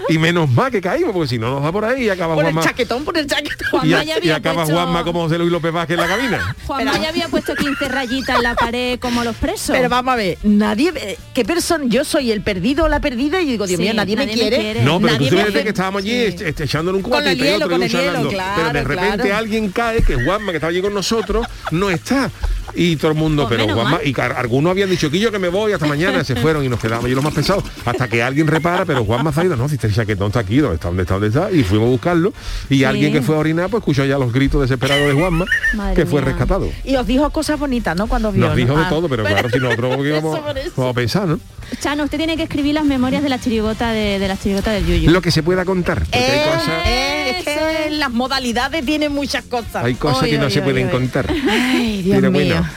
Y 0.08 0.18
menos 0.18 0.50
mal 0.50 0.70
que 0.70 0.80
caímos, 0.80 1.12
porque 1.12 1.28
si 1.28 1.38
no 1.38 1.50
nos 1.54 1.62
da 1.62 1.72
por 1.72 1.84
ahí 1.86 2.04
y 2.04 2.08
acaba 2.10 2.34
Por 2.34 2.44
el 2.44 2.52
Juanma. 2.52 2.68
chaquetón, 2.68 3.04
por 3.04 3.16
el 3.16 3.26
chaquetón. 3.26 3.66
Y, 3.66 3.70
Juanma 3.70 3.98
a- 4.00 4.04
ya 4.04 4.14
y 4.14 4.18
había 4.18 4.36
acaba 4.36 4.56
puesto- 4.64 4.74
Juanma 4.74 5.04
como 5.04 5.22
José 5.22 5.38
Luis 5.38 5.50
López 5.50 5.72
Vázquez 5.72 5.94
en 5.94 6.00
la 6.00 6.08
cabina. 6.08 6.56
Juanma 6.66 6.98
ya 6.98 7.08
había 7.08 7.28
puesto 7.28 7.54
15 7.54 7.88
rayitas 7.88 8.36
en 8.36 8.42
la 8.42 8.54
pared 8.54 8.98
como 9.00 9.24
los 9.24 9.34
presos. 9.36 9.74
Pero 9.74 9.88
vamos 9.88 10.12
a 10.12 10.16
ver, 10.16 10.38
nadie, 10.42 10.92
eh, 10.96 11.18
¿qué 11.32 11.44
persona? 11.44 11.84
Yo 11.86 12.04
soy 12.04 12.30
el 12.30 12.42
perdido 12.42 12.84
o 12.84 12.88
la 12.88 13.00
perdida 13.00 13.40
y 13.40 13.46
digo, 13.46 13.66
Dios 13.66 13.78
Sí, 13.78 13.84
mío, 13.84 13.94
nadie, 13.94 14.16
me 14.16 14.26
nadie 14.26 14.36
me 14.36 14.40
quiere. 14.50 14.56
quiere. 14.62 14.82
No, 14.84 15.00
pero 15.00 15.12
nadie 15.14 15.28
tú 15.30 15.36
me 15.36 15.40
fíjate 15.42 15.54
hace- 15.58 15.62
que 15.62 15.68
estábamos 15.70 16.02
allí 16.02 16.32
Sí. 16.32 16.44
echándole 16.62 16.96
un 16.98 17.02
Con 17.02 17.10
cuate 17.12 17.30
el 17.30 17.38
y 17.38 17.40
otro 17.40 17.52
hielo, 17.52 17.66
y 17.66 17.70
con 17.70 17.82
el 17.84 17.88
hielo, 17.90 18.28
claro, 18.28 18.52
pero 18.56 18.72
de 18.72 18.84
repente 18.84 19.16
claro. 19.22 19.36
alguien 19.36 19.70
cae, 19.70 20.02
que 20.02 20.14
Juanma, 20.16 20.50
que 20.50 20.56
estaba 20.58 20.70
allí 20.70 20.82
con 20.82 20.92
nosotros, 20.92 21.46
no 21.70 21.88
está. 21.90 22.30
Y 22.74 22.96
todo 22.96 23.10
el 23.10 23.16
mundo, 23.18 23.46
Pues 23.48 23.60
pero 23.60 23.74
Juanma, 23.74 23.90
mal. 23.98 24.00
y 24.06 24.14
algunos 24.20 24.70
habían 24.70 24.88
dicho 24.88 25.10
que 25.10 25.18
yo 25.18 25.30
que 25.30 25.38
me 25.38 25.48
voy 25.48 25.72
hasta 25.72 25.86
mañana, 25.86 26.24
se 26.24 26.36
fueron 26.36 26.64
y 26.64 26.68
nos 26.68 26.80
quedamos 26.80 27.06
yo 27.08 27.14
los 27.16 27.24
más 27.24 27.34
pesados, 27.34 27.64
hasta 27.84 28.08
que 28.08 28.22
alguien 28.22 28.46
repara, 28.46 28.84
pero 28.84 29.04
Juanma 29.04 29.32
se 29.32 29.40
ha 29.40 29.44
ido, 29.44 29.56
no, 29.56 29.68
si 29.68 29.74
este 29.74 29.90
chaquetón 29.92 30.28
está 30.28 30.40
aquí, 30.40 30.58
¿dónde 30.58 30.76
está? 30.76 30.88
¿Dónde 30.88 31.02
está? 31.02 31.14
¿Dónde 31.14 31.28
está? 31.28 31.50
Y 31.52 31.64
fuimos 31.64 31.88
a 31.88 31.90
buscarlo 31.90 32.32
y 32.70 32.84
alguien 32.84 33.12
que 33.12 33.20
fue 33.22 33.34
a 33.36 33.38
orinar, 33.38 33.68
pues 33.68 33.80
escuchó 33.82 34.04
ya 34.04 34.16
los 34.18 34.32
gritos 34.32 34.60
desesperados 34.62 35.06
de 35.06 35.12
Juanma, 35.12 35.44
Madre 35.74 35.94
que 35.96 36.06
fue 36.06 36.20
mía. 36.20 36.30
rescatado. 36.30 36.68
Y 36.84 36.96
os 36.96 37.06
dijo 37.06 37.28
cosas 37.30 37.58
bonitas, 37.58 37.96
¿no? 37.96 38.06
Cuando 38.06 38.32
vio. 38.32 38.40
Nos 38.42 38.50
¿no? 38.50 38.56
dijo 38.56 38.76
de 38.76 38.84
Ah, 38.84 38.88
todo, 38.88 39.08
pero 39.08 39.24
claro, 39.24 39.50
si 39.50 39.58
nosotros 39.60 39.96
¿qué 40.02 40.12
vamos, 40.12 40.36
Eso 40.36 40.44
por 40.46 40.58
eso. 40.58 40.72
vamos 40.76 40.90
a 40.92 40.94
pensar, 40.94 41.28
¿no? 41.28 41.40
Chano, 41.80 42.04
usted 42.04 42.18
tiene 42.18 42.36
que 42.36 42.44
escribir 42.44 42.74
las 42.74 42.84
memorias 42.84 43.22
de 43.22 43.28
la 43.28 43.38
chirigota 43.40 43.90
de, 43.92 44.18
de 44.18 44.28
la 44.28 44.36
chirigota 44.38 44.70
del 44.72 44.86
Yuyu. 44.86 45.10
Lo 45.10 45.20
que 45.22 45.30
se 45.30 45.42
pueda 45.42 45.64
contar, 45.64 46.00
porque 46.04 46.18
hay 46.18 46.38
Eh, 46.38 46.44
cosas, 46.52 46.86
eh, 46.86 47.34
es 47.38 47.44
que 47.44 47.90
las 47.90 48.10
modalidades 48.10 48.84
tienen 48.84 49.12
muchas 49.12 49.44
cosas. 49.44 49.84
hay 49.84 49.94
cosas 49.94 50.22
Oy, 50.24 50.30
que 50.30 50.38
no 50.38 50.46
oy, 50.46 50.50
se 50.52 50.58
oy, 50.60 50.64
pueden 50.64 50.86
oy. 50.86 50.92
contar. 50.92 51.26
Ay, 51.50 52.02
Dios 52.02 52.20
mío. 52.22 52.30
bueno. 52.30 52.68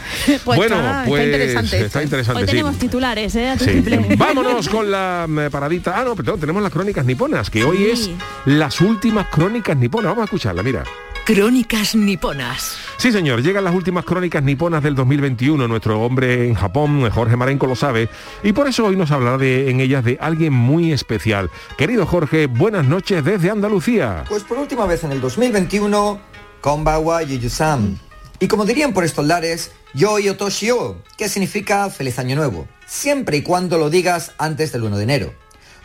Pues 0.44 0.58
bueno, 0.58 0.76
está, 0.78 1.04
pues 1.08 1.22
está 1.24 1.36
interesante. 1.38 1.86
está 1.86 2.04
interesante, 2.04 2.42
Hoy 2.42 2.46
sí. 2.48 2.52
tenemos 2.52 2.78
titulares, 2.78 3.36
¿eh? 3.36 3.54
Sí. 3.60 3.84
Vámonos 4.18 4.70
con 4.70 4.90
la 4.90 5.26
mm, 5.28 5.50
paradita. 5.52 6.00
Ah, 6.00 6.04
no, 6.04 6.16
perdón, 6.16 6.40
tenemos 6.40 6.62
las 6.64 6.72
crónicas 6.72 7.06
niponas, 7.06 7.50
que 7.50 7.64
hoy 7.64 7.86
es 7.92 8.10
las 8.46 8.82
últimas 8.82 9.28
crónicas 9.28 9.78
niponas. 9.78 10.10
Vamos 10.12 10.22
a 10.24 10.26
escucharla, 10.26 10.64
mira. 10.64 10.84
Crónicas 11.26 11.96
niponas. 11.96 12.78
Sí, 12.98 13.12
señor, 13.12 13.44
llegan 13.44 13.64
las 13.64 13.76
últimas 13.76 14.06
crónicas 14.06 14.42
niponas 14.42 14.82
del 14.82 14.96
2021. 14.96 15.68
Nuestro 15.68 16.02
hombre 16.02 16.48
en 16.48 16.56
Japón, 16.56 17.10
Jorge 17.12 17.36
Marenco, 17.36 17.68
lo 17.68 17.76
sabe. 17.76 18.10
Y 18.42 18.54
por 18.54 18.68
eso 18.68 18.86
hoy 18.86 18.96
nos 18.96 19.12
hablará 19.12 19.38
de, 19.38 19.70
en 19.70 19.80
ellas 19.80 20.04
de 20.04 20.18
alguien 20.22 20.54
muy 20.54 20.92
especial. 20.92 21.52
Querido 21.78 22.06
Jorge, 22.06 22.48
buenas 22.48 22.86
noches 22.86 23.24
desde 23.24 23.52
Andalucía. 23.52 24.24
Pues 24.28 24.44
por 24.44 24.58
última 24.58 24.86
vez 24.86 25.04
en 25.04 25.12
el 25.12 25.22
2021, 25.22 26.20
Konbawa 26.62 27.22
Yuyu-san. 27.24 28.00
Y 28.40 28.48
como 28.48 28.66
dirían 28.66 28.94
por 28.94 29.04
estos 29.04 29.26
lares, 29.26 29.72
Yo 29.94 30.18
Yotoshio, 30.20 30.98
que 31.18 31.30
significa 31.30 31.90
feliz 31.90 32.18
año 32.18 32.36
nuevo, 32.36 32.68
siempre 32.86 33.38
y 33.38 33.42
cuando 33.44 33.78
lo 33.78 33.90
digas 33.90 34.32
antes 34.38 34.72
del 34.72 34.84
1 34.84 34.98
de 34.98 35.04
enero. 35.04 35.34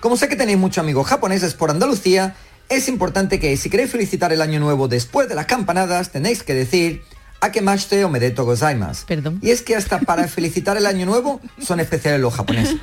Como 0.01 0.17
sé 0.17 0.29
que 0.29 0.37
tenéis 0.37 0.59
muchos 0.59 0.79
amigos 0.79 1.07
japoneses 1.07 1.55
por 1.55 1.71
Andalucía, 1.71 2.35
es 2.71 2.89
importante 2.89 3.39
que 3.39 3.57
si 3.57 3.69
queréis 3.69 3.91
felicitar 3.91 4.33
el 4.33 4.41
año 4.41 4.61
nuevo 4.61 4.89
después 4.89 5.29
de 5.29 5.35
las 5.35 5.47
campanadas, 5.47 6.11
tenéis 6.13 6.43
que 6.43 6.55
decir 6.55 7.03
Akemashite 7.41 8.05
omedetou 8.05 8.47
gozaimasu. 8.47 9.07
Perdón. 9.07 9.39
Y 9.43 9.51
es 9.51 9.63
que 9.63 9.75
hasta 9.75 9.99
para 10.01 10.29
felicitar 10.37 10.77
el 10.77 10.87
año 10.87 11.05
nuevo 11.05 11.41
son 11.61 11.81
especiales 11.81 12.21
los 12.21 12.33
japoneses. 12.33 12.77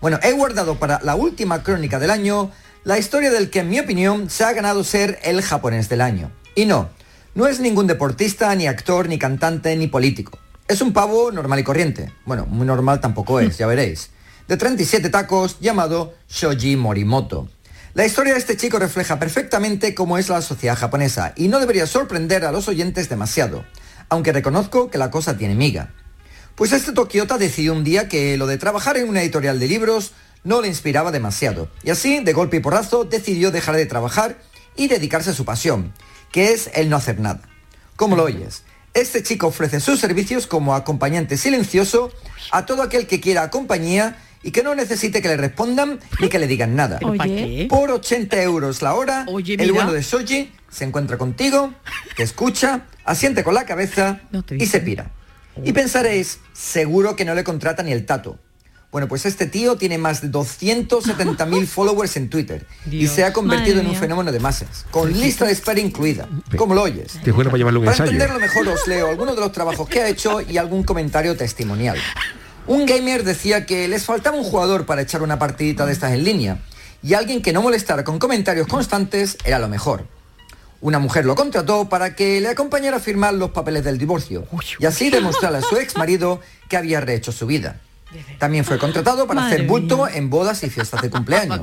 Bueno, 0.00 0.18
he 0.22 0.32
guardado 0.32 0.78
para 0.78 1.00
la 1.02 1.16
última 1.16 1.62
crónica 1.62 1.98
del 1.98 2.10
año 2.10 2.52
la 2.84 2.98
historia 2.98 3.30
del 3.30 3.50
que 3.50 3.60
en 3.60 3.68
mi 3.68 3.80
opinión 3.80 4.30
se 4.30 4.44
ha 4.44 4.52
ganado 4.52 4.84
ser 4.84 5.18
el 5.24 5.42
japonés 5.42 5.88
del 5.88 6.02
año. 6.02 6.30
Y 6.54 6.66
no, 6.66 6.88
no 7.34 7.48
es 7.48 7.58
ningún 7.58 7.88
deportista, 7.88 8.54
ni 8.54 8.68
actor, 8.68 9.08
ni 9.08 9.18
cantante, 9.18 9.74
ni 9.74 9.88
político. 9.88 10.38
Es 10.68 10.80
un 10.80 10.92
pavo 10.92 11.32
normal 11.32 11.58
y 11.58 11.64
corriente. 11.64 12.12
Bueno, 12.26 12.46
muy 12.46 12.66
normal 12.66 13.00
tampoco 13.00 13.40
es, 13.40 13.58
ya 13.58 13.66
veréis. 13.66 14.10
De 14.46 14.56
37 14.56 15.10
tacos 15.10 15.58
llamado 15.58 16.14
Shoji 16.28 16.76
Morimoto. 16.76 17.48
La 17.96 18.04
historia 18.04 18.34
de 18.34 18.38
este 18.38 18.58
chico 18.58 18.78
refleja 18.78 19.18
perfectamente 19.18 19.94
cómo 19.94 20.18
es 20.18 20.28
la 20.28 20.42
sociedad 20.42 20.76
japonesa 20.76 21.32
y 21.34 21.48
no 21.48 21.60
debería 21.60 21.86
sorprender 21.86 22.44
a 22.44 22.52
los 22.52 22.68
oyentes 22.68 23.08
demasiado, 23.08 23.64
aunque 24.10 24.34
reconozco 24.34 24.90
que 24.90 24.98
la 24.98 25.10
cosa 25.10 25.38
tiene 25.38 25.54
miga. 25.54 25.94
Pues 26.56 26.72
este 26.72 26.92
Tokiota 26.92 27.38
decidió 27.38 27.72
un 27.72 27.84
día 27.84 28.06
que 28.06 28.36
lo 28.36 28.46
de 28.46 28.58
trabajar 28.58 28.98
en 28.98 29.08
una 29.08 29.22
editorial 29.22 29.58
de 29.58 29.68
libros 29.68 30.12
no 30.44 30.60
le 30.60 30.68
inspiraba 30.68 31.10
demasiado. 31.10 31.70
Y 31.84 31.88
así, 31.88 32.20
de 32.22 32.34
golpe 32.34 32.58
y 32.58 32.60
porrazo, 32.60 33.06
decidió 33.06 33.50
dejar 33.50 33.76
de 33.76 33.86
trabajar 33.86 34.36
y 34.76 34.88
dedicarse 34.88 35.30
a 35.30 35.32
su 35.32 35.46
pasión, 35.46 35.94
que 36.32 36.52
es 36.52 36.68
el 36.74 36.90
no 36.90 36.96
hacer 36.96 37.18
nada. 37.18 37.40
¿Cómo 37.96 38.14
lo 38.14 38.24
oyes? 38.24 38.64
Este 38.92 39.22
chico 39.22 39.46
ofrece 39.46 39.80
sus 39.80 40.00
servicios 40.00 40.46
como 40.46 40.74
acompañante 40.74 41.38
silencioso 41.38 42.12
a 42.50 42.66
todo 42.66 42.82
aquel 42.82 43.06
que 43.06 43.22
quiera 43.22 43.48
compañía 43.48 44.18
y 44.46 44.52
que 44.52 44.62
no 44.62 44.74
necesite 44.74 45.20
que 45.20 45.28
le 45.28 45.36
respondan 45.36 45.98
ni 46.20 46.28
que 46.28 46.38
le 46.38 46.46
digan 46.46 46.74
nada. 46.76 46.98
¿Pero 47.00 47.14
para 47.14 47.30
Oye. 47.30 47.36
qué? 47.62 47.66
Por 47.68 47.90
80 47.90 48.40
euros 48.42 48.80
la 48.80 48.94
hora, 48.94 49.24
Oye, 49.28 49.56
el 49.58 49.72
bueno 49.72 49.92
de 49.92 50.02
Soji 50.02 50.52
se 50.70 50.84
encuentra 50.84 51.18
contigo, 51.18 51.74
te 52.16 52.22
escucha, 52.22 52.86
asiente 53.04 53.42
con 53.44 53.54
la 53.54 53.66
cabeza 53.66 54.20
No 54.30 54.44
y 54.50 54.66
se 54.66 54.80
pira. 54.80 55.10
Y 55.64 55.72
pensaréis, 55.72 56.38
seguro 56.52 57.16
que 57.16 57.24
no 57.24 57.34
le 57.34 57.42
contrata 57.44 57.82
ni 57.82 57.90
el 57.92 58.06
tato. 58.06 58.38
Bueno, 58.92 59.08
pues 59.08 59.26
este 59.26 59.46
tío 59.46 59.76
tiene 59.76 59.98
más 59.98 60.22
de 60.22 60.30
270.000 60.30 61.66
followers 61.66 62.16
en 62.16 62.30
Twitter 62.30 62.66
y 62.90 63.08
se 63.08 63.24
ha 63.24 63.32
convertido 63.32 63.76
Madre 63.76 63.80
en 63.80 63.86
un 63.86 63.92
mía. 63.92 64.00
fenómeno 64.00 64.32
de 64.32 64.38
masas, 64.40 64.86
con 64.90 65.12
lista 65.12 65.44
de 65.44 65.52
espera 65.52 65.80
incluida. 65.80 66.28
¿Cómo 66.56 66.74
lo 66.74 66.82
oyes? 66.82 67.18
Que 67.24 67.30
es 67.30 67.36
bueno 67.36 67.50
para 67.50 67.58
llevarle 67.58 67.80
un 67.80 67.84
Para 67.84 67.94
ensayo. 67.96 68.12
entenderlo 68.12 68.38
mejor 68.40 68.68
os 68.68 68.86
leo 68.86 69.08
algunos 69.10 69.34
de 69.34 69.40
los 69.40 69.52
trabajos 69.52 69.88
que 69.88 70.00
ha 70.02 70.08
hecho 70.08 70.40
y 70.40 70.56
algún 70.56 70.82
comentario 70.84 71.36
testimonial. 71.36 71.98
Un 72.68 72.84
gamer 72.84 73.22
decía 73.22 73.64
que 73.64 73.86
les 73.86 74.04
faltaba 74.04 74.36
un 74.36 74.42
jugador 74.42 74.86
para 74.86 75.02
echar 75.02 75.22
una 75.22 75.38
partidita 75.38 75.86
de 75.86 75.92
estas 75.92 76.12
en 76.12 76.24
línea 76.24 76.58
y 77.00 77.14
alguien 77.14 77.40
que 77.40 77.52
no 77.52 77.62
molestara 77.62 78.02
con 78.02 78.18
comentarios 78.18 78.66
constantes 78.66 79.38
era 79.44 79.60
lo 79.60 79.68
mejor. 79.68 80.04
Una 80.80 80.98
mujer 80.98 81.24
lo 81.24 81.36
contrató 81.36 81.88
para 81.88 82.16
que 82.16 82.40
le 82.40 82.48
acompañara 82.48 82.96
a 82.96 83.00
firmar 83.00 83.34
los 83.34 83.50
papeles 83.50 83.84
del 83.84 83.98
divorcio 83.98 84.46
y 84.80 84.86
así 84.86 85.10
demostrarle 85.10 85.58
a 85.58 85.62
su 85.62 85.76
ex 85.76 85.96
marido 85.96 86.40
que 86.68 86.76
había 86.76 87.00
rehecho 87.00 87.30
su 87.30 87.46
vida. 87.46 87.80
También 88.38 88.64
fue 88.64 88.78
contratado 88.78 89.28
para 89.28 89.42
Madre 89.42 89.54
hacer 89.54 89.66
bulto 89.66 90.08
en 90.08 90.28
bodas 90.28 90.62
y 90.64 90.70
fiestas 90.70 91.02
de 91.02 91.10
cumpleaños. 91.10 91.60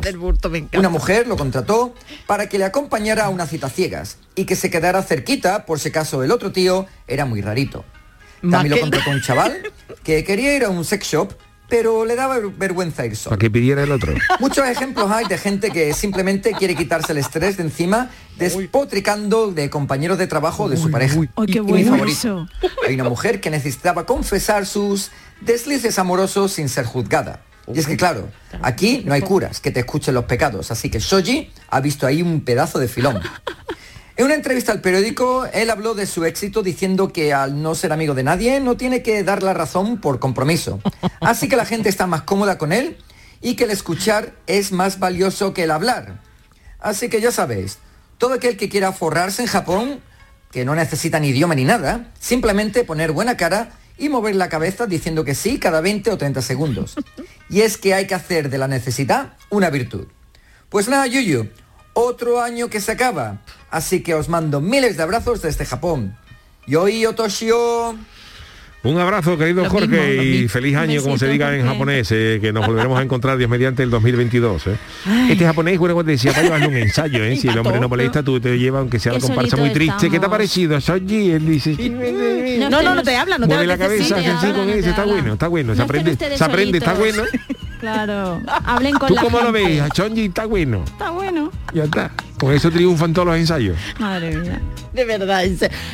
Una 0.73 0.89
mujer 0.89 1.27
lo 1.27 1.35
contrató 1.35 1.93
para 2.27 2.47
que 2.47 2.57
le 2.57 2.65
acompañara 2.65 3.25
a 3.25 3.29
una 3.29 3.45
cita 3.45 3.69
ciegas 3.69 4.17
y 4.35 4.45
que 4.45 4.55
se 4.55 4.69
quedara 4.69 5.03
cerquita 5.03 5.65
por 5.65 5.79
si 5.79 5.89
acaso 5.89 6.23
el 6.23 6.31
otro 6.31 6.53
tío 6.53 6.87
era 7.07 7.25
muy 7.25 7.41
rarito. 7.41 7.83
También 8.51 8.69
lo 8.69 8.75
que- 8.75 8.81
contrató 8.81 9.09
un 9.11 9.21
chaval 9.21 9.57
que 10.03 10.23
quería 10.23 10.55
ir 10.55 10.63
a 10.65 10.69
un 10.69 10.83
sex 10.85 11.07
shop, 11.07 11.33
pero 11.69 12.05
le 12.05 12.15
daba 12.15 12.37
ver- 12.37 12.49
vergüenza 12.51 13.05
ir 13.05 13.15
solo. 13.15 13.31
Para 13.31 13.39
que 13.39 13.49
pidiera 13.49 13.83
el 13.83 13.91
otro. 13.91 14.13
Muchos 14.39 14.67
ejemplos 14.67 15.09
hay 15.11 15.25
de 15.25 15.37
gente 15.37 15.71
que 15.71 15.93
simplemente 15.93 16.51
quiere 16.51 16.75
quitarse 16.75 17.13
el 17.13 17.17
estrés 17.17 17.57
de 17.57 17.63
encima 17.63 18.09
despotricando 18.37 19.51
de 19.51 19.69
compañeros 19.69 20.17
de 20.17 20.27
trabajo 20.27 20.69
de 20.69 20.77
su 20.77 20.91
pareja. 20.91 21.15
Ay, 21.35 21.45
qué 21.47 21.57
Y 21.59 21.61
mi 21.61 21.71
bueno 21.71 21.91
favorito, 21.91 22.17
eso. 22.17 22.47
Hay 22.87 22.95
una 22.95 23.05
mujer 23.09 23.39
que 23.41 23.49
necesitaba 23.49 24.05
confesar 24.05 24.65
sus 24.65 25.11
deslices 25.41 25.97
amorosos 25.99 26.51
sin 26.53 26.69
ser 26.69 26.85
juzgada. 26.85 27.41
Y 27.73 27.79
es 27.79 27.87
que 27.87 27.95
claro, 27.95 28.27
aquí 28.61 29.03
no 29.05 29.13
hay 29.13 29.21
curas 29.21 29.61
que 29.61 29.71
te 29.71 29.79
escuchen 29.79 30.13
los 30.13 30.25
pecados, 30.25 30.69
así 30.69 30.89
que 30.89 30.99
Shoji 30.99 31.49
ha 31.69 31.79
visto 31.79 32.05
ahí 32.05 32.21
un 32.21 32.41
pedazo 32.41 32.77
de 32.77 32.89
filón. 32.89 33.21
En 34.15 34.25
una 34.25 34.35
entrevista 34.35 34.71
al 34.71 34.81
periódico, 34.81 35.47
él 35.53 35.71
habló 35.71 35.95
de 35.95 36.05
su 36.05 36.23
éxito 36.23 36.61
diciendo 36.61 37.11
que 37.11 37.33
al 37.33 37.63
no 37.63 37.73
ser 37.73 37.91
amigo 37.91 38.13
de 38.13 38.21
nadie, 38.21 38.59
no 38.59 38.77
tiene 38.77 39.01
que 39.01 39.23
dar 39.23 39.41
la 39.41 39.55
razón 39.55 39.99
por 39.99 40.19
compromiso. 40.19 40.79
Así 41.19 41.49
que 41.49 41.55
la 41.55 41.65
gente 41.65 41.89
está 41.89 42.05
más 42.05 42.21
cómoda 42.21 42.59
con 42.59 42.73
él 42.73 42.97
y 43.41 43.55
que 43.55 43.63
el 43.63 43.71
escuchar 43.71 44.33
es 44.45 44.71
más 44.71 44.99
valioso 44.99 45.53
que 45.53 45.63
el 45.63 45.71
hablar. 45.71 46.21
Así 46.79 47.09
que 47.09 47.21
ya 47.21 47.31
sabéis, 47.31 47.79
todo 48.19 48.35
aquel 48.35 48.55
que 48.55 48.69
quiera 48.69 48.91
forrarse 48.91 49.41
en 49.41 49.47
Japón, 49.47 49.99
que 50.51 50.63
no 50.63 50.75
necesita 50.75 51.19
ni 51.19 51.29
idioma 51.29 51.55
ni 51.55 51.63
nada, 51.63 52.11
simplemente 52.19 52.83
poner 52.83 53.13
buena 53.13 53.35
cara 53.35 53.71
y 53.97 54.09
mover 54.09 54.35
la 54.35 54.47
cabeza 54.47 54.85
diciendo 54.85 55.23
que 55.23 55.33
sí 55.33 55.57
cada 55.57 55.81
20 55.81 56.11
o 56.11 56.17
30 56.17 56.41
segundos. 56.41 56.95
Y 57.49 57.61
es 57.61 57.77
que 57.77 57.93
hay 57.93 58.07
que 58.07 58.15
hacer 58.15 58.49
de 58.49 58.57
la 58.57 58.67
necesidad 58.67 59.33
una 59.49 59.69
virtud. 59.69 60.07
Pues 60.69 60.87
nada, 60.87 61.05
Yuyu, 61.05 61.49
otro 61.93 62.41
año 62.41 62.69
que 62.69 62.81
se 62.81 62.91
acaba. 62.91 63.37
Así 63.71 64.01
que 64.01 64.13
os 64.13 64.29
mando 64.29 64.61
miles 64.61 64.97
de 64.97 65.03
abrazos 65.03 65.41
desde 65.41 65.65
Japón. 65.65 66.15
Yoi 66.67 67.05
Otoshio. 67.05 67.95
Un 68.85 68.99
abrazo, 68.99 69.37
querido 69.37 69.63
Lo 69.63 69.69
Jorge, 69.69 69.87
mismo, 69.87 70.23
y 70.23 70.47
feliz 70.49 70.75
año, 70.75 71.01
como 71.01 71.17
se 71.17 71.29
diga 71.29 71.55
en 71.55 71.65
japonés, 71.65 72.09
eh, 72.11 72.39
que 72.41 72.51
nos 72.51 72.67
volveremos 72.67 72.99
a 72.99 73.01
encontrar 73.01 73.37
Dios 73.37 73.49
mediante 73.49 73.81
el 73.81 73.89
2022. 73.89 74.67
eh. 74.67 74.77
Este 75.29 75.45
japonés, 75.45 75.79
bueno, 75.79 75.93
cuando 75.95 76.07
te 76.07 76.11
decía 76.13 76.31
para 76.33 76.43
llevarle 76.43 76.67
un 76.67 76.75
ensayo, 76.75 77.23
¿eh? 77.23 77.37
Si 77.41 77.47
el 77.47 77.57
hombre 77.57 77.79
no 77.79 77.87
molesta, 77.87 78.21
tú 78.23 78.41
te 78.41 78.59
llevas, 78.59 78.81
aunque 78.81 78.99
sea 78.99 79.13
la 79.13 79.21
comparsa 79.21 79.55
muy 79.55 79.71
triste. 79.71 80.07
¿Qué 80.07 80.09
te 80.09 80.15
ha 80.15 80.17
estamos. 80.17 80.31
parecido? 80.31 80.81
Soy 80.81 81.31
él 81.31 81.45
dice... 81.45 81.77
No, 82.59 82.69
no, 82.69 82.93
no 82.93 83.03
te 83.03 83.15
habla, 83.15 83.37
no 83.37 83.47
te 83.47 83.53
Mueve 83.53 83.67
la 83.67 83.73
habla. 83.75 83.85
cabeza, 83.85 84.03
sí, 84.17 84.21
te 84.21 84.27
así 84.31 84.47
habla, 84.47 84.57
con 84.57 84.67
no 84.67 84.73
te 84.73 84.79
ese, 84.79 84.89
está 84.89 85.01
habla. 85.03 85.13
bueno, 85.13 85.33
está 85.33 85.47
bueno, 85.47 85.75
se 85.75 85.81
aprende, 85.81 86.17
se 86.37 86.43
aprende, 86.43 86.77
está 86.79 86.93
bueno. 86.93 87.23
Claro. 87.83 88.41
Hablen 88.65 88.93
con 88.97 89.09
Tú 89.09 89.15
la 89.15 89.21
cómo 89.23 89.41
lo 89.41 89.51
ves, 89.51 89.83
Chonji, 89.91 90.27
está 90.27 90.45
bueno, 90.45 90.83
Está 90.85 91.09
bueno. 91.09 91.51
ya 91.73 91.83
está. 91.83 92.11
Con 92.37 92.53
eso 92.53 92.69
triunfan 92.71 93.13
todos 93.13 93.27
los 93.27 93.37
ensayos. 93.37 93.77
Madre 93.99 94.35
mía. 94.37 94.61
De 94.93 95.05
verdad, 95.05 95.43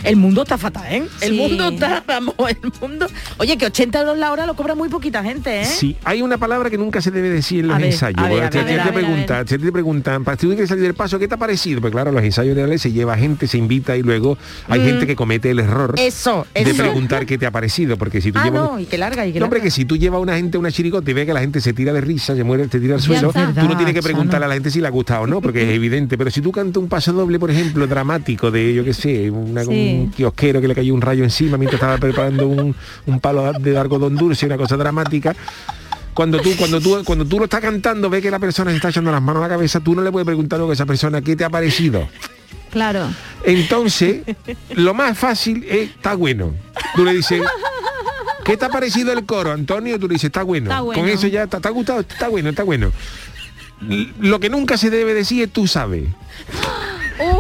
el 0.04 0.16
mundo 0.18 0.42
está 0.44 0.58
fatal, 0.58 0.84
¿eh? 0.92 1.04
El 1.22 1.34
mundo 1.36 1.70
está, 1.70 2.04
vamos, 2.06 2.36
el 2.50 2.58
mundo. 2.82 3.08
Oye, 3.38 3.58
que 3.58 3.66
80 3.68 4.02
euros 4.02 4.18
la 4.18 4.30
hora 4.32 4.46
lo 4.46 4.56
cobra 4.56 4.76
muy 4.76 4.90
poquita 4.90 5.24
gente, 5.24 5.62
¿eh? 5.62 5.66
Sí, 5.66 5.96
hay 6.04 6.22
una 6.22 6.38
palabra 6.38 6.70
que 6.70 6.78
nunca 6.78 7.00
se 7.00 7.10
debe 7.10 7.30
decir 7.30 7.60
en 7.62 7.68
los 7.68 7.76
A 7.78 7.80
ver, 7.80 7.88
ensayos. 7.92 8.18
a 8.20 8.28
ver, 8.28 8.44
a 8.44 8.50
te, 8.50 8.58
ver, 8.58 8.68
te- 8.76 8.82
a 8.82 8.86
te 8.88 8.92
preguntan, 8.92 9.46
te, 9.46 9.58
te 9.58 9.72
preguntan, 9.72 10.24
para 10.26 10.36
tú 10.36 10.48
quieres 10.48 10.68
salir 10.68 10.84
del 10.84 10.96
paso, 10.96 11.18
¿qué 11.18 11.30
te 11.30 11.36
ha 11.36 11.38
parecido? 11.38 11.80
Pues 11.80 11.94
claro, 11.94 12.12
los 12.12 12.22
ensayos 12.22 12.56
de 12.58 12.62
la 12.64 12.68
ley 12.68 12.78
se 12.78 12.92
lleva 12.92 13.18
gente, 13.18 13.48
se 13.48 13.58
invita 13.58 13.96
y 13.96 14.02
luego 14.04 14.38
hay 14.68 14.82
gente 14.84 15.08
que 15.08 15.16
comete 15.16 15.50
el 15.52 15.60
error 15.60 15.94
Mm. 15.94 16.00
Eso, 16.00 16.46
de 16.54 16.62
eso. 16.62 16.76
preguntar 16.76 17.26
qué 17.26 17.38
te 17.38 17.46
ha 17.46 17.52
parecido. 17.52 17.96
Porque 17.98 18.20
si 18.20 18.34
tú 18.34 18.40
Ah, 18.40 18.46
llevas... 18.46 18.62
no, 18.72 18.80
y 18.82 18.86
que 18.86 18.98
larga, 18.98 19.26
y 19.26 19.32
que 19.32 19.40
No, 19.40 19.46
hombre, 19.46 19.60
larga. 19.60 19.68
que 19.68 19.72
si 19.72 19.86
tú 19.86 19.96
llevas 19.96 20.18
a 20.18 20.22
una 20.22 20.36
gente 20.36 20.58
a 20.58 20.60
una 20.60 20.72
chirigota 20.74 21.10
y 21.10 21.14
ves 21.14 21.26
que 21.26 21.34
la 21.34 21.40
gente 21.40 21.62
se 21.62 21.72
tira 21.72 21.94
de 21.94 22.02
risa, 22.02 22.36
se 22.36 22.44
muere, 22.44 22.68
se 22.68 22.80
tira 22.82 22.96
al 22.96 23.02
suelo, 23.02 23.32
tú 23.32 23.66
no 23.68 23.78
tienes 23.78 23.94
que 23.94 24.02
preguntarle 24.02 24.46
a 24.46 24.50
la 24.50 24.56
gente 24.56 24.70
si 24.72 24.82
le 24.82 24.88
ha 24.88 24.92
gustado 24.92 25.22
o 25.22 25.28
no, 25.28 25.40
porque 25.40 25.64
es 25.64 25.70
evidente. 25.70 26.18
Pero 26.18 26.30
si 26.32 26.39
tú 26.42 26.52
cantas 26.52 26.82
un 26.82 26.90
paso 26.90 27.14
doble, 27.14 27.40
por 27.40 27.52
ejemplo, 27.52 27.86
dramático 27.88 28.52
de, 28.52 28.74
yo 28.74 28.84
qué 28.84 28.94
sé, 28.94 29.30
una- 29.32 29.64
Sí. 29.64 29.70
un 30.04 30.12
kiosquero 30.12 30.62
que 30.62 30.68
le 30.68 30.76
cayó 30.76 30.94
un 30.94 31.02
rayo 31.02 31.24
encima 31.24 31.58
mientras 31.58 31.80
estaba 31.82 31.98
preparando 31.98 32.48
un, 32.48 32.76
un 33.06 33.20
palo 33.20 33.52
de 33.54 33.78
algodón 33.78 34.16
dulce, 34.16 34.46
una 34.46 34.58
cosa 34.58 34.78
dramática, 34.78 35.36
cuando 36.14 36.40
tú, 36.40 36.52
cuando 36.58 36.82
tú, 36.82 37.02
cuando 37.06 37.26
tú 37.26 37.38
lo 37.38 37.46
estás 37.46 37.62
cantando, 37.62 38.10
ves 38.10 38.22
que 38.22 38.30
la 38.32 38.40
persona 38.40 38.72
se 38.72 38.78
está 38.78 38.90
echando 38.90 39.12
las 39.12 39.22
manos 39.22 39.42
a 39.44 39.48
la 39.48 39.54
cabeza, 39.56 39.80
tú 39.80 39.96
no 39.96 40.02
le 40.02 40.12
puedes 40.12 40.26
preguntar 40.26 40.60
a 40.60 40.74
esa 40.74 40.86
persona 40.86 41.22
qué 41.22 41.36
te 41.36 41.44
ha 41.46 41.50
parecido. 41.50 42.08
Claro. 42.72 43.08
Entonces, 43.46 44.22
lo 44.76 44.94
más 44.94 45.18
fácil 45.18 45.66
es, 45.68 45.90
está 45.92 46.16
bueno. 46.16 46.54
Tú 46.96 47.04
le 47.06 47.14
dices, 47.14 47.42
¿qué 48.44 48.58
te 48.58 48.66
ha 48.66 48.70
parecido 48.70 49.12
el 49.14 49.26
coro, 49.26 49.52
Antonio? 49.52 49.98
Tú 50.00 50.08
le 50.08 50.14
dices, 50.16 50.26
está 50.26 50.44
bueno. 50.44 50.70
Está 50.70 50.82
bueno. 50.82 51.02
Con 51.02 51.10
eso 51.10 51.28
ya, 51.28 51.48
¿te, 51.48 51.60
te 51.60 51.68
ha 51.68 51.72
gustado? 51.72 52.02
Está 52.02 52.28
bueno, 52.28 52.50
está 52.50 52.64
bueno. 52.64 52.92
Lo 54.20 54.40
que 54.40 54.50
nunca 54.50 54.78
se 54.78 54.90
debe 54.90 55.14
decir 55.14 55.44
es 55.44 55.52
tú 55.52 55.68
sabes. 55.68 56.06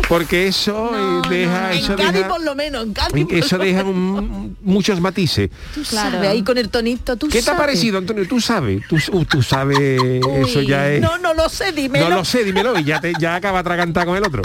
Porque 0.09 0.47
eso 0.47 0.91
No, 0.91 1.21
deja, 1.29 1.67
no, 1.69 1.69
eso 1.69 1.95
Cádiz 1.95 2.11
deja, 2.13 2.27
por 2.27 2.43
lo 2.43 2.53
menos, 2.53 2.83
en 2.85 2.93
Cádiz 2.93 3.25
por 3.25 3.33
eso 3.33 3.57
lo 3.57 3.63
deja 3.63 3.83
menos. 3.83 3.95
un- 3.95 4.57
muchos 4.61 4.99
matices. 4.99 5.49
Tú 5.73 5.83
Claro. 5.83 6.11
sabes, 6.15 6.29
ahí 6.29 6.43
con 6.43 6.57
el 6.57 6.69
tonito, 6.69 7.15
tú 7.15 7.29
¿Qué 7.29 7.41
te 7.41 7.49
ha 7.51 7.55
parecido, 7.55 7.97
Antonio? 7.97 8.27
Tú 8.27 8.41
sabes, 8.41 8.81
tú, 8.89 8.97
uh, 9.13 9.23
tú 9.25 9.41
sabes, 9.41 9.79
eso 9.79 10.61
ya 10.61 10.89
es. 10.89 11.01
No, 11.01 11.17
no 11.19 11.33
lo 11.33 11.47
sé, 11.47 11.71
dímelo. 11.71 12.09
No 12.09 12.15
lo 12.17 12.25
sé, 12.25 12.43
dímelo, 12.43 12.77
y 12.77 12.83
ya, 12.83 12.99
te, 12.99 13.13
ya 13.19 13.35
acaba 13.35 13.59
atragantar 13.59 14.05
con 14.05 14.17
el 14.17 14.23
otro. 14.25 14.41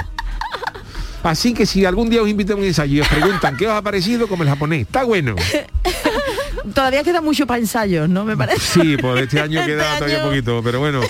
Así 1.24 1.54
que 1.54 1.64
si 1.64 1.84
algún 1.86 2.10
día 2.10 2.20
os 2.22 2.28
invito 2.28 2.52
a 2.52 2.56
un 2.56 2.64
ensayo 2.64 2.94
y 2.96 3.00
os 3.00 3.08
preguntan 3.08 3.56
qué 3.56 3.66
os 3.66 3.72
ha 3.72 3.80
parecido 3.82 4.28
como 4.28 4.42
el 4.42 4.48
japonés, 4.50 4.82
está 4.82 5.04
bueno. 5.04 5.34
Todavía 6.74 7.04
queda 7.04 7.20
mucho 7.20 7.46
para 7.46 7.60
ensayos, 7.60 8.08
¿no? 8.08 8.24
Me 8.24 8.36
parece. 8.36 8.80
Sí, 8.82 8.96
por 8.96 9.16
este 9.18 9.40
año 9.40 9.60
Este 9.60 9.72
queda 9.72 9.94
todavía 9.96 10.16
año. 10.18 10.28
poquito, 10.28 10.60
pero 10.62 10.80
bueno. 10.80 11.00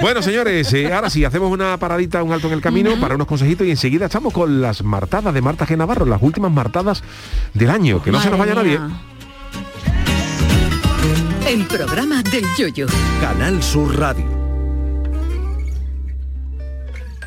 Bueno, 0.00 0.22
señores, 0.22 0.72
eh, 0.74 0.92
ahora 0.92 1.08
sí, 1.10 1.24
hacemos 1.24 1.50
una 1.50 1.76
paradita, 1.78 2.22
un 2.22 2.32
alto 2.32 2.46
en 2.48 2.52
el 2.54 2.60
camino 2.60 2.98
para 3.00 3.14
unos 3.14 3.26
consejitos 3.26 3.66
y 3.66 3.70
enseguida 3.70 4.06
estamos 4.06 4.32
con 4.32 4.60
las 4.60 4.82
martadas 4.82 5.32
de 5.32 5.40
Marta 5.40 5.66
G. 5.66 5.76
Navarro, 5.76 6.04
las 6.04 6.22
últimas 6.22 6.52
martadas 6.52 7.02
del 7.54 7.70
año. 7.70 8.02
Que 8.02 8.12
no 8.12 8.20
se 8.20 8.28
nos 8.30 8.38
vaya 8.38 8.54
nadie. 8.54 8.78
mía. 8.78 8.90
El 11.46 11.64
programa 11.66 12.22
del 12.22 12.44
yoyo. 12.58 12.86
Canal 13.22 13.62
Sur 13.62 13.98
Radio. 13.98 14.26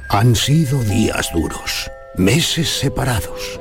Han 0.09 0.35
sido 0.35 0.83
días 0.83 1.29
duros, 1.33 1.89
meses 2.17 2.67
separados, 2.69 3.60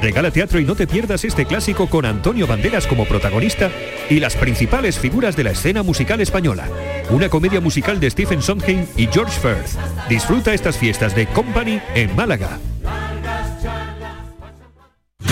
Regala 0.00 0.30
teatro 0.30 0.60
y 0.60 0.64
no 0.64 0.74
te 0.74 0.86
pierdas 0.86 1.24
este 1.24 1.46
clásico 1.46 1.88
con 1.88 2.04
Antonio 2.04 2.46
Banderas 2.46 2.86
como 2.86 3.06
protagonista 3.06 3.70
y 4.10 4.20
las 4.20 4.36
principales 4.36 4.98
figuras 4.98 5.36
de 5.36 5.44
la 5.44 5.50
escena 5.50 5.82
musical 5.82 6.20
española. 6.20 6.68
Una 7.10 7.28
comedia 7.28 7.60
musical 7.60 7.98
de 7.98 8.10
Stephen 8.10 8.42
Sondheim 8.42 8.86
y 8.96 9.06
George 9.06 9.38
Firth. 9.40 9.78
Disfruta 10.08 10.54
estas 10.54 10.76
fiestas 10.78 11.14
de 11.14 11.26
Company 11.26 11.80
en 11.94 12.14
Málaga. 12.14 12.58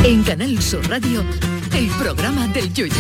En 0.05 0.23
Canal 0.23 0.61
Sur 0.61 0.89
Radio, 0.89 1.25
el 1.75 1.89
programa 1.99 2.47
del 2.49 2.73
yoyo. 2.73 2.95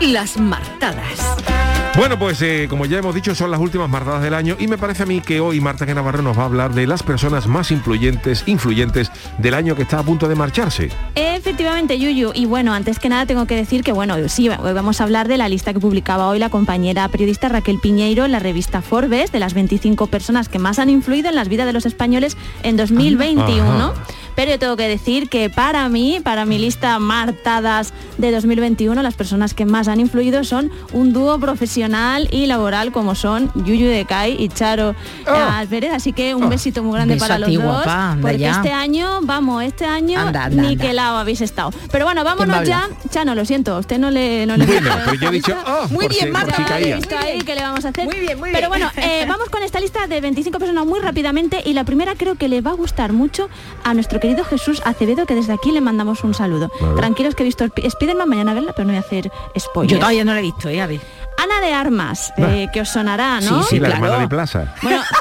Las 0.00 0.38
martadas. 0.38 1.57
Bueno, 1.98 2.16
pues 2.16 2.40
eh, 2.42 2.68
como 2.70 2.86
ya 2.86 2.98
hemos 2.98 3.12
dicho, 3.12 3.34
son 3.34 3.50
las 3.50 3.58
últimas 3.58 3.90
martadas 3.90 4.22
del 4.22 4.32
año 4.32 4.54
y 4.56 4.68
me 4.68 4.78
parece 4.78 5.02
a 5.02 5.06
mí 5.06 5.20
que 5.20 5.40
hoy 5.40 5.60
Marta. 5.60 5.84
Navarro 5.84 6.22
nos 6.22 6.38
va 6.38 6.42
a 6.42 6.44
hablar 6.44 6.72
de 6.72 6.86
las 6.86 7.02
personas 7.02 7.48
más 7.48 7.72
influyentes, 7.72 8.44
influyentes 8.46 9.10
del 9.38 9.54
año 9.54 9.74
que 9.74 9.82
está 9.82 9.98
a 9.98 10.04
punto 10.04 10.28
de 10.28 10.36
marcharse. 10.36 10.90
Efectivamente, 11.16 11.98
Yuyu. 11.98 12.30
Y 12.34 12.46
bueno, 12.46 12.72
antes 12.72 13.00
que 13.00 13.08
nada 13.08 13.26
tengo 13.26 13.46
que 13.46 13.56
decir 13.56 13.82
que, 13.82 13.90
bueno, 13.90 14.14
sí, 14.28 14.48
hoy 14.48 14.72
vamos 14.74 15.00
a 15.00 15.04
hablar 15.04 15.26
de 15.26 15.38
la 15.38 15.48
lista 15.48 15.72
que 15.72 15.80
publicaba 15.80 16.28
hoy 16.28 16.38
la 16.38 16.50
compañera 16.50 17.08
periodista 17.08 17.48
Raquel 17.48 17.80
Piñeiro 17.80 18.24
en 18.24 18.30
la 18.30 18.38
revista 18.38 18.80
Forbes, 18.80 19.32
de 19.32 19.40
las 19.40 19.54
25 19.54 20.06
personas 20.06 20.48
que 20.48 20.60
más 20.60 20.78
han 20.78 20.90
influido 20.90 21.30
en 21.30 21.34
las 21.34 21.48
vidas 21.48 21.66
de 21.66 21.72
los 21.72 21.84
españoles 21.84 22.36
en 22.62 22.76
2021. 22.76 23.64
Ajá. 23.66 23.94
Pero 24.38 24.52
yo 24.52 24.58
tengo 24.60 24.76
que 24.76 24.86
decir 24.86 25.28
que 25.28 25.50
para 25.50 25.88
mí, 25.88 26.20
para 26.22 26.44
mi 26.44 26.58
lista 26.60 26.96
martadas 27.00 27.92
de 28.18 28.30
2021, 28.30 29.02
las 29.02 29.14
personas 29.14 29.52
que 29.52 29.64
más 29.64 29.88
han 29.88 29.98
influido 29.98 30.44
son 30.44 30.70
un 30.92 31.12
dúo 31.12 31.40
profesional 31.40 32.28
y 32.30 32.46
laboral 32.46 32.92
como 32.92 33.16
son 33.16 33.50
Yuyu 33.64 33.88
de 33.88 34.04
Kai 34.04 34.36
y 34.38 34.48
Charo 34.48 34.94
Oh. 35.26 35.30
Álvarez. 35.34 35.92
Así 35.92 36.12
que 36.12 36.36
un 36.36 36.48
besito 36.48 36.84
muy 36.84 36.94
grande 36.94 37.14
Beso 37.14 37.24
para 37.26 37.38
los 37.40 37.48
ti, 37.48 37.56
dos. 37.56 37.64
guapa, 37.64 38.16
porque 38.20 38.38
ya. 38.38 38.52
este 38.52 38.70
año, 38.72 39.18
vamos, 39.22 39.64
este 39.64 39.84
año 39.86 40.20
Anda, 40.20 40.44
anda, 40.44 40.62
ni 40.62 40.68
anda. 40.68 40.84
que 40.86 40.92
lado 40.92 41.18
habéis 41.18 41.40
estado. 41.40 41.70
Pero 41.90 42.04
bueno, 42.04 42.22
¿Quién 42.22 42.36
va 42.36 42.44
vámonos 42.46 42.68
ya. 42.68 42.88
Chano, 43.10 43.34
lo 43.34 43.44
siento, 43.44 43.74
a 43.74 43.80
usted 43.80 43.98
no 43.98 44.12
le... 44.12 44.46
No 44.46 44.56
le 44.56 44.66
Bueno, 44.66 44.90
pero 45.04 45.14
yo 45.20 45.28
he 45.30 45.32
dicho, 45.32 45.56
oh, 45.66 45.88
Muy 45.88 46.04
por 46.06 46.10
bien, 46.10 46.26
si- 46.26 46.30
Marta, 46.30 46.54
por 46.54 46.64
si 46.64 46.72
caía. 46.72 46.94
visto 46.96 47.16
ahí, 47.18 47.40
¿qué 47.40 47.56
le 47.56 47.62
vamos 47.62 47.84
a 47.84 47.88
hacer? 47.88 48.04
Muy 48.04 48.20
bien, 48.20 48.38
muy 48.38 48.50
Pero 48.52 48.70
bien. 48.70 48.88
bueno, 48.88 48.90
eh, 48.98 49.24
vamos 49.28 49.48
con 49.50 49.64
esta 49.64 49.80
lista 49.80 50.06
de 50.06 50.20
25 50.20 50.58
personas 50.60 50.86
muy 50.86 51.00
rápidamente 51.00 51.60
y 51.64 51.72
la 51.72 51.82
primera 51.82 52.14
creo 52.14 52.36
que 52.36 52.46
le 52.48 52.60
va 52.60 52.70
a 52.70 52.74
gustar 52.74 53.12
mucho 53.12 53.48
a 53.82 53.94
nuestro 53.94 54.20
querido 54.20 54.27
Jesús 54.44 54.80
Acevedo, 54.84 55.26
que 55.26 55.34
desde 55.34 55.52
aquí 55.52 55.72
le 55.72 55.80
mandamos 55.80 56.24
un 56.24 56.34
saludo. 56.34 56.70
Ver. 56.80 56.94
Tranquilos 56.96 57.34
que 57.34 57.42
he 57.42 57.46
visto 57.46 57.64
Sp- 57.66 57.88
Spiderman 57.90 58.28
mañana 58.28 58.52
a 58.52 58.54
verla, 58.54 58.72
pero 58.74 58.86
no 58.86 58.92
voy 58.92 58.98
a 58.98 59.00
hacer 59.06 59.30
spoilers. 59.58 59.92
Yo 59.92 59.98
todavía 59.98 60.24
no 60.24 60.32
lo 60.32 60.38
he 60.38 60.42
visto, 60.42 60.68
¿eh? 60.68 60.80
A 60.80 60.86
ver. 60.86 61.00
Ana 61.42 61.60
de 61.60 61.72
Armas, 61.72 62.32
eh, 62.36 62.68
que 62.72 62.80
os 62.80 62.88
sonará, 62.88 63.40
¿no? 63.40 63.62
Sí, 63.62 63.78
la 63.78 63.88
claro. 63.88 64.04
hermana 64.04 64.22
de 64.22 64.28
Plaza. 64.28 64.74
Bueno, 64.82 65.02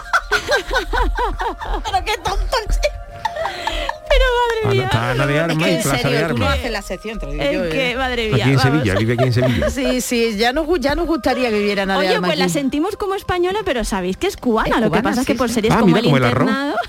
Pero 1.83 2.05
qué 2.05 2.13
tonto. 2.23 2.57
pero 4.09 4.25
madre 4.39 4.61
Ana, 4.63 4.71
mía. 4.73 4.83
está 4.85 5.11
Ana 5.11 5.27
de 5.27 5.39
Armas 5.39 5.67
y 5.67 5.71
en 5.71 5.81
Plaza 5.81 5.97
de 5.97 6.01
serio, 6.03 6.27
tú 6.29 6.37
no 6.37 6.45
Armas. 6.45 6.59
haces 6.59 6.71
la 6.71 6.81
sección, 6.81 7.19
te 7.19 7.25
lo 7.27 7.31
digo 7.33 7.43
yo, 7.65 7.69
que, 7.69 7.91
¿eh? 7.91 7.95
madre 7.97 8.29
mía. 8.31 8.45
Aquí 8.45 8.53
en. 8.53 8.59
Sevilla, 8.59 8.95
vive 8.95 9.13
aquí 9.13 9.23
en 9.25 9.33
Sevilla. 9.33 9.69
Sí, 9.77 10.01
sí, 10.01 10.37
ya 10.37 10.53
nos, 10.53 10.67
ya 10.79 10.95
nos 10.95 11.05
gustaría 11.07 11.49
que 11.49 11.59
viviera 11.59 11.85
nadie 11.85 12.09
Oye, 12.09 12.19
pues 12.21 12.37
la 12.37 12.49
sentimos 12.49 12.95
como 12.95 13.13
española, 13.15 13.59
pero 13.63 13.83
sabéis 13.83 14.17
que 14.17 14.27
es 14.27 14.37
cubana. 14.37 14.75
Es 14.75 14.81
Lo 14.81 14.91
que 14.91 15.01
pasa 15.03 15.21
es 15.21 15.27
que 15.27 15.33
sí, 15.33 15.37
por 15.37 15.49
sí. 15.49 15.55
series 15.55 15.73
Ah, 15.73 15.79
como 15.79 15.87
mira, 15.87 15.99
el 15.99 16.05
como 16.05 16.17
el 16.17 16.23
arroz. 16.23 16.47
internado. 16.49 16.75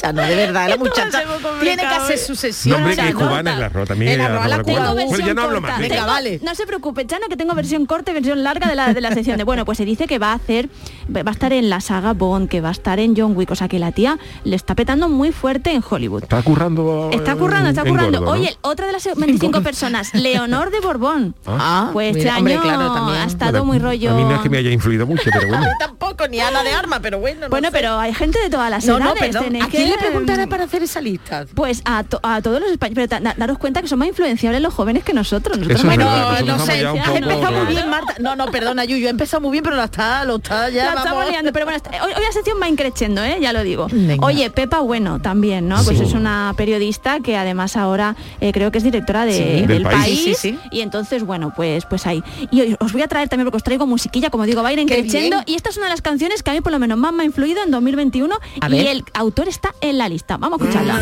Chano, 0.00 0.22
de 0.22 0.34
verdad, 0.36 0.68
la 0.68 0.76
muchacha 0.78 1.22
tiene 1.60 1.82
que 1.82 1.86
hacer 1.88 2.16
¿eh? 2.16 2.18
su 2.18 2.32
No, 2.32 2.36
sesión. 2.36 2.76
hombre, 2.76 2.96
que 2.96 3.14
cubana 3.14 3.52
es 3.52 3.58
la 3.74 3.84
también. 3.84 4.12
El 4.12 4.20
arroz 4.22 4.44
a 4.44 4.48
la 4.48 4.62
cubano. 4.62 4.94
Tengo 4.94 5.08
Bueno, 5.10 5.26
ya 5.26 5.34
no 5.34 5.42
hablo 5.42 5.60
más. 5.60 5.78
Venga, 5.78 5.94
Tengo- 5.96 6.06
vale. 6.06 6.40
No 6.42 6.54
se 6.54 6.66
preocupe, 6.66 7.06
Chano, 7.06 7.26
que 7.28 7.36
tengo 7.36 7.54
versión 7.54 7.86
corta 7.86 8.10
y 8.10 8.14
versión 8.14 8.42
larga 8.42 8.68
de 8.68 8.74
la, 8.76 8.92
de 8.94 9.00
la 9.00 9.12
sección 9.12 9.36
de. 9.38 9.44
Bueno, 9.44 9.64
pues 9.64 9.78
se 9.78 9.84
dice 9.84 10.06
que 10.06 10.18
va 10.18 10.32
a 10.32 10.34
hacer, 10.34 10.68
va 11.14 11.22
a 11.26 11.30
estar 11.32 11.52
en 11.52 11.68
la 11.70 11.80
saga 11.80 12.12
Bond, 12.12 12.48
que 12.48 12.60
va 12.60 12.68
a 12.70 12.72
estar 12.72 12.98
en 12.98 13.14
John 13.16 13.36
Wick, 13.36 13.50
o 13.50 13.54
sea 13.54 13.68
que 13.68 13.78
la 13.78 13.92
tía 13.92 14.18
le 14.44 14.56
está 14.56 14.74
petando 14.74 15.08
muy 15.08 15.32
fuerte 15.32 15.72
en 15.72 15.82
Hollywood. 15.88 16.22
Está 16.22 16.42
currando. 16.42 17.10
Está 17.12 17.36
currando, 17.36 17.70
está 17.70 17.84
currando. 17.84 18.18
gordo, 18.20 18.34
¿no? 18.34 18.40
Oye, 18.40 18.56
otra 18.62 18.86
de 18.86 18.92
las 18.92 19.04
25 19.16 19.60
personas, 19.62 20.14
Leonor 20.14 20.70
de 20.70 20.80
Borbón. 20.80 21.34
Ah, 21.46 21.90
Pues 21.92 22.16
este 22.16 22.20
mira, 22.20 22.38
hombre, 22.38 22.54
año 22.54 22.62
claro, 22.62 22.92
también. 22.94 23.18
ha 23.18 23.24
estado 23.24 23.50
Bueno, 23.52 23.64
muy 23.66 23.78
rollo. 23.78 24.12
A 24.12 24.14
mí 24.14 24.22
no 24.24 24.34
es 24.36 24.40
que 24.40 24.48
me 24.48 24.58
haya 24.58 24.70
influido 24.70 25.06
mucho, 25.06 25.24
pero 25.32 25.46
bueno. 25.48 25.64
A 25.64 25.68
mí 25.68 25.72
tampoco, 25.78 26.26
ni 26.28 26.40
Ana 26.40 26.62
de 26.62 26.70
Arma, 26.72 27.00
pero 27.00 27.18
bueno. 27.18 27.40
no 27.42 27.48
Bueno, 27.50 27.68
sé. 27.68 27.72
pero 27.72 27.98
hay 27.98 28.14
gente 28.14 28.38
de 28.38 28.48
todas 28.48 28.70
las 28.70 28.84
No, 28.86 28.98
no, 28.98 29.06
edades. 29.12 29.20
perdón. 29.20 29.44
tenéis 29.44 29.64
¿A 29.64 29.68
quién 29.68 29.82
que- 29.82 29.88
quién 29.88 29.89
le 29.90 29.98
preguntará 29.98 30.46
para 30.46 30.64
hacer 30.64 30.82
esa 30.82 31.00
lista? 31.00 31.46
Pues 31.54 31.82
a, 31.84 32.04
to- 32.04 32.20
a 32.22 32.40
todos 32.42 32.60
los 32.60 32.70
españoles, 32.70 33.08
pero 33.08 33.20
da- 33.24 33.34
daros 33.36 33.58
cuenta 33.58 33.82
que 33.82 33.88
son 33.88 33.98
más 33.98 34.08
influenciables 34.08 34.60
los 34.62 34.72
jóvenes 34.74 35.04
que 35.04 35.12
nosotros. 35.12 35.58
Nosotros 35.58 35.80
Eso 35.80 35.90
es 35.90 35.96
más- 35.96 35.96
verdad, 35.98 36.16
No, 36.22 36.30
nosotros 36.30 36.58
no 36.58 36.66
sé, 36.66 36.76
estamos 36.78 36.82
ya 36.82 36.90
un 36.92 36.98
ha 37.00 37.04
poco- 37.04 37.16
empezado 37.18 37.40
muy 37.52 37.60
claro. 37.60 37.70
bien, 37.70 37.90
Marta. 37.90 38.14
No, 38.20 38.36
no, 38.36 38.46
perdona, 38.50 38.84
Yuyu, 38.84 39.06
ha 39.06 39.10
empezado 39.10 39.40
muy 39.40 39.50
bien, 39.52 39.64
pero 39.64 39.76
la 39.76 39.84
está, 39.84 40.24
lo 40.24 40.36
está 40.36 40.68
ya, 40.70 40.84
La 40.84 40.88
vamos. 40.94 41.04
estamos 41.06 41.30
liando, 41.30 41.52
pero 41.52 41.66
bueno, 41.66 41.76
está- 41.76 41.90
hoy, 42.04 42.12
hoy 42.16 42.22
la 42.24 42.32
sección 42.32 42.58
va 42.62 42.68
increciendo, 42.68 43.22
¿eh? 43.24 43.38
ya 43.40 43.52
lo 43.52 43.62
digo. 43.62 43.86
Venga. 43.90 44.24
Oye, 44.26 44.50
Pepa 44.50 44.80
Bueno 44.80 45.20
también, 45.20 45.68
¿no? 45.68 45.82
Pues 45.84 45.98
Sí. 45.98 46.04
es 46.04 46.12
una 46.12 46.54
periodista 46.56 47.20
que 47.20 47.36
además 47.36 47.76
ahora 47.76 48.16
eh, 48.40 48.52
creo 48.52 48.70
que 48.70 48.78
es 48.78 48.84
directora 48.84 49.24
de- 49.24 49.32
Sí. 49.32 49.42
del, 49.42 49.66
Del 49.66 49.82
país. 49.82 49.96
País. 50.00 50.20
Sí, 50.20 50.34
sí, 50.34 50.50
sí. 50.52 50.58
Y 50.70 50.80
entonces, 50.80 51.24
bueno, 51.24 51.52
pues 51.54 51.84
pues 51.86 52.06
ahí. 52.06 52.22
Y 52.50 52.60
hoy 52.60 52.76
os 52.80 52.92
voy 52.92 53.02
a 53.02 53.08
traer 53.08 53.28
también, 53.28 53.46
porque 53.46 53.56
os 53.58 53.62
traigo 53.62 53.86
musiquilla, 53.86 54.30
como 54.30 54.44
digo, 54.46 54.62
va 54.62 54.68
a 54.68 54.72
ir 54.72 54.78
increciendo. 54.78 55.38
Y 55.46 55.54
esta 55.54 55.70
es 55.70 55.76
una 55.76 55.86
de 55.86 55.90
las 55.92 56.02
canciones 56.02 56.42
que 56.42 56.50
a 56.50 56.54
mí 56.54 56.60
por 56.60 56.72
lo 56.72 56.78
menos 56.78 56.98
más 56.98 57.12
me 57.12 57.22
ha 57.22 57.26
influido 57.26 57.62
en 57.62 57.70
2021 57.70 58.36
A 58.60 58.68
y 58.68 58.72
ver. 58.72 58.86
el 58.86 59.04
autor 59.14 59.48
está 59.48 59.74
en 59.80 59.98
la 59.98 60.08
lista. 60.08 60.36
Vamos 60.36 60.60
a 60.60 60.64
escucharla. 60.64 61.00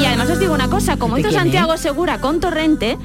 Y 0.00 0.04
además 0.06 0.30
os 0.30 0.38
digo 0.38 0.54
una 0.54 0.68
cosa, 0.68 0.96
como 0.96 1.14
¿De 1.16 1.20
hizo 1.20 1.30
quién 1.30 1.40
Santiago 1.42 1.76
Segura 1.76 2.20
con 2.20 2.40
Torrente, 2.40 2.96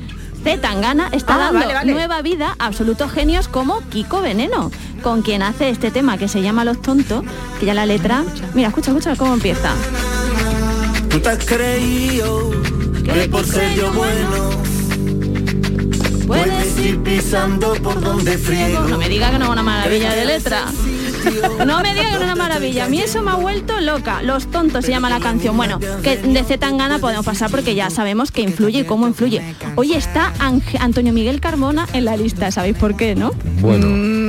Z 0.44 0.62
Tangana 0.62 1.10
está 1.12 1.36
Ah, 1.36 1.38
dando 1.40 1.60
vale, 1.60 1.74
vale. 1.74 1.92
nueva 1.92 2.22
vida 2.22 2.56
a 2.60 2.68
absolutos 2.68 3.12
genios 3.12 3.48
como 3.48 3.82
Kiko 3.90 4.22
Veneno, 4.22 4.72
con 5.04 5.22
quien 5.22 5.42
hace 5.42 5.70
este 5.70 5.92
tema 5.92 6.18
que 6.18 6.28
se 6.28 6.42
llama 6.42 6.64
Los 6.64 6.82
Tontos, 6.82 7.24
que 7.60 7.66
ya 7.66 7.74
la 7.74 7.86
letra... 7.86 8.24
Mira, 8.54 8.70
escucha, 8.70 8.92
escucha 8.92 9.16
cómo 9.16 9.34
empieza. 9.34 9.74
Tú 11.10 11.20
te 11.20 11.30
has 11.30 11.44
creído 11.46 12.52
que 13.04 13.28
por 13.30 13.46
ser 13.46 13.74
yo 13.76 13.92
bueno 13.92 14.66
puedes 16.28 16.80
ir 16.80 17.00
pisando 17.04 17.74
por 17.76 18.00
donde 18.02 18.38
friego. 18.38 18.82
No 18.88 18.98
me 18.98 19.08
diga 19.10 19.32
que 19.32 19.38
no 19.40 19.46
es 19.46 19.52
una 19.52 19.64
maravilla 19.64 20.14
de 20.14 20.26
letra. 20.26 20.66
No 21.66 21.82
me 21.82 21.94
diga 21.94 22.04
que 22.06 22.12
no 22.12 22.18
es 22.18 22.24
una 22.24 22.36
maravilla. 22.36 22.86
A 22.86 22.90
mí 22.90 23.00
eso 23.00 23.22
me 23.22 23.32
ha 23.32 23.36
vuelto 23.36 23.80
loca. 23.82 24.22
Los 24.22 24.48
tontos 24.52 24.86
se 24.86 24.92
llama 24.92 25.10
la 25.10 25.20
canción. 25.20 25.56
Bueno, 25.58 25.80
que 26.04 26.18
de 26.18 26.44
Z 26.44 26.58
Tangana 26.58 27.00
podemos 27.00 27.26
pasar 27.26 27.50
porque 27.52 27.76
ya 27.76 27.90
sabemos 27.90 28.32
que 28.32 28.42
influye 28.42 28.80
y 28.80 28.84
cómo 28.86 29.08
influye. 29.08 29.42
Hoy 29.76 29.94
está 29.94 30.34
Ange- 30.40 30.78
Antonio 30.80 31.14
Miguel 31.14 31.40
Carmona 31.42 31.88
en 31.94 32.06
la 32.06 32.18
lista. 32.18 32.52
¿Sabéis 32.52 32.78
por 32.78 32.96
qué, 32.96 33.16
no? 33.16 33.32
Bueno, 33.62 33.88
Mm. 33.88 34.25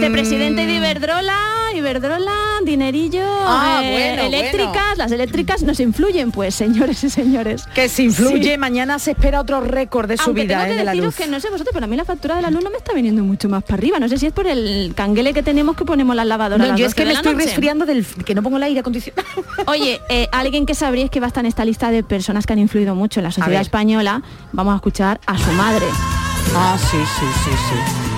Vicepresidente 0.00 0.66
de 0.66 0.74
Iberdrola, 0.76 1.38
Iberdrola, 1.74 2.32
dinerillo, 2.64 3.22
Ah, 3.46 3.80
eh, 3.84 4.16
bueno, 4.16 4.22
eléctricas, 4.34 4.72
bueno. 4.72 4.94
las 4.96 5.12
eléctricas 5.12 5.62
nos 5.62 5.78
influyen, 5.80 6.32
pues, 6.32 6.54
señores 6.64 7.04
y 7.04 7.10
señores. 7.10 7.64
Que 7.74 7.88
se 7.88 8.04
influye, 8.04 8.52
Sí. 8.52 8.58
mañana 8.58 8.98
se 8.98 9.10
espera 9.12 9.40
otro 9.40 9.60
récord 9.60 10.08
de 10.08 10.14
Aunque 10.20 10.42
subida 10.42 10.54
tengo 10.58 10.62
eh, 10.64 10.68
que 10.70 10.74
de 10.78 10.84
la 10.84 10.90
deciros 10.92 11.14
luz. 11.14 11.24
que 11.26 11.30
no 11.30 11.38
sé 11.40 11.50
vosotros, 11.50 11.70
pero 11.74 11.84
a 11.84 11.88
mí 11.88 11.96
la 11.96 12.04
factura 12.04 12.36
de 12.36 12.42
la 12.42 12.50
luz 12.50 12.64
no 12.64 12.70
me 12.70 12.78
está 12.78 12.92
viniendo 12.94 13.22
mucho 13.22 13.48
más 13.48 13.62
para 13.62 13.74
arriba. 13.74 13.98
No 13.98 14.08
sé 14.08 14.16
si 14.18 14.26
es 14.26 14.32
por 14.32 14.46
el 14.46 14.92
canguele 14.96 15.34
que 15.34 15.42
tenemos 15.42 15.76
que 15.76 15.84
ponemos 15.84 16.16
las 16.16 16.26
lavadoras. 16.26 16.58
No, 16.58 16.64
a 16.64 16.68
las 16.68 16.78
yo 16.80 16.86
es 16.86 16.92
12 16.94 17.02
que 17.02 17.06
me 17.06 17.12
estoy 17.12 17.32
noche. 17.34 17.44
resfriando 17.46 17.84
del 17.86 18.06
que 18.06 18.34
no 18.34 18.42
pongo 18.42 18.56
el 18.56 18.62
aire 18.62 18.80
acondicionado. 18.80 19.28
Oye, 19.66 20.00
eh, 20.08 20.28
alguien 20.32 20.64
que 20.66 20.74
sabríais 20.74 21.10
que 21.10 21.20
va 21.20 21.26
a 21.26 21.28
estar 21.28 21.44
en 21.44 21.48
esta 21.48 21.64
lista 21.64 21.90
de 21.90 22.02
personas 22.02 22.46
que 22.46 22.52
han 22.54 22.58
influido 22.58 22.94
mucho 22.94 23.20
en 23.20 23.24
la 23.24 23.30
sociedad 23.32 23.60
española, 23.60 24.22
vamos 24.52 24.72
a 24.72 24.76
escuchar 24.76 25.20
a 25.26 25.36
su 25.38 25.50
madre. 25.52 25.86
Ah, 26.54 26.76
sí, 26.78 26.96
sí, 26.96 27.26
sí, 27.44 27.50
sí. 27.50 28.09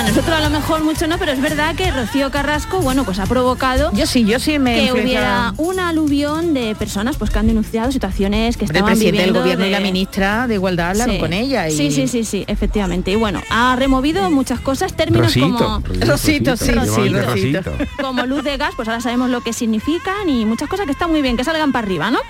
A 0.00 0.02
nosotros 0.02 0.30
a 0.34 0.40
lo 0.40 0.48
mejor 0.48 0.82
mucho 0.82 1.06
no, 1.06 1.18
pero 1.18 1.30
es 1.32 1.42
verdad 1.42 1.74
que 1.74 1.90
Rocío 1.90 2.30
Carrasco, 2.30 2.80
bueno, 2.80 3.04
pues 3.04 3.18
ha 3.18 3.26
provocado 3.26 3.92
Yo 3.92 4.06
sí, 4.06 4.24
yo 4.24 4.38
sí 4.38 4.58
me 4.58 4.74
que 4.74 4.82
influencia- 4.84 5.04
hubiera 5.04 5.54
un 5.58 5.78
aluvión 5.78 6.54
de 6.54 6.74
personas 6.74 7.18
pues 7.18 7.30
que 7.30 7.38
han 7.38 7.46
denunciado 7.46 7.92
situaciones 7.92 8.56
que 8.56 8.64
El 8.64 8.70
estaban 8.70 8.92
presidente 8.92 9.20
del 9.20 9.34
gobierno 9.34 9.66
y 9.66 9.70
la 9.70 9.80
ministra 9.80 10.46
de 10.48 10.54
Igualdad 10.54 10.90
hablaron 10.92 11.16
Sí. 11.16 11.20
con 11.20 11.32
ella. 11.34 11.68
Y... 11.68 11.76
Sí, 11.76 11.90
sí, 11.90 12.08
sí, 12.08 12.24
sí, 12.24 12.44
efectivamente. 12.48 13.10
Y 13.10 13.16
bueno, 13.16 13.42
ha 13.50 13.76
removido 13.76 14.30
muchas 14.30 14.60
cosas, 14.60 14.94
términos 14.94 15.26
Rosito. 15.34 15.48
como 15.58 15.82
Rosito, 16.06 16.56
sí, 16.56 16.66
llamaban 16.72 16.88
sí, 16.94 17.08
Rosito. 17.10 17.62
Rosito. 17.62 17.86
como 18.00 18.24
luz 18.24 18.42
de 18.42 18.56
gas, 18.56 18.72
pues 18.76 18.88
ahora 18.88 19.02
sabemos 19.02 19.28
lo 19.28 19.42
que 19.42 19.52
significan 19.52 20.30
y 20.30 20.46
muchas 20.46 20.70
cosas 20.70 20.86
que 20.86 20.92
están 20.92 21.10
muy 21.10 21.20
bien, 21.20 21.36
que 21.36 21.44
salgan 21.44 21.72
para 21.72 21.84
arriba, 21.86 22.10
¿no? 22.10 22.20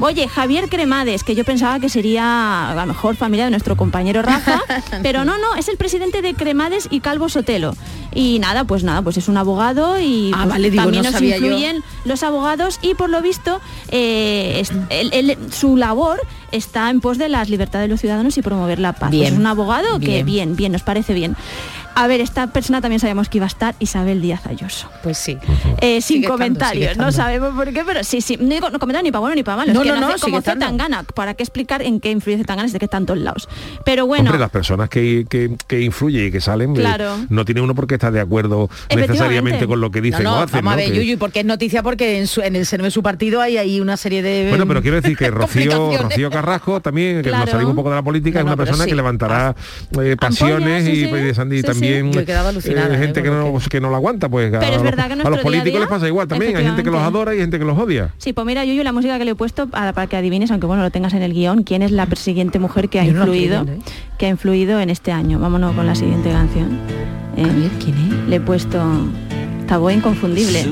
Oye, 0.00 0.28
Javier 0.28 0.68
Cremades, 0.68 1.24
que 1.24 1.34
yo 1.34 1.44
pensaba 1.44 1.80
que 1.80 1.88
sería 1.88 2.70
a 2.70 2.74
lo 2.74 2.86
mejor 2.86 3.16
familia 3.16 3.44
de 3.46 3.50
nuestro 3.50 3.76
compañero 3.76 4.22
Rafa, 4.22 4.60
pero 5.02 5.24
no, 5.24 5.36
no, 5.38 5.56
es 5.56 5.68
el 5.68 5.76
presidente 5.76 6.22
de 6.22 6.34
Cremades 6.34 6.86
y 6.90 7.00
Calvo 7.00 7.28
Sotelo. 7.28 7.74
Y 8.14 8.38
nada, 8.38 8.64
pues 8.64 8.84
nada, 8.84 9.02
pues 9.02 9.16
es 9.16 9.28
un 9.28 9.36
abogado 9.36 9.98
y 10.00 10.30
Ah, 10.32 10.38
pues, 10.44 10.48
vale, 10.50 10.70
digo, 10.70 10.84
también 10.84 11.02
no 11.04 11.10
nos 11.10 11.20
yo. 11.20 11.26
influyen 11.28 11.82
los 12.04 12.22
abogados 12.22 12.78
y 12.80 12.94
por 12.94 13.10
lo 13.10 13.20
visto 13.22 13.60
eh, 13.88 14.60
es- 14.60 14.72
su 15.54 15.76
labor 15.76 16.20
está 16.52 16.88
en 16.90 17.00
pos 17.00 17.18
de 17.18 17.28
las 17.28 17.50
libertades 17.50 17.84
de 17.86 17.88
los 17.92 18.00
ciudadanos 18.00 18.38
y 18.38 18.42
promover 18.42 18.78
la 18.78 18.92
paz. 18.94 19.10
Bien, 19.10 19.22
Pues 19.24 19.32
es 19.34 19.38
un 19.38 19.46
abogado 19.46 19.98
que 20.00 20.22
bien, 20.22 20.56
bien, 20.56 20.72
nos 20.72 20.82
parece 20.82 21.12
bien. 21.12 21.36
A 22.00 22.06
ver, 22.06 22.20
esta 22.20 22.46
persona 22.46 22.80
también 22.80 23.00
sabemos 23.00 23.28
que 23.28 23.38
iba 23.38 23.46
a 23.46 23.48
estar 23.48 23.74
Isabel 23.80 24.22
Díaz 24.22 24.46
Ayuso. 24.46 24.88
Pues 25.02 25.18
sí. 25.18 25.36
Eh, 25.80 26.00
sin 26.00 26.18
Sigue 26.18 26.28
comentarios, 26.28 26.96
no 26.96 27.10
sabemos 27.10 27.56
por 27.56 27.72
qué, 27.72 27.82
pero 27.84 28.04
sí, 28.04 28.20
sí. 28.20 28.36
No 28.40 28.50
digo 28.54 28.70
no 28.70 28.78
ni 29.02 29.10
para 29.10 29.18
bueno 29.18 29.34
ni 29.34 29.42
para 29.42 29.56
malo. 29.56 29.72
No, 29.74 29.82
es 29.82 29.92
que 29.92 30.00
no, 30.00 30.08
no, 30.08 30.14
como. 30.20 30.40
Zetangana. 30.40 31.02
¿Para 31.02 31.34
qué 31.34 31.42
explicar 31.42 31.82
en 31.82 31.98
qué 31.98 32.12
influye 32.12 32.38
Zetangana? 32.38 32.66
Es 32.66 32.72
de 32.72 32.78
que 32.78 32.84
está 32.84 32.98
en 32.98 33.06
todos 33.06 33.18
lados. 33.18 33.48
Pero 33.84 34.06
bueno, 34.06 34.26
Hombre, 34.30 34.38
las 34.38 34.50
personas 34.50 34.88
que, 34.88 35.26
que, 35.28 35.56
que 35.66 35.80
influyen 35.80 36.28
y 36.28 36.30
que 36.30 36.40
salen, 36.40 36.70
eh, 36.76 36.78
Claro. 36.80 37.16
no 37.30 37.44
tiene 37.44 37.62
uno 37.62 37.74
por 37.74 37.88
qué 37.88 37.94
estar 37.94 38.12
de 38.12 38.20
acuerdo 38.20 38.70
necesariamente 38.94 39.66
con 39.66 39.80
lo 39.80 39.90
que 39.90 40.00
dicen 40.00 40.22
no, 40.22 40.30
no, 40.30 40.36
o 40.36 40.42
hacen. 40.44 40.58
vamos 40.64 40.74
a 40.74 40.76
¿no? 40.76 40.82
ver, 40.82 40.92
Que- 40.92 40.98
Yuyu, 41.04 41.18
porque 41.18 41.40
es 41.40 41.46
noticia 41.46 41.82
porque 41.82 42.18
en, 42.18 42.28
su- 42.28 42.42
en 42.42 42.54
el 42.54 42.64
seno 42.64 42.84
de 42.84 42.92
su 42.92 43.02
partido 43.02 43.40
hay 43.40 43.56
ahí 43.56 43.80
una 43.80 43.96
serie 43.96 44.22
de 44.22 44.50
Bueno, 44.50 44.68
pero 44.68 44.82
quiero 44.82 45.00
decir 45.00 45.16
que 45.16 45.30
Rocío. 45.32 45.98
Rocío 46.00 46.30
Carrasco 46.30 46.80
también, 46.80 47.22
que 47.22 47.28
Claro. 47.30 47.40
nos 47.46 47.50
salimos 47.50 47.70
un 47.70 47.76
poco 47.76 47.90
de 47.90 47.96
la 47.96 48.02
política, 48.02 48.38
No, 48.38 48.44
es 48.44 48.46
una 48.46 48.56
persona 48.56 48.84
sí. 48.84 48.90
que 48.90 48.94
levantará 48.96 49.56
eh, 50.00 50.16
pasiones 50.18 50.84
sí, 50.84 50.90
y, 50.92 50.94
sí. 51.02 51.06
pues, 51.08 51.22
y 51.22 51.34
Sí, 51.34 51.34
sí. 51.34 51.87
También 51.94 52.12
Yo 52.12 52.20
he 52.20 52.24
quedado 52.24 52.48
alucinada, 52.48 52.88
eh, 52.88 52.94
eh, 52.94 52.98
gente 52.98 53.22
que 53.22 53.30
no, 53.30 53.52
lo 53.52 53.58
que 53.68 53.80
no 53.80 53.90
lo 53.90 53.96
aguanta. 53.96 54.28
Pues 54.28 54.52
a, 54.54 54.58
Pero 54.60 54.72
es 54.72 54.76
los- 54.76 54.82
verdad 54.84 55.06
que 55.08 55.12
a 55.14 55.16
los 55.16 55.24
día 55.24 55.40
a 55.40 55.42
políticos 55.42 55.72
día, 55.72 55.80
les 55.80 55.88
pasa 55.88 56.06
igual 56.08 56.28
también, 56.28 56.56
hay 56.56 56.64
gente 56.64 56.82
que 56.82 56.90
los 56.90 57.00
adora 57.02 57.34
y 57.34 57.38
gente 57.38 57.58
que 57.58 57.64
los 57.64 57.78
odia. 57.78 58.14
sí, 58.18 58.32
pues 58.32 58.46
mira, 58.46 58.64
Yuyu, 58.64 58.82
la 58.82 58.92
música 58.92 59.18
que 59.18 59.24
le 59.24 59.32
he 59.32 59.34
puesto 59.34 59.68
para, 59.68 60.06
que 60.06 60.16
adivines, 60.16 60.50
aunque 60.50 60.66
bueno, 60.66 60.82
lo 60.82 60.90
tengas 60.90 61.12
en 61.14 61.22
el 61.22 61.32
guion, 61.32 61.62
quién 61.62 61.82
es 61.82 61.90
la 61.90 62.06
siguiente 62.14 62.58
mujer 62.58 62.88
que 62.88 63.00
ha 63.00 63.04
Yo 63.04 63.12
no 63.12 63.18
la 63.20 63.24
estoy 63.24 63.38
influido, 63.44 63.72
¿eh? 63.72 63.78
que 64.18 64.26
ha 64.26 64.28
influido 64.28 64.80
en 64.80 64.90
este 64.90 65.12
año. 65.12 65.38
Vámonos 65.38 65.74
con 65.74 65.86
la 65.86 65.94
siguiente 65.94 66.30
canción. 66.30 66.78
Eh, 67.36 67.42
A 67.44 67.46
ver, 67.46 67.70
¿quién 67.82 67.96
es? 67.96 68.28
Le 68.28 68.36
he 68.36 68.40
puesto 68.40 68.82
Tabó 69.66 69.90
inconfundible. 69.90 70.64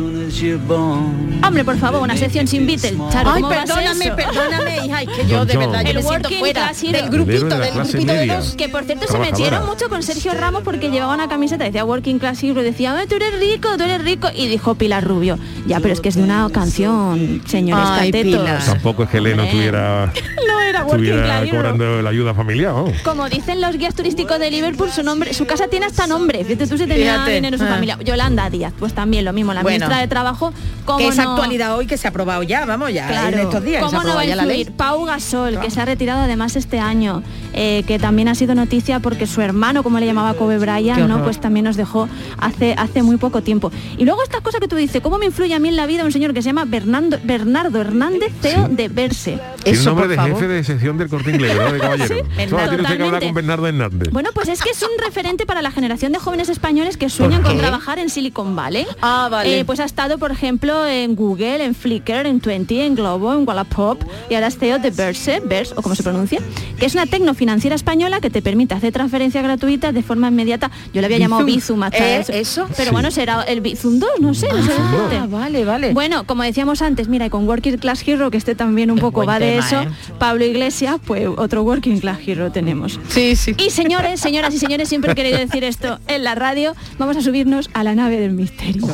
Hombre, 1.47 1.65
por 1.65 1.77
favor, 1.79 2.03
una 2.03 2.17
sección 2.17 2.47
sin 2.47 2.67
Beatles. 2.67 2.95
Charo, 3.11 3.31
Ay, 3.31 3.43
¿cómo 3.43 3.55
va 3.55 3.63
a 3.63 3.67
ser 3.67 3.77
perdóname, 3.77 4.11
perdóname, 4.13 4.87
hija, 4.87 5.03
es 5.03 5.09
que 5.09 5.27
yo 5.27 5.45
de 5.45 5.55
John. 5.55 5.65
verdad 5.71 5.83
yo 5.85 5.91
El 5.91 5.97
me 5.97 6.03
siento 6.03 6.29
fuera 6.31 6.61
class 6.67 6.83
hero. 6.83 6.93
del 6.93 7.05
El 7.05 7.11
grupito, 7.11 7.49
de 7.49 7.59
del 7.61 7.75
grupito 7.75 8.13
de 8.13 8.27
dos. 8.27 8.55
Que 8.57 8.69
por 8.69 8.85
cierto 8.85 9.07
se 9.07 9.19
metieron 9.19 9.67
mucho 9.67 9.89
con 9.89 10.03
Sergio 10.03 10.33
Ramos 10.35 10.63
porque 10.65 10.91
llevaba 10.91 11.15
una 11.15 11.29
camiseta, 11.29 11.65
decía 11.65 11.85
Working 11.85 12.19
Class 12.19 12.43
Hero, 12.43 12.63
decía, 12.63 12.97
"Ay, 12.99 13.07
tú 13.07 13.15
eres 13.17 13.39
rico, 13.39 13.69
tú 13.77 13.85
eres 13.85 14.03
rico, 14.03 14.29
y 14.35 14.49
dijo 14.49 14.75
Pilar 14.75 15.05
Rubio, 15.05 15.39
ya, 15.67 15.79
pero 15.81 15.95
es 15.95 16.01
que 16.01 16.09
es 16.09 16.17
de 16.17 16.23
una 16.25 16.49
canción, 16.53 17.43
señores 17.47 17.87
Ay, 17.89 18.11
catetos. 18.11 18.41
Pilar. 18.41 18.65
Tampoco 18.65 19.03
es 19.05 19.09
que 19.11 19.21
Leno 19.21 19.43
Hombre. 19.43 19.49
estuviera, 19.51 20.13
No 20.49 20.61
era 20.61 20.81
Working 20.85 21.05
estuviera 21.05 21.25
Class 21.27 21.43
Hero. 21.45 21.57
cobrando 21.57 22.03
la 22.03 22.11
ayuda 22.11 22.35
familiar. 22.35 22.75
Como 23.05 23.29
dicen 23.29 23.61
los 23.61 23.77
guías 23.77 23.95
turísticos 23.95 24.39
de 24.41 24.51
Liverpool, 24.51 24.91
su 24.91 25.03
nombre, 25.03 25.33
su 25.35 25.47
casa 25.47 25.69
tiene 25.69 25.87
hasta 25.87 26.07
nombre. 26.07 26.45
Fíjate 26.45 26.67
tú 26.67 26.77
si 26.79 26.87
tenía 26.87 27.13
Fíjate. 27.15 27.35
dinero 27.35 27.55
en 27.57 27.61
su 27.61 27.67
Ah. 27.67 27.69
familia. 27.75 27.99
Yolanda 28.05 28.51
Díaz, 28.51 28.73
pues 28.79 28.93
también 28.95 29.25
lo 29.25 29.33
mismo, 29.33 29.55
la 29.55 29.63
Bueno. 29.63 29.77
ministra 29.79 29.99
de 30.01 30.09
Trabajo, 30.17 30.51
como 30.87 30.97
Que 30.99 31.09
es 31.09 31.17
no- 31.19 31.33
actualidad 31.33 31.77
hoy 31.77 31.87
que 31.87 31.99
se 31.99 32.07
ha 32.07 32.11
aprobado 32.11 32.43
ya, 32.43 32.65
vamos, 32.65 32.91
ya 32.91 33.07
Claro. 33.07 33.37
en 33.37 33.43
estos 33.43 33.63
días. 33.63 33.85
¿Cómo 33.85 34.03
no 34.03 34.15
va 34.15 34.23
a 34.23 34.25
ya 34.25 34.35
la 34.35 34.47
ley. 34.47 34.61
influir? 34.61 34.75
Pau 34.79 35.05
Gasol, 35.05 35.61
que 35.61 35.71
se 35.71 35.79
ha 35.79 35.85
retirado 35.85 36.23
además 36.23 36.57
este 36.57 36.79
año, 36.81 37.23
eh, 37.57 37.83
que 37.87 37.99
también 37.99 38.29
ha 38.29 38.35
sido 38.35 38.55
noticia 38.55 39.01
porque 39.01 39.27
su 39.27 39.41
hermano, 39.41 39.83
como 39.83 39.99
le 39.99 40.07
llamaba 40.07 40.35
Kobe 40.35 40.59
Bryant, 40.59 41.09
¿no? 41.09 41.25
pues 41.25 41.41
también 41.41 41.65
nos 41.65 41.77
dejó 41.77 42.09
hace, 42.39 42.75
hace 42.77 43.03
muy 43.03 43.17
poco 43.17 43.43
tiempo. 43.43 43.73
Y 43.97 44.05
luego 44.05 44.23
estas 44.23 44.43
cosas 44.43 44.61
que 44.61 44.69
tú 44.69 44.77
dices, 44.77 45.01
¿cómo 45.03 45.19
me 45.19 45.27
influye 45.27 45.55
a 45.55 45.59
mí 45.59 45.69
en 45.69 45.77
la 45.77 45.87
vida 45.87 46.05
un 46.05 46.13
señor 46.13 46.35
que 46.35 46.43
se 46.43 46.51
llama 46.51 46.67
Bernardo, 46.67 47.19
Bernardo 47.25 47.81
Hernández, 47.81 48.31
CEO 48.43 48.69
de 48.69 48.89
Verse? 48.89 49.41
Tiene 49.65 49.79
Eso, 49.79 49.91
nombre 49.91 50.09
de 50.09 50.17
favor. 50.17 50.35
jefe 50.35 50.49
de 50.49 50.65
sección 50.65 50.99
del 50.99 51.09
corte 51.09 51.31
inglés, 51.31 51.57
¿verdad? 51.57 51.73
De 51.73 51.79
caballero. 51.81 52.09
Solo 52.49 52.69
tiene 52.69 52.83
usted 52.83 52.97
que 52.97 53.03
hablar 53.03 53.23
con 53.23 53.35
Bernardo 53.35 53.67
Hernández. 53.67 54.11
Bueno, 54.13 54.31
pues 54.35 54.49
es 54.49 54.63
que 54.63 54.71
es 54.71 54.83
un 54.83 54.91
referente 55.03 55.47
para 55.47 55.63
la 55.63 55.71
generación 55.71 56.13
de 56.13 56.19
jóvenes 56.19 56.51
españoles 56.51 56.97
que 56.97 57.09
sueñan 57.09 57.43
¿Por 57.43 57.53
con 57.53 57.59
trabajar 57.59 57.99
en 57.99 58.11
Silicon 58.11 58.55
Valley. 58.55 58.87
Ah, 59.01 59.29
vale. 59.31 59.61
Eh, 59.61 59.65
pues 59.65 59.81
ha 59.81 59.85
estado, 59.85 60.19
por 60.19 60.31
ejemplo, 60.31 60.87
en 60.87 61.17
Google, 61.17 61.65
en 61.65 61.75
Flickr, 61.75 62.27
en 62.27 62.41
Twenty, 62.41 62.81
en 62.81 62.95
Globo, 62.95 63.33
en 63.33 63.49
Wallapop 63.49 63.99
y 64.29 64.35
ahora 64.35 64.49
es 64.49 64.59
CEO 64.59 64.79
de 64.79 64.91
Verse, 64.91 65.41
Verse, 65.41 65.73
o 65.77 65.83
como 65.83 65.95
se 65.95 66.03
pronuncia, 66.03 66.41
que 66.79 66.87
es 66.87 66.95
una 66.95 67.07
tecnofinanciera 67.07 67.46
española 67.51 68.21
que 68.21 68.31
te 68.31 68.43
permite 68.43 68.75
hacer 68.75 68.93
transferencias 68.93 69.43
gratuitas 69.43 69.95
de 69.95 70.03
forma 70.03 70.29
inmediata. 70.29 70.71
Yo 70.93 71.01
le 71.01 71.07
había 71.07 71.19
llamado 71.19 71.45
Bizum. 71.45 71.57
Bizum 71.81 71.83
hasta 71.85 71.99
Eh, 71.99 72.21
eso. 72.21 72.33
¿eso? 72.33 72.69
Pero 72.77 72.91
Sí. 72.91 72.93
bueno, 72.93 73.11
será 73.11 73.43
el 73.43 73.61
Bizum 73.61 73.99
2, 73.99 74.09
no 74.21 74.35
sé, 74.35 74.49
no 74.49 74.55
sé 74.63 74.69
decirte. 74.73 75.17
Ah, 75.21 75.27
vale, 75.29 75.65
vale. 75.65 75.93
Bueno, 75.95 76.25
como 76.25 76.43
decíamos 76.43 76.83
antes, 76.83 77.09
mira, 77.09 77.27
y 77.27 77.31
con 77.31 77.47
Working 77.49 77.79
Class 77.79 78.03
Hero, 78.07 78.31
que 78.31 78.37
este 78.37 78.55
también 78.55 78.91
un 78.91 78.99
Es 78.99 79.03
poco 79.05 79.25
va 79.25 79.39
de 79.39 79.59
eso, 79.59 79.83
¿eh? 79.83 79.89
Pablo 80.19 80.45
Iglesias, 80.45 80.97
pues 81.05 81.29
otro 81.37 81.63
Working 81.63 81.99
Class 82.01 82.19
Hero 82.27 82.51
tenemos. 82.53 82.99
Sí, 83.09 83.37
sí. 83.37 83.55
Y 83.59 83.71
señores, 83.71 84.21
señoras 84.21 84.55
y 84.55 84.59
señores, 84.59 84.89
siempre 84.89 85.13
he 85.13 85.15
querido 85.15 85.39
decir 85.39 85.65
esto 85.65 85.99
en 86.09 86.25
la 86.25 86.35
radio, 86.35 86.75
vamos 86.99 87.17
a 87.17 87.23
subirnos 87.23 87.71
a 87.75 87.83
la 87.85 87.95
nave 87.95 88.19
del 88.21 88.33
misterio. 88.33 88.87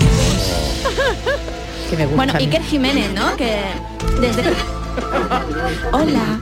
Que 1.91 1.97
me 1.97 2.05
gusta 2.07 2.17
Bueno. 2.17 2.33
Iker 2.39 2.63
Jiménez, 2.63 3.13
¿no? 3.15 3.37
Que 3.37 3.57
desde... 4.21 4.43
Hola. 5.93 6.41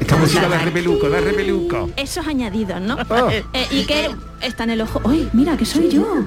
Esta 0.00 0.16
música 0.16 0.48
la 0.48 0.58
repeluco, 0.58 1.08
la 1.08 1.20
repeluco. 1.20 1.90
Esos 1.96 2.26
añadidos, 2.26 2.80
¿no? 2.80 2.96
Ah. 2.98 3.28
Eh, 3.30 3.66
Iker 3.70 4.10
está 4.42 4.64
en 4.64 4.70
el 4.70 4.80
ojo. 4.80 5.00
¡Ay, 5.04 5.28
mira, 5.32 5.56
que 5.56 5.66
soy 5.66 5.90
yo! 5.90 6.24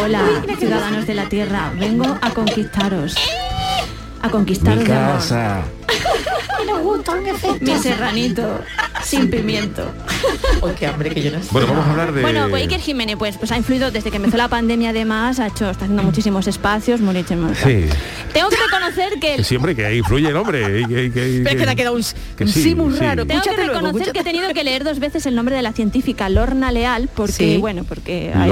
Hola, 0.00 0.22
ciudadanos 0.58 1.06
de 1.06 1.14
la 1.14 1.28
Tierra, 1.28 1.72
vengo 1.78 2.06
a 2.20 2.30
conquistaros. 2.30 3.16
A 4.22 4.30
conquistaros 4.30 4.84
de 4.84 4.94
amor. 4.94 5.20
Mi 7.60 7.78
serranito, 7.78 8.60
sin 9.04 9.30
pimiento. 9.30 9.84
qué 10.78 10.86
hambre 10.86 11.10
que 11.10 11.22
yo 11.22 11.30
no 11.32 11.42
sé. 11.42 11.48
Bueno, 11.50 11.68
vamos 11.68 11.86
a 11.86 11.90
hablar 11.90 12.12
de... 12.12 12.22
Bueno, 12.22 12.46
pues 12.50 12.62
Iker 12.62 12.80
Jiménez, 12.80 13.16
pues, 13.18 13.36
pues 13.38 13.50
ha 13.52 13.56
influido 13.56 13.90
desde 13.90 14.10
que 14.10 14.16
empezó 14.16 14.36
la 14.36 14.48
pandemia 14.48 14.90
además, 14.90 15.38
ha 15.40 15.48
hecho, 15.48 15.70
está 15.70 15.84
haciendo 15.84 16.02
muchísimos 16.02 16.46
espacios, 16.46 17.00
muchísimos. 17.00 17.56
Sí. 17.58 17.84
Tengo 18.32 18.48
que 18.48 18.56
reconocer 18.56 19.18
que 19.20 19.36
Que 19.36 19.44
siempre 19.44 19.74
que 19.74 19.94
influye 19.96 20.28
el 20.28 20.36
hombre. 20.36 20.80
y 20.82 20.86
que- 20.86 21.04
y 21.04 21.10
que- 21.10 21.40
Pero 21.44 21.50
es 21.50 21.56
que 21.56 21.64
le 21.66 21.70
ha 21.70 21.74
quedado 21.74 21.96
un, 21.96 22.02
que 22.36 22.44
un 22.44 22.50
sí, 22.50 22.62
sí 22.62 22.74
muy 22.74 22.92
sí. 22.94 23.00
raro. 23.00 23.26
Tengo 23.26 23.40
que 23.42 23.48
Escúchate 23.50 23.56
luego, 23.66 23.72
reconocer 23.72 24.02
escúchate. 24.02 24.12
que 24.12 24.20
he 24.30 24.32
tenido 24.32 24.54
que 24.54 24.64
leer 24.64 24.84
dos 24.84 24.98
veces 24.98 25.26
el 25.26 25.34
nombre 25.34 25.56
de 25.56 25.62
la 25.62 25.72
científica 25.72 26.28
Lorna 26.28 26.72
Leal, 26.72 27.08
porque 27.14 27.32
Sí. 27.32 27.56
bueno, 27.58 27.84
porque 27.84 28.32
hay, 28.34 28.50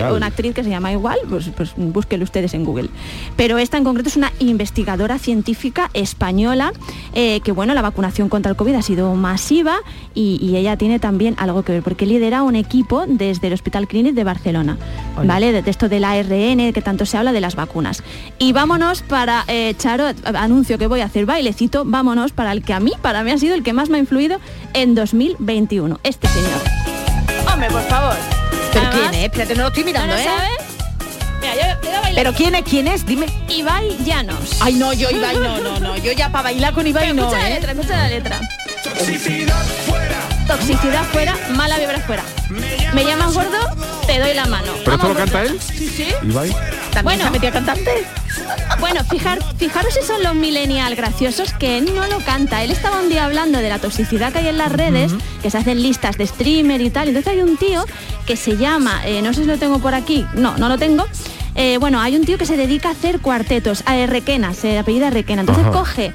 hay 0.00 0.12
una 0.12 0.26
actriz 0.26 0.54
que 0.54 0.64
se 0.64 0.70
llama 0.70 0.92
igual, 0.92 1.18
pues, 1.28 1.50
pues 1.56 1.72
búsquenlo 1.76 2.24
ustedes 2.24 2.54
en 2.54 2.64
Google. 2.64 2.88
Pero 3.36 3.58
esta 3.58 3.76
en 3.78 3.84
concreto 3.84 4.08
es 4.08 4.16
una 4.16 4.32
investigadora 4.38 5.18
científica 5.18 5.90
española, 5.94 6.72
eh, 7.14 7.40
que 7.40 7.51
bueno, 7.54 7.74
la 7.74 7.82
vacunación 7.82 8.28
contra 8.28 8.50
el 8.50 8.56
COVID 8.56 8.74
ha 8.74 8.82
sido 8.82 9.14
masiva 9.14 9.76
y, 10.14 10.38
y 10.40 10.56
ella 10.56 10.76
tiene 10.76 10.98
también 10.98 11.34
algo 11.38 11.62
que 11.62 11.72
ver, 11.72 11.82
porque 11.82 12.06
lidera 12.06 12.42
un 12.42 12.56
equipo 12.56 13.04
desde 13.06 13.48
el 13.48 13.52
Hospital 13.52 13.86
Clínic 13.88 14.14
de 14.14 14.24
Barcelona, 14.24 14.76
¿vale? 15.24 15.52
De, 15.52 15.62
de 15.62 15.70
esto 15.70 15.88
del 15.88 16.04
ARN, 16.04 16.72
que 16.72 16.82
tanto 16.82 17.06
se 17.06 17.16
habla 17.16 17.32
de 17.32 17.40
las 17.40 17.54
vacunas. 17.54 18.02
Y 18.38 18.52
vámonos 18.52 19.02
para, 19.02 19.44
eh, 19.48 19.74
Charo, 19.78 20.04
anuncio 20.24 20.78
que 20.78 20.86
voy 20.86 21.00
a 21.00 21.06
hacer 21.06 21.26
bailecito, 21.26 21.84
vámonos 21.84 22.32
para 22.32 22.52
el 22.52 22.62
que 22.62 22.72
a 22.72 22.80
mí, 22.80 22.92
para 23.00 23.22
mí 23.24 23.30
ha 23.30 23.38
sido 23.38 23.54
el 23.54 23.62
que 23.62 23.72
más 23.72 23.88
me 23.88 23.96
ha 23.96 24.00
influido 24.00 24.38
en 24.74 24.94
2021. 24.94 26.00
Este 26.02 26.28
señor. 26.28 26.60
Hombre, 27.52 27.68
por 27.70 27.82
favor. 27.82 28.16
¿Pero 28.72 28.86
Además, 28.86 29.10
quién 29.10 29.20
es? 29.20 29.26
Espérate, 29.26 29.54
no 29.54 29.62
lo 29.62 29.68
estoy 29.68 29.84
mirando, 29.84 30.08
¿no 30.08 30.14
lo 30.14 30.20
¿eh? 30.20 30.24
sabes? 30.24 30.71
Mira, 31.42 31.54
yo, 31.54 31.62
yo 31.82 31.88
voy 31.88 31.94
a 31.94 32.00
bailar. 32.00 32.24
¿Pero 32.24 32.32
quién 32.36 32.54
es? 32.54 32.62
¿Quién 32.62 32.88
es? 32.88 33.04
Dime. 33.04 33.26
Ibai 33.48 33.96
Llanos. 34.04 34.58
Ay, 34.60 34.74
no, 34.74 34.92
yo 34.92 35.10
Ibai 35.10 35.36
no, 35.36 35.58
no, 35.58 35.80
no. 35.80 35.96
Yo 35.96 36.12
ya 36.12 36.30
para 36.30 36.44
bailar 36.44 36.72
con 36.72 36.86
Ibai 36.86 37.02
Pero 37.02 37.14
no, 37.14 37.22
escucha 37.22 37.42
la 37.42 37.48
¿eh? 37.48 37.54
letra, 37.54 37.72
escucha 37.72 37.96
la 37.96 38.08
letra. 38.08 38.40
Toxicidad 40.46 41.04
fuera, 41.06 41.36
mala 41.50 41.78
vibra 41.78 41.98
fuera. 42.00 42.22
Me 42.94 43.04
llamas 43.04 43.34
gordo, 43.34 43.58
te 44.06 44.18
doy 44.18 44.34
la 44.34 44.46
mano. 44.46 44.72
¿Pero 44.84 44.96
esto 44.96 45.08
lo 45.08 45.14
canta 45.14 45.42
él? 45.42 45.60
Sí, 45.60 45.88
sí. 45.88 46.14
Ibai. 46.22 46.54
¿También 46.92 47.20
Bueno. 47.20 47.38
se 47.40 47.50
cantante? 47.50 47.90
Bueno, 48.80 49.04
fijar, 49.04 49.38
fijaros 49.58 49.94
si 49.94 50.04
son 50.04 50.22
los 50.22 50.34
millennial 50.34 50.94
graciosos 50.96 51.52
que 51.52 51.78
él 51.78 51.94
no 51.94 52.06
lo 52.08 52.18
canta. 52.20 52.62
Él 52.64 52.70
estaba 52.70 53.00
un 53.00 53.08
día 53.08 53.24
hablando 53.26 53.58
de 53.58 53.68
la 53.68 53.78
toxicidad 53.78 54.32
que 54.32 54.38
hay 54.40 54.48
en 54.48 54.58
las 54.58 54.72
redes, 54.72 55.12
que 55.42 55.50
se 55.50 55.58
hacen 55.58 55.82
listas 55.82 56.18
de 56.18 56.26
streamer 56.26 56.80
y 56.80 56.90
tal. 56.90 57.08
Entonces 57.08 57.32
hay 57.32 57.40
un 57.42 57.56
tío 57.56 57.84
que 58.26 58.36
se 58.36 58.56
llama, 58.56 59.02
eh, 59.06 59.22
no 59.22 59.32
sé 59.34 59.42
si 59.42 59.46
lo 59.46 59.58
tengo 59.58 59.78
por 59.78 59.94
aquí, 59.94 60.26
no, 60.34 60.56
no 60.58 60.68
lo 60.68 60.78
tengo. 60.78 61.06
Eh, 61.54 61.76
bueno, 61.78 62.00
hay 62.00 62.16
un 62.16 62.24
tío 62.24 62.38
que 62.38 62.46
se 62.46 62.56
dedica 62.56 62.88
a 62.88 62.92
hacer 62.92 63.20
cuartetos, 63.20 63.82
a 63.86 64.06
Requena, 64.06 64.54
se 64.54 64.78
apellida 64.78 65.10
Requena. 65.10 65.42
Entonces 65.42 65.64
Ajá. 65.64 65.72
coge, 65.72 66.12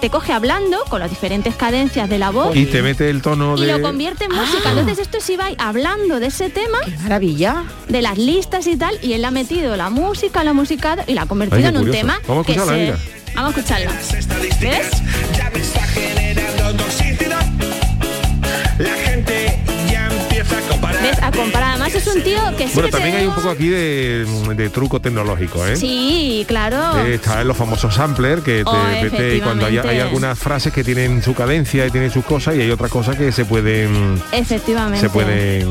te 0.00 0.10
coge 0.10 0.32
hablando 0.32 0.78
con 0.88 1.00
las 1.00 1.10
diferentes 1.10 1.54
cadencias 1.54 2.08
de 2.08 2.18
la 2.18 2.30
voz 2.30 2.54
Y 2.56 2.66
te 2.66 2.82
mete 2.82 3.10
el 3.10 3.22
tono 3.22 3.56
y 3.56 3.62
de... 3.62 3.78
lo 3.78 3.82
convierte 3.82 4.24
en 4.24 4.32
música. 4.32 4.70
Entonces 4.70 4.98
esto 4.98 5.18
es 5.18 5.28
Ibai 5.30 5.56
hablando 5.58 6.20
de 6.20 6.26
ese 6.26 6.50
tema, 6.50 6.78
Maravilla. 7.02 7.64
de 7.88 8.02
las 8.02 8.18
listas 8.18 8.66
y 8.66 8.76
tal, 8.76 8.98
y 9.02 9.12
él 9.14 9.24
ha 9.24 9.30
metido 9.30 9.76
la 9.76 9.90
música, 9.90 10.44
la 10.44 10.50
ha 10.50 10.54
musicado 10.54 11.02
y 11.06 11.14
la 11.14 11.22
ha 11.22 11.26
convertido 11.26 11.68
Ay, 11.68 11.74
en 11.74 11.76
un 11.76 11.90
tema 11.90 12.20
Vamos 12.26 12.44
a 12.44 12.46
que 12.46 12.58
se... 12.58 12.94
Vamos 13.34 13.54
a 13.54 13.60
escucharla. 13.60 13.92
¿Ves? 14.60 14.90
¿Ves? 21.02 21.18
A 21.22 21.30
comparar. 21.30 21.70
Además 21.70 21.94
es 21.94 22.06
un 22.06 22.22
tío 22.22 22.38
que 22.56 22.66
Bueno, 22.74 22.88
también 22.88 23.16
hay 23.16 23.26
un 23.26 23.34
poco 23.34 23.50
aquí 23.50 23.68
de, 23.68 24.24
de 24.54 24.70
truco 24.70 25.00
tecnológico, 25.00 25.64
¿eh? 25.66 25.76
Sí, 25.76 26.44
claro. 26.48 26.98
Eh, 27.06 27.14
Está 27.14 27.42
en 27.42 27.48
los 27.48 27.56
famosos 27.56 27.94
samplers 27.94 28.42
que 28.42 28.64
te 28.64 28.68
Oh, 28.68 29.34
y 29.34 29.40
cuando 29.40 29.66
hay, 29.66 29.78
algunas 29.78 30.38
frases 30.38 30.72
que 30.72 30.82
tienen 30.84 31.22
su 31.22 31.34
cadencia 31.34 31.86
y 31.86 31.90
tienen 31.90 32.10
sus 32.10 32.24
cosas 32.24 32.56
y 32.56 32.60
hay 32.62 32.70
otras 32.70 32.90
cosas 32.90 33.16
que 33.16 33.32
se 33.32 33.44
pueden 33.44 34.20
Efectivamente. 34.32 35.00
se 35.00 35.10
pueden 35.10 35.66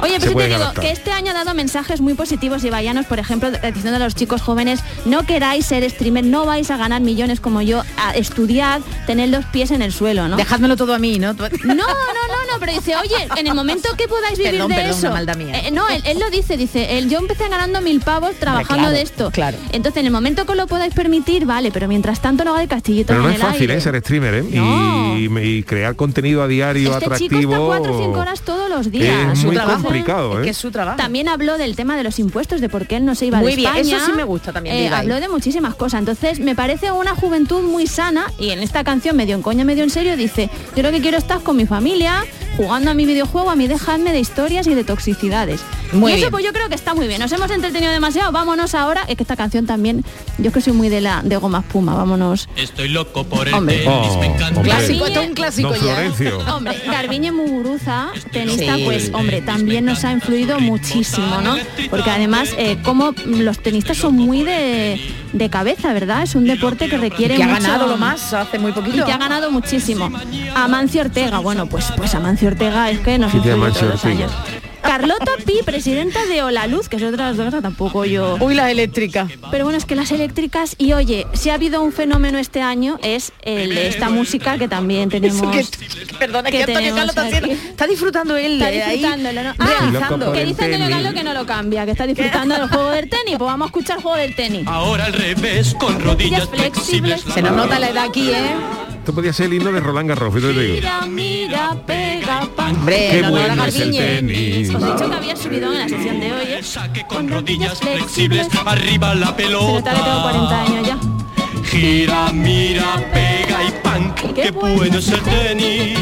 Oye, 0.00 0.16
pero 0.20 0.32
yo 0.32 0.36
te 0.38 0.44
digo 0.44 0.56
adaptar. 0.56 0.84
que 0.84 0.90
este 0.92 1.10
año 1.12 1.30
ha 1.30 1.34
dado 1.34 1.54
mensajes 1.54 2.00
muy 2.00 2.14
positivos 2.14 2.64
y 2.64 2.70
vayanos, 2.70 3.06
por 3.06 3.18
ejemplo, 3.18 3.50
diciendo 3.50 3.96
a 3.96 3.98
los 3.98 4.14
chicos 4.14 4.42
jóvenes, 4.42 4.80
no 5.04 5.24
queráis 5.26 5.66
ser 5.66 5.88
streamer, 5.90 6.24
no 6.24 6.46
vais 6.46 6.70
a 6.70 6.76
ganar 6.76 7.00
millones 7.00 7.40
como 7.40 7.62
yo, 7.62 7.82
a 7.96 8.14
estudiar, 8.14 8.80
tener 9.06 9.28
los 9.30 9.44
pies 9.46 9.70
en 9.70 9.82
el 9.82 9.92
suelo, 9.92 10.28
¿no? 10.28 10.36
Dejádmelo 10.36 10.76
todo 10.76 10.94
a 10.94 10.98
mí, 10.98 11.18
¿no? 11.18 11.32
No, 11.32 11.48
no, 11.48 11.74
no, 11.74 12.52
no, 12.52 12.58
pero 12.60 12.72
dice, 12.72 12.96
oye, 12.96 13.28
en 13.36 13.46
el 13.46 13.54
momento 13.54 13.88
que 13.96 14.06
podáis 14.18 14.38
vivir 14.38 14.52
Perdón, 14.52 14.68
de 14.70 14.74
perdón, 14.76 14.90
eso. 14.90 15.06
una 15.06 15.14
maldad 15.14 15.36
mía. 15.36 15.60
Eh, 15.60 15.70
no, 15.70 15.88
él, 15.88 16.02
él 16.04 16.18
lo 16.18 16.30
dice, 16.30 16.56
dice, 16.56 16.98
él, 16.98 17.08
yo 17.08 17.18
empecé 17.18 17.48
ganando 17.48 17.80
mil 17.80 18.00
pavos 18.00 18.34
trabajando 18.36 18.84
claro, 18.84 18.90
de 18.96 19.02
esto. 19.02 19.30
claro. 19.30 19.56
Entonces, 19.72 20.00
en 20.00 20.06
el 20.06 20.12
momento 20.12 20.44
que 20.46 20.54
lo 20.54 20.66
podáis 20.66 20.94
permitir, 20.94 21.46
vale, 21.46 21.70
pero 21.70 21.88
mientras 21.88 22.20
tanto 22.20 22.44
no 22.44 22.50
haga 22.50 22.60
de 22.60 22.68
castillito 22.68 23.08
Pero 23.08 23.20
no 23.22 23.28
en 23.28 23.34
es 23.34 23.40
el 23.40 23.46
fácil 23.46 23.60
aire. 23.62 23.74
¿eh? 23.76 23.80
ser 23.80 24.00
streamer 24.00 24.34
¿eh? 24.34 24.42
No. 24.52 25.16
y, 25.18 25.28
y 25.58 25.62
crear 25.62 25.96
contenido 25.96 26.42
a 26.42 26.48
diario 26.48 26.88
Este 26.92 27.04
chico 27.04 27.14
atractivo. 27.14 27.52
está 27.54 27.66
cuatro 27.66 27.96
o 27.96 28.02
cinco 28.02 28.20
horas 28.20 28.40
todos 28.42 28.68
los 28.70 28.90
días. 28.90 29.32
Es 29.32 29.38
Su 29.40 29.46
muy 29.46 29.56
trabajo. 29.56 29.82
complicado, 29.82 30.42
¿eh? 30.42 30.54
su 30.54 30.70
trabajo. 30.70 30.96
También 30.96 31.28
habló 31.28 31.58
del 31.58 31.76
tema 31.76 31.96
de 31.96 32.02
los 32.04 32.18
impuestos, 32.18 32.60
de 32.60 32.68
por 32.68 32.86
qué 32.86 32.96
él 32.96 33.04
no 33.04 33.14
se 33.14 33.26
iba 33.26 33.38
Muy 33.38 33.52
de 33.52 33.56
bien, 33.56 33.68
España. 33.76 33.96
eso 33.96 34.06
sí 34.06 34.12
me 34.12 34.24
gusta 34.24 34.52
también 34.52 34.74
Eh, 34.76 34.88
habló 34.88 35.20
de 35.20 35.28
muchísimas 35.28 35.74
cosas. 35.74 36.00
Entonces, 36.00 36.40
me 36.40 36.54
parece 36.54 36.90
una 36.90 37.14
juventud 37.14 37.62
muy 37.62 37.86
sana 37.86 38.26
y 38.38 38.50
en 38.50 38.60
esta 38.60 38.84
canción, 38.84 39.16
medio 39.16 39.34
en 39.34 39.42
coña, 39.42 39.64
medio 39.64 39.84
en 39.84 39.90
serio, 39.90 40.16
dice, 40.16 40.50
yo 40.76 40.82
lo 40.82 40.90
que 40.90 41.00
quiero 41.00 41.16
es 41.18 41.24
estar 41.24 41.40
con 41.42 41.56
mi 41.56 41.66
familia, 41.66 42.24
jugando 42.58 42.90
a 42.90 42.94
mi 42.94 43.06
videojuego, 43.06 43.48
a 43.50 43.56
mí 43.56 43.68
dejadme 43.68 44.12
de 44.12 44.18
historias 44.20 44.66
y 44.66 44.74
de 44.74 44.84
toxicidades. 44.84 45.60
Muy 45.92 46.10
y 46.12 46.14
eso 46.16 46.22
bien. 46.24 46.30
pues 46.32 46.44
yo 46.44 46.52
creo 46.52 46.68
que 46.68 46.74
está 46.74 46.92
muy 46.92 47.06
bien. 47.06 47.20
Nos 47.20 47.32
hemos 47.32 47.50
entretenido 47.50 47.90
demasiado, 47.92 48.30
vámonos 48.32 48.74
ahora. 48.74 49.04
Es 49.08 49.16
que 49.16 49.22
esta 49.22 49.36
canción 49.36 49.64
también, 49.64 50.04
yo 50.38 50.52
que 50.52 50.60
soy 50.60 50.72
muy 50.74 50.88
de 50.90 51.00
la 51.00 51.22
de 51.22 51.36
goma 51.36 51.60
espuma, 51.60 51.94
vámonos. 51.94 52.48
Estoy 52.56 52.88
loco 52.88 53.24
por 53.24 53.48
el 53.48 53.54
Hombre. 53.54 53.78
tenis, 53.78 53.88
Oh, 54.10 54.18
me 54.20 54.26
encanta. 54.26 54.46
hombre. 54.60 54.64
Clásico, 54.72 55.06
esto 55.06 55.20
es 55.22 55.28
un 55.28 55.34
clásico 55.34 55.68
Don 55.70 55.78
ya. 55.80 56.12
Hombre, 56.54 56.82
Garbiñe 56.86 57.32
Muguruza, 57.32 58.08
tenista, 58.32 58.74
Sí. 58.76 58.82
pues 58.84 59.10
hombre, 59.14 59.40
también 59.40 59.84
nos 59.84 60.04
ha 60.04 60.12
influido 60.12 60.58
muchísimo, 60.60 61.40
¿no? 61.40 61.54
Porque 61.90 62.10
además, 62.10 62.50
eh, 62.58 62.76
como 62.82 63.14
los 63.24 63.58
tenistas 63.60 63.96
son 63.98 64.14
muy 64.14 64.42
de, 64.42 65.00
de 65.32 65.48
cabeza, 65.48 65.92
¿verdad? 65.92 66.22
Es 66.24 66.34
un 66.34 66.44
deporte 66.44 66.88
que 66.88 66.98
requiere 66.98 67.36
que 67.36 67.44
ha 67.44 67.46
mucho- 67.48 67.62
ganado 67.62 67.86
lo 67.86 67.96
más 67.96 68.32
hace 68.34 68.58
muy 68.58 68.72
poquito. 68.72 68.96
y 68.98 69.02
que 69.04 69.12
ha 69.12 69.18
ganado 69.18 69.50
muchísimo. 69.50 70.10
Amancio 70.54 71.02
Ortega, 71.02 71.38
bueno, 71.38 71.66
pues 71.66 71.86
pues 71.96 72.14
Amancio 72.14 72.47
Ortega 72.48 72.90
es 72.90 72.98
que 73.00 73.18
nos 73.18 73.32
Amancio 73.32 73.54
todos 73.56 73.82
los 73.82 74.04
Ortega. 74.04 74.24
años. 74.26 74.32
Carlota 74.80 75.32
Pi, 75.44 75.58
presidenta 75.66 76.24
de 76.26 76.42
Olaluz, 76.42 76.88
que 76.88 76.96
es 76.96 77.02
otra 77.02 77.24
de 77.24 77.30
las 77.30 77.36
dos 77.36 77.54
que 77.54 77.60
tampoco 77.60 78.04
yo. 78.06 78.36
Uy, 78.40 78.54
la 78.54 78.70
eléctrica. 78.70 79.26
Pero 79.50 79.64
bueno, 79.64 79.76
es 79.76 79.84
que 79.84 79.94
las 79.96 80.10
eléctricas, 80.12 80.76
y 80.78 80.92
oye, 80.94 81.26
si 81.34 81.50
ha 81.50 81.54
habido 81.54 81.82
un 81.82 81.92
fenómeno 81.92 82.38
este 82.38 82.62
año, 82.62 82.98
es 83.02 83.32
el 83.42 83.74
de 83.74 83.88
esta 83.88 84.08
música 84.08 84.56
que 84.56 84.66
también 84.68 85.10
tenemos. 85.10 85.42
Que, 85.54 85.66
perdona, 86.18 86.50
que, 86.50 86.58
que 86.58 86.62
Antonio 86.64 86.94
Carlos 86.94 87.08
está, 87.10 87.22
haciendo- 87.26 87.46
aquí. 87.52 87.60
está 87.68 87.86
disfrutando 87.86 88.36
él 88.36 88.52
Está 88.62 88.66
ahí, 88.66 88.98
disfrutándolo, 88.98 89.42
¿no? 89.42 89.50
Ah, 89.58 89.68
que 90.32 90.44
dice 90.46 90.64
Antonio. 90.64 90.88
Carlos 90.88 91.12
que 91.14 91.22
no 91.24 91.34
lo 91.34 91.44
cambia, 91.44 91.84
que 91.84 91.90
está 91.90 92.06
disfrutando 92.06 92.54
del 92.54 92.68
juego 92.68 92.90
del 92.90 93.10
tenis. 93.10 93.36
Pues 93.36 93.46
vamos 93.46 93.66
a 93.66 93.68
escuchar 93.68 93.96
el 93.98 94.02
juego 94.02 94.16
del 94.16 94.34
tenis. 94.36 94.66
Ahora 94.66 95.04
al 95.06 95.12
revés, 95.12 95.74
con 95.78 96.00
rodillas 96.00 96.48
flexibles. 96.48 97.22
Se 97.34 97.42
nos 97.42 97.52
nota 97.52 97.78
la 97.78 97.90
edad 97.90 98.04
aquí, 98.08 98.30
¿eh? 98.30 98.54
Esto 99.08 99.14
podía 99.16 99.32
ser 99.32 99.46
el 99.46 99.54
himno 99.54 99.72
de 99.72 99.80
Roland 99.80 100.06
Garros, 100.10 100.34
te 100.34 100.52
digo. 100.52 100.74
Mira, 100.74 101.06
mira, 101.06 101.74
pega, 101.86 102.46
pa. 102.54 102.68
Hombre, 102.68 103.08
Qué 103.10 103.20
la 103.22 103.30
bueno 103.30 103.64
es 103.64 103.80
el 103.80 103.90
tenis. 103.90 104.68
Os 104.74 104.82
he 104.82 104.86
dicho 104.86 105.08
que 105.08 105.16
había 105.16 105.34
subido 105.34 105.72
en 105.72 105.78
la 105.78 105.88
sesión 105.88 106.20
de 106.20 106.30
hoy, 106.34 106.42
¿eh? 106.42 106.62
Saque 106.62 107.06
con 107.06 107.26
rodillas 107.26 107.78
flexibles, 107.78 108.48
arriba 108.66 109.14
la 109.14 109.34
Se 109.34 109.48
nota 109.48 109.94
que 109.94 109.96
tengo 110.02 110.22
40 110.24 110.28
pelota. 110.28 110.60
años 110.60 110.86
ya. 110.86 110.98
Gira, 111.70 112.32
mira, 112.34 113.02
pega 113.10 113.64
y 113.64 113.70
pan. 113.82 114.14
Qué 114.14 114.34
Qué 114.34 114.50
bueno 114.50 114.98
es 114.98 115.08
el 115.08 115.22
tenis. 115.22 115.98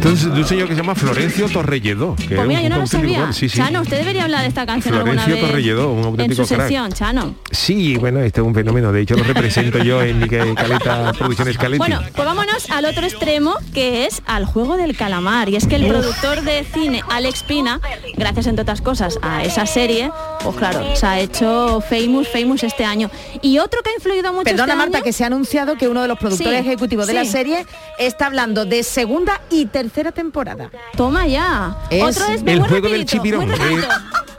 Entonces, 0.00 0.32
de 0.32 0.40
un 0.40 0.46
señor 0.46 0.66
que 0.66 0.74
se 0.74 0.80
llama 0.80 0.94
Florencio 0.94 1.46
Torrelledó. 1.50 2.16
Que 2.16 2.28
Pues 2.28 2.40
es 2.40 2.46
mira, 2.46 2.60
un 2.60 2.64
yo 2.64 2.68
no 2.70 2.76
lo 2.76 2.82
auténtico 2.82 3.14
sabía. 3.18 3.32
Sí, 3.34 3.48
sí. 3.50 3.58
Chano, 3.58 3.82
usted 3.82 3.98
debería 3.98 4.24
hablar 4.24 4.40
de 4.40 4.48
esta 4.48 4.64
canción 4.64 4.94
alguna 4.94 5.12
Florencio 5.22 5.42
vez. 5.42 5.50
Torrelledó, 5.50 5.92
un 5.92 5.98
en 5.98 6.04
auténtico 6.06 6.42
su 6.46 6.54
crack. 6.54 6.60
sección, 6.68 6.92
Chano. 6.92 7.34
Sí, 7.50 7.98
bueno, 7.98 8.20
este 8.20 8.40
es 8.40 8.46
un 8.46 8.54
fenómeno. 8.54 8.92
De 8.92 9.02
hecho, 9.02 9.14
lo 9.14 9.24
represento 9.24 9.78
yo 9.84 10.00
en 10.00 10.18
mi 10.20 10.26
ca- 10.28 10.54
Caleta 10.54 11.12
Producciones 11.12 11.58
Caleti. 11.58 11.76
Bueno, 11.78 12.00
pues 12.16 12.26
vámonos 12.26 12.70
al 12.70 12.86
otro 12.86 13.04
extremo, 13.04 13.54
que 13.74 14.06
es 14.06 14.22
al 14.26 14.46
juego 14.46 14.78
del 14.78 14.96
calamar. 14.96 15.50
Y 15.50 15.56
es 15.56 15.66
que 15.66 15.76
el 15.76 15.86
productor 15.86 16.40
de 16.44 16.64
cine, 16.72 17.02
Alex 17.10 17.42
Pina, 17.42 17.78
gracias 18.16 18.46
entre 18.46 18.62
otras 18.62 18.80
cosas 18.80 19.18
a 19.20 19.44
esa 19.44 19.66
serie, 19.66 20.10
pues 20.42 20.56
claro, 20.56 20.96
se 20.96 21.04
ha 21.06 21.20
hecho 21.20 21.82
famous, 21.82 22.26
famous 22.26 22.62
este 22.62 22.86
año. 22.86 23.10
Y 23.42 23.58
otro 23.58 23.82
que 23.82 23.90
ha 23.90 23.94
influido 23.96 24.32
mucho 24.32 24.44
Perdona 24.44 24.72
este 24.72 24.76
Marta, 24.78 24.96
año- 24.98 25.04
que 25.04 25.12
se 25.12 25.24
ha 25.24 25.26
anunciado 25.26 25.76
que 25.76 25.88
uno 25.88 26.00
de 26.00 26.08
los 26.08 26.18
productores 26.18 26.62
Sí, 26.62 26.66
ejecutivos 26.68 27.06
de 27.06 27.12
la 27.12 27.26
serie 27.26 27.66
está 27.98 28.24
hablando 28.26 28.64
de 28.64 28.82
segunda 28.82 29.42
y 29.50 29.66
tercera 29.66 29.89
temporada. 29.90 30.70
Toma 30.96 31.26
ya. 31.26 31.76
Es 31.90 32.02
Otro 32.18 32.32
es 32.32 32.42
el 32.44 32.60
juego 32.60 32.88
del 32.88 33.00
rapidito, 33.06 33.38
muy 33.40 33.46
chipirón 33.50 33.50
eh, 33.52 33.84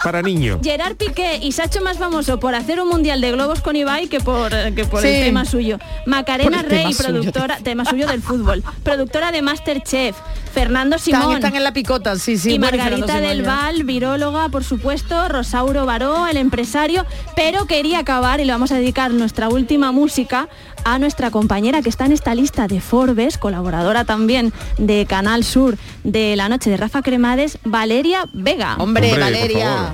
para 0.04 0.22
niños. 0.22 0.60
Gerard 0.64 0.96
Piqué 0.96 1.38
y 1.42 1.52
se 1.52 1.62
ha 1.62 1.66
hecho 1.66 1.82
más 1.82 1.98
famoso 1.98 2.40
por 2.40 2.56
hacer 2.56 2.80
un 2.82 2.88
mundial 2.90 3.22
de 3.22 3.32
globos 3.32 3.62
con 3.62 3.76
Ibai 3.76 4.08
que 4.08 4.20
por, 4.20 4.54
eh, 4.54 4.74
que 4.76 4.86
por 4.86 5.02
Sí. 5.02 5.08
el 5.10 5.26
tema 5.26 5.46
suyo. 5.46 5.78
Macarena 6.06 6.64
tema 6.64 6.84
Rey, 6.84 6.94
suyo. 6.94 7.10
productora, 7.10 7.58
tema 7.58 7.86
suyo 7.86 8.08
del 8.08 8.22
fútbol, 8.22 8.64
productora 8.84 9.32
de 9.32 9.42
Masterchef, 9.42 10.16
Fernando 10.52 10.98
Están, 10.98 11.22
Simón. 11.22 11.36
están 11.36 11.56
en 11.56 11.64
la 11.64 11.74
picota, 11.74 12.18
sí, 12.18 12.38
sí. 12.38 12.54
y 12.54 12.60
Margarita 12.60 13.20
del. 13.20 13.44
Val, 13.44 13.84
viróloga, 13.84 14.50
por 14.50 14.64
supuesto, 14.64 15.28
Rosauro 15.30 15.86
Baró, 15.86 16.28
el 16.28 16.38
empresario, 16.38 17.06
pero 17.36 17.66
quería 17.66 18.00
acabar 18.00 18.40
y 18.40 18.46
le 18.46 18.52
vamos 18.52 18.72
a 18.72 18.76
dedicar 18.76 19.12
nuestra 19.12 19.50
última 19.50 19.92
música 19.92 20.50
a 20.84 21.00
nuestra 21.00 21.32
compañera 21.32 21.82
que 21.82 21.90
está 21.90 22.06
en 22.06 22.12
esta 22.12 22.36
lista 22.36 22.68
de 22.68 22.82
Forbes, 22.82 23.38
colaboradora 23.38 24.06
también 24.06 24.52
de 24.78 25.06
Canal 25.06 25.44
Sur 25.44 25.78
de 26.04 26.36
la 26.36 26.50
noche 26.50 26.70
de 26.70 26.78
Rafa 26.78 27.02
Cremades, 27.02 27.58
Valeria 27.64 28.26
Vega. 28.34 28.76
Hombre, 28.78 29.08
Hombre, 29.08 29.10
por 29.10 29.20
Valeria. 29.20 29.94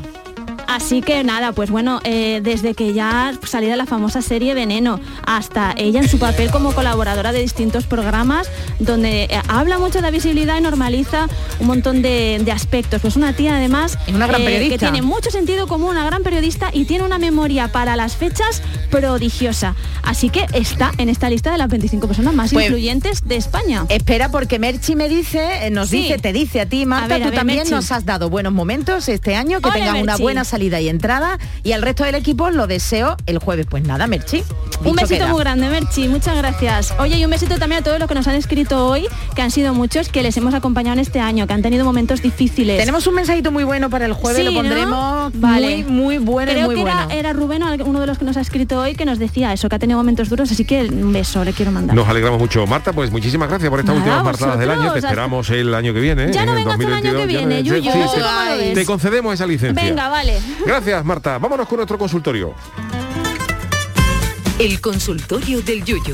Así 0.67 1.01
que 1.01 1.23
nada, 1.23 1.53
pues 1.53 1.69
bueno, 1.71 2.01
eh, 2.03 2.41
desde 2.43 2.73
que 2.75 2.93
ya 2.93 3.33
salida 3.45 3.75
la 3.77 3.85
famosa 3.85 4.21
serie 4.21 4.53
Veneno, 4.53 4.99
hasta 5.25 5.73
ella 5.77 6.01
en 6.01 6.09
su 6.09 6.19
papel 6.19 6.51
como 6.51 6.73
colaboradora 6.73 7.31
de 7.31 7.41
distintos 7.41 7.85
programas, 7.85 8.49
donde 8.79 9.23
eh, 9.23 9.29
habla 9.47 9.79
mucho 9.79 9.95
de 9.95 10.01
la 10.01 10.11
visibilidad 10.11 10.57
y 10.57 10.61
normaliza 10.61 11.27
un 11.59 11.67
montón 11.67 12.01
de, 12.01 12.41
de 12.43 12.51
aspectos. 12.51 13.01
Pues 13.01 13.15
una 13.15 13.33
tía 13.33 13.55
además 13.57 13.97
Es 14.07 14.13
una 14.13 14.27
gran 14.27 14.41
eh, 14.41 14.67
que 14.69 14.77
tiene 14.77 15.01
mucho 15.01 15.31
sentido 15.31 15.67
común, 15.67 15.91
una 15.91 16.05
gran 16.05 16.21
periodista 16.21 16.69
y 16.73 16.83
tiene 16.85 17.05
una 17.05 17.17
memoria 17.17 17.69
para 17.71 17.95
las 17.95 18.17
fechas 18.17 18.61
prodigiosa. 18.91 19.73
Así 20.03 20.29
que 20.29 20.45
está 20.53 20.91
en 20.97 21.07
esta 21.09 21.29
lista 21.29 21.51
de 21.51 21.57
las 21.57 21.69
25 21.69 22.07
personas 22.07 22.33
más 22.33 22.51
Pues- 22.51 22.65
influyentes 22.65 23.25
de 23.25 23.37
España. 23.37 23.85
Espera, 23.89 24.29
porque 24.31 24.59
Merchi 24.59 24.95
me 24.97 25.07
dice, 25.07 25.69
nos 25.71 25.89
Sí. 25.89 26.03
dice, 26.03 26.17
te 26.17 26.33
dice 26.33 26.59
a 26.61 26.65
ti, 26.65 26.85
Marta, 26.85 27.05
A 27.05 27.07
ver, 27.07 27.21
a 27.21 27.25
tú 27.25 27.29
ver, 27.31 27.39
también 27.39 27.59
Merchi. 27.59 27.71
nos 27.73 27.91
has 27.91 28.05
dado 28.05 28.29
buenos 28.29 28.51
momentos 28.51 29.07
este 29.07 29.35
año, 29.35 29.61
que 29.61 29.69
Ole, 29.69 29.79
tengas 29.79 30.01
una 30.01 30.17
buena 30.17 30.43
salida 30.43 30.56
y 30.57 30.89
entrada, 30.89 31.37
y 31.63 31.71
al 31.73 31.81
resto 31.81 32.03
del 32.03 32.15
equipo 32.15 32.49
lo 32.49 32.65
deseo 32.67 33.15
el 33.25 33.37
jueves. 33.37 33.67
Pues 33.69 33.83
nada, 33.83 34.07
Merchi. 34.07 34.43
Un 34.83 34.95
besito 34.95 35.15
queda. 35.25 35.27
muy 35.27 35.39
grande, 35.39 35.69
Merchi, 35.69 36.07
muchas 36.07 36.35
gracias. 36.37 36.93
Oye, 36.99 37.17
y 37.17 37.25
un 37.25 37.31
besito 37.31 37.57
también 37.57 37.81
a 37.81 37.83
todos 37.83 37.99
los 37.99 38.07
que 38.07 38.15
nos 38.15 38.27
han 38.27 38.35
escrito 38.35 38.87
hoy, 38.87 39.07
que 39.35 39.41
han 39.41 39.51
sido 39.51 39.73
muchos, 39.73 40.09
que 40.09 40.21
les 40.23 40.35
hemos 40.37 40.53
acompañado 40.53 40.93
en 40.93 40.99
este 40.99 41.19
año, 41.19 41.45
que 41.47 41.53
han 41.53 41.61
tenido 41.61 41.85
momentos 41.85 42.21
difíciles. 42.21 42.77
Tenemos 42.79 43.05
un 43.07 43.15
mensajito 43.15 43.51
muy 43.51 43.63
bueno 43.63 43.89
para 43.89 44.05
el 44.05 44.13
jueves, 44.13 44.39
Sí, 44.39 44.43
lo 44.45 44.51
¿no? 44.51 44.57
pondremos 44.59 45.31
Vale. 45.35 45.83
muy, 45.83 46.17
muy 46.17 46.17
bueno 46.17 46.51
y 46.51 46.55
Creo 46.55 46.65
muy 46.65 46.75
que 46.75 46.81
bueno. 46.81 47.01
era, 47.09 47.15
era 47.15 47.33
Rubén, 47.33 47.63
uno 47.85 47.99
de 48.01 48.07
los 48.07 48.17
que 48.17 48.25
nos 48.25 48.37
ha 48.37 48.41
escrito 48.41 48.79
hoy, 48.81 48.95
que 48.95 49.05
nos 49.05 49.19
decía 49.19 49.53
eso, 49.53 49.69
que 49.69 49.75
ha 49.75 49.79
tenido 49.79 49.97
momentos 49.97 50.29
duros, 50.29 50.51
así 50.51 50.65
que 50.65 50.83
un 50.85 51.13
beso 51.13 51.43
le 51.43 51.53
quiero 51.53 51.71
mandar. 51.71 51.95
Nos 51.95 52.07
alegramos 52.07 52.39
mucho. 52.39 52.65
Marta, 52.67 52.93
pues 52.93 53.11
muchísimas 53.11 53.49
gracias 53.49 53.69
por 53.69 53.79
estas 53.79 53.95
Nada, 53.95 54.05
últimas 54.05 54.23
martadas 54.23 54.59
del 54.59 54.71
año. 54.71 54.93
Te 54.93 54.99
esperamos 54.99 55.49
el 55.49 55.73
año 55.73 55.93
que 55.93 55.99
viene. 55.99 56.31
Ya 56.31 56.45
no 56.45 56.53
hasta 56.53 56.61
el 56.61 56.93
año 56.93 57.13
2022, 57.13 57.21
que 57.21 57.27
viene, 57.27 57.63
no- 57.63 57.75
Yuyu, 57.77 57.91
sí, 57.91 57.97
no 57.99 58.07
sé 58.09 58.17
te- 58.17 58.21
cómo 58.23 58.43
lo 58.49 58.57
ves. 58.57 58.73
Te 58.73 58.85
concedemos 58.85 59.33
esa 59.33 59.47
licencia. 59.47 59.83
Venga, 59.83 60.09
vale. 60.09 60.39
Gracias, 60.65 61.05
Marta. 61.05 61.37
Vámonos 61.37 61.67
con 61.67 61.77
nuestro 61.77 61.97
consultorio. 61.97 62.53
El 64.59 64.81
consultorio 64.81 65.61
del 65.61 65.83
Yuyo. 65.83 66.13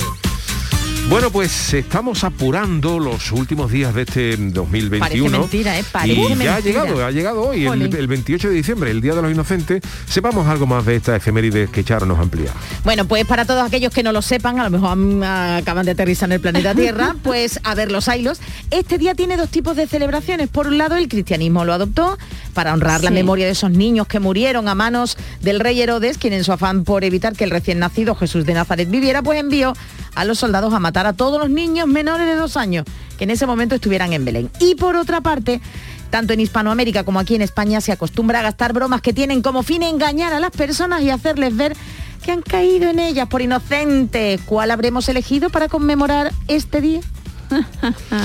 Bueno, 1.09 1.29
pues 1.31 1.73
estamos 1.73 2.23
apurando 2.23 2.97
los 2.97 3.31
últimos 3.33 3.69
días 3.69 3.93
de 3.93 4.03
este 4.03 4.37
2021. 4.37 4.99
Parece 4.99 5.39
mentira, 5.39 5.77
¿eh? 5.77 5.83
Parece 5.91 6.13
y 6.13 6.35
ya 6.37 6.55
ha 6.55 6.59
llegado, 6.61 7.05
ha 7.05 7.11
llegado 7.11 7.41
hoy, 7.41 7.63
el, 7.63 7.67
Jolín. 7.67 7.95
el 7.95 8.07
28 8.07 8.49
de 8.49 8.55
diciembre, 8.55 8.89
el 8.89 9.01
Día 9.01 9.13
de 9.13 9.21
los 9.21 9.31
Inocentes. 9.31 9.83
Sepamos 10.07 10.47
algo 10.47 10.65
más 10.65 10.85
de 10.85 10.95
esta 10.95 11.15
efeméride 11.15 11.67
que 11.67 11.83
Charo 11.83 12.05
nos 12.05 12.19
amplía. 12.19 12.51
Bueno, 12.85 13.05
pues 13.05 13.25
para 13.25 13.43
todos 13.45 13.63
aquellos 13.63 13.93
que 13.93 14.01
no 14.01 14.13
lo 14.13 14.21
sepan, 14.21 14.59
a 14.59 14.63
lo 14.63 14.69
mejor 14.69 14.95
mm, 14.95 15.23
acaban 15.59 15.85
de 15.85 15.91
aterrizar 15.91 16.29
en 16.29 16.33
el 16.33 16.39
planeta 16.39 16.73
Tierra, 16.83 17.15
pues 17.21 17.59
a 17.63 17.75
ver 17.75 17.91
los 17.91 18.07
ailos. 18.07 18.39
Este 18.71 18.97
día 18.97 19.13
tiene 19.13 19.35
dos 19.35 19.49
tipos 19.49 19.75
de 19.75 19.87
celebraciones. 19.87 20.47
Por 20.47 20.67
un 20.67 20.77
lado, 20.77 20.95
el 20.95 21.09
cristianismo 21.09 21.65
lo 21.65 21.73
adoptó 21.73 22.17
para 22.53 22.73
honrar 22.73 23.03
la 23.03 23.11
memoria 23.11 23.45
de 23.45 23.51
esos 23.51 23.71
niños 23.71 24.07
que 24.07 24.19
murieron 24.19 24.67
a 24.69 24.73
manos 24.73 25.17
del 25.41 25.59
rey 25.59 25.81
Herodes, 25.81 26.17
quien 26.17 26.33
en 26.33 26.45
su 26.45 26.53
afán 26.53 26.85
por 26.85 27.03
evitar 27.03 27.33
que 27.33 27.43
el 27.43 27.51
recién 27.51 27.79
nacido 27.79 28.15
Jesús 28.15 28.45
de 28.45 28.53
Nazaret 28.53 28.89
viviera, 28.89 29.21
pues 29.21 29.39
envió 29.39 29.73
a 30.15 30.25
los 30.25 30.39
soldados 30.39 30.73
a 30.73 30.79
matar 30.79 30.92
a 30.97 31.13
todos 31.13 31.39
los 31.39 31.49
niños 31.49 31.87
menores 31.87 32.27
de 32.27 32.35
dos 32.35 32.57
años 32.57 32.85
que 33.17 33.25
en 33.25 33.31
ese 33.31 33.45
momento 33.45 33.75
estuvieran 33.75 34.13
en 34.13 34.25
Belén. 34.25 34.49
Y 34.59 34.75
por 34.75 34.95
otra 34.95 35.21
parte, 35.21 35.61
tanto 36.09 36.33
en 36.33 36.39
Hispanoamérica 36.39 37.03
como 37.03 37.19
aquí 37.19 37.35
en 37.35 37.41
España 37.41 37.81
se 37.81 37.91
acostumbra 37.91 38.39
a 38.39 38.43
gastar 38.43 38.73
bromas 38.73 39.01
que 39.01 39.13
tienen 39.13 39.41
como 39.41 39.63
fin 39.63 39.83
engañar 39.83 40.33
a 40.33 40.39
las 40.39 40.51
personas 40.51 41.01
y 41.01 41.09
hacerles 41.09 41.55
ver 41.55 41.75
que 42.23 42.31
han 42.31 42.41
caído 42.41 42.89
en 42.89 42.99
ellas 42.99 43.27
por 43.27 43.41
inocentes. 43.41 44.39
¿Cuál 44.45 44.71
habremos 44.71 45.09
elegido 45.09 45.49
para 45.49 45.67
conmemorar 45.67 46.31
este 46.47 46.81
día? 46.81 47.01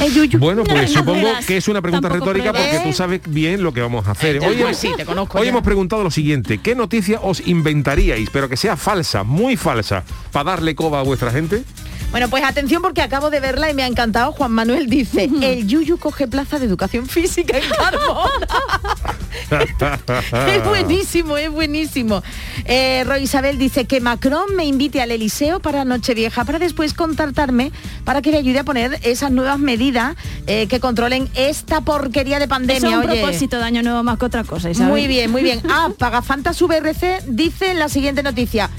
Eh. 0.00 0.36
Bueno, 0.38 0.64
pues 0.64 0.92
supongo 0.92 1.28
que 1.46 1.56
es 1.56 1.68
una 1.68 1.82
pregunta 1.82 2.08
Tampoco 2.08 2.32
retórica 2.32 2.52
porque 2.52 2.80
tú 2.82 2.92
sabes 2.92 3.20
bien 3.26 3.62
lo 3.62 3.72
que 3.72 3.80
vamos 3.80 4.06
a 4.06 4.12
hacer. 4.12 4.38
Hoy, 4.38 4.56
Pues 4.56 4.76
sí, 4.76 4.90
te 4.96 5.04
conozco 5.04 5.38
hoy 5.38 5.48
hemos 5.48 5.62
preguntado 5.62 6.02
lo 6.02 6.10
siguiente, 6.10 6.58
¿qué 6.58 6.74
noticia 6.74 7.20
os 7.20 7.46
inventaríais, 7.46 8.30
pero 8.30 8.48
que 8.48 8.56
sea 8.56 8.76
falsa, 8.76 9.24
muy 9.24 9.56
falsa, 9.56 10.04
para 10.32 10.52
darle 10.52 10.74
coba 10.74 11.00
a 11.00 11.02
vuestra 11.02 11.30
gente? 11.30 11.64
Bueno, 12.10 12.30
pues 12.30 12.42
atención 12.42 12.80
porque 12.80 13.02
acabo 13.02 13.28
de 13.28 13.38
verla 13.38 13.70
y 13.70 13.74
me 13.74 13.82
ha 13.82 13.86
encantado. 13.86 14.32
Juan 14.32 14.52
Manuel 14.52 14.88
dice, 14.88 15.30
el 15.42 15.66
Yuyu 15.66 15.98
coge 15.98 16.26
plaza 16.26 16.58
de 16.58 16.64
educación 16.66 17.06
física 17.06 17.58
en 17.58 17.64
Carmona. 17.70 18.46
es 20.48 20.64
buenísimo, 20.64 21.36
es 21.36 21.50
buenísimo. 21.50 22.22
Eh, 22.64 23.04
Roy 23.06 23.22
Isabel 23.24 23.58
dice 23.58 23.84
que 23.84 24.00
Macron 24.00 24.56
me 24.56 24.64
invite 24.64 25.00
al 25.02 25.10
Eliseo 25.10 25.60
para 25.60 25.84
Nochevieja 25.84 26.44
para 26.44 26.58
después 26.58 26.94
contactarme 26.94 27.72
para 28.04 28.22
que 28.22 28.30
le 28.30 28.38
ayude 28.38 28.60
a 28.60 28.64
poner 28.64 28.98
esas 29.02 29.30
nuevas 29.30 29.58
medidas 29.58 30.16
eh, 30.46 30.66
que 30.66 30.80
controlen 30.80 31.28
esta 31.34 31.82
porquería 31.82 32.38
de 32.38 32.44
Eso 32.44 32.50
pandemia. 32.50 32.88
es 32.90 32.96
un 32.96 33.10
oye. 33.10 33.20
propósito 33.20 33.58
de 33.58 33.64
año 33.64 33.82
nuevo 33.82 34.02
más 34.02 34.18
que 34.18 34.24
otra 34.24 34.44
cosa, 34.44 34.70
Isabel. 34.70 34.90
Muy 34.90 35.06
bien, 35.06 35.30
muy 35.30 35.42
bien. 35.42 35.60
Ah, 35.68 35.90
Pagafantas 35.98 36.60
VRC 36.60 37.22
dice 37.28 37.70
en 37.70 37.78
la 37.78 37.88
siguiente 37.88 38.22
noticia, 38.22 38.70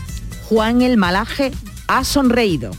Juan 0.45 0.81
el 0.81 0.97
Malaje 0.97 1.51
ha 1.87 2.03
sonreído. 2.03 2.71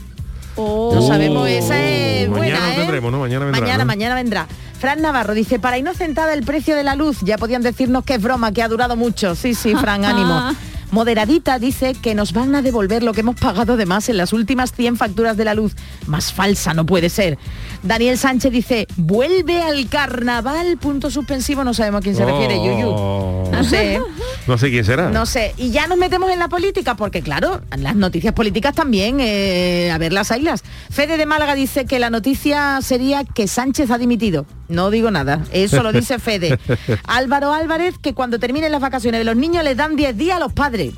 Oh. 0.63 0.91
No 0.93 1.01
sabemos, 1.01 1.49
esa 1.49 1.81
es 1.83 2.29
Mañana 2.29 2.59
buena, 2.59 2.73
¿eh? 2.73 2.77
tendremos, 2.77 3.11
¿no? 3.11 3.19
Mañana 3.19 3.45
vendrá, 3.45 3.61
Mañana, 3.61 3.83
¿no? 3.83 3.87
mañana 3.87 4.15
vendrá. 4.15 4.47
Fran 4.79 5.01
Navarro 5.01 5.33
dice, 5.33 5.59
para 5.59 5.77
inocentada 5.77 6.33
el 6.33 6.43
precio 6.43 6.75
de 6.75 6.83
la 6.83 6.95
luz, 6.95 7.17
ya 7.21 7.37
podían 7.37 7.61
decirnos 7.61 8.03
que 8.03 8.15
es 8.15 8.21
broma, 8.21 8.51
que 8.51 8.61
ha 8.63 8.67
durado 8.67 8.95
mucho. 8.95 9.35
Sí, 9.35 9.55
sí, 9.55 9.75
Fran, 9.81 10.05
ánimo. 10.05 10.53
Moderadita 10.91 11.57
dice 11.57 11.93
que 11.93 12.13
nos 12.15 12.33
van 12.33 12.53
a 12.53 12.61
devolver 12.61 13.01
lo 13.01 13.13
que 13.13 13.21
hemos 13.21 13.37
pagado 13.37 13.77
de 13.77 13.85
más 13.85 14.09
en 14.09 14.17
las 14.17 14.33
últimas 14.33 14.73
100 14.73 14.97
facturas 14.97 15.37
de 15.37 15.45
la 15.45 15.53
luz. 15.53 15.73
Más 16.05 16.33
falsa 16.33 16.73
no 16.73 16.85
puede 16.85 17.09
ser. 17.09 17.37
Daniel 17.81 18.17
Sánchez 18.17 18.51
dice, 18.51 18.87
vuelve 18.97 19.61
al 19.61 19.87
carnaval, 19.87 20.77
punto 20.77 21.09
suspensivo, 21.09 21.63
no 21.63 21.73
sabemos 21.73 21.99
a 21.99 22.01
quién 22.01 22.15
se 22.15 22.25
refiere, 22.25 22.57
Yuyu. 22.57 22.89
Oh. 22.89 23.49
No 23.51 23.63
sé. 23.63 23.99
No 24.47 24.57
sé 24.57 24.69
quién 24.69 24.83
será. 24.83 25.09
No 25.09 25.25
sé, 25.25 25.53
y 25.57 25.71
ya 25.71 25.87
nos 25.87 25.97
metemos 25.97 26.31
en 26.31 26.39
la 26.39 26.47
política, 26.47 26.95
porque 26.95 27.21
claro, 27.21 27.61
las 27.77 27.95
noticias 27.95 28.33
políticas 28.33 28.73
también, 28.73 29.19
eh, 29.19 29.91
a 29.91 29.97
ver 29.97 30.13
las 30.13 30.31
ailas. 30.31 30.63
Fede 30.89 31.17
de 31.17 31.25
Málaga 31.25 31.55
dice 31.55 31.85
que 31.85 31.99
la 31.99 32.09
noticia 32.09 32.79
sería 32.81 33.23
que 33.23 33.47
Sánchez 33.47 33.91
ha 33.91 33.97
dimitido. 33.97 34.45
No 34.67 34.89
digo 34.89 35.11
nada, 35.11 35.43
eso 35.51 35.83
lo 35.83 35.91
dice 35.91 36.19
Fede. 36.19 36.57
Álvaro 37.05 37.53
Álvarez, 37.53 37.95
que 38.01 38.13
cuando 38.13 38.39
terminen 38.39 38.71
las 38.71 38.81
vacaciones 38.81 39.19
de 39.19 39.25
los 39.25 39.35
niños 39.35 39.63
les 39.63 39.77
dan 39.77 39.95
10 39.95 40.17
días 40.17 40.37
a 40.37 40.39
los 40.39 40.53
padres. 40.53 40.93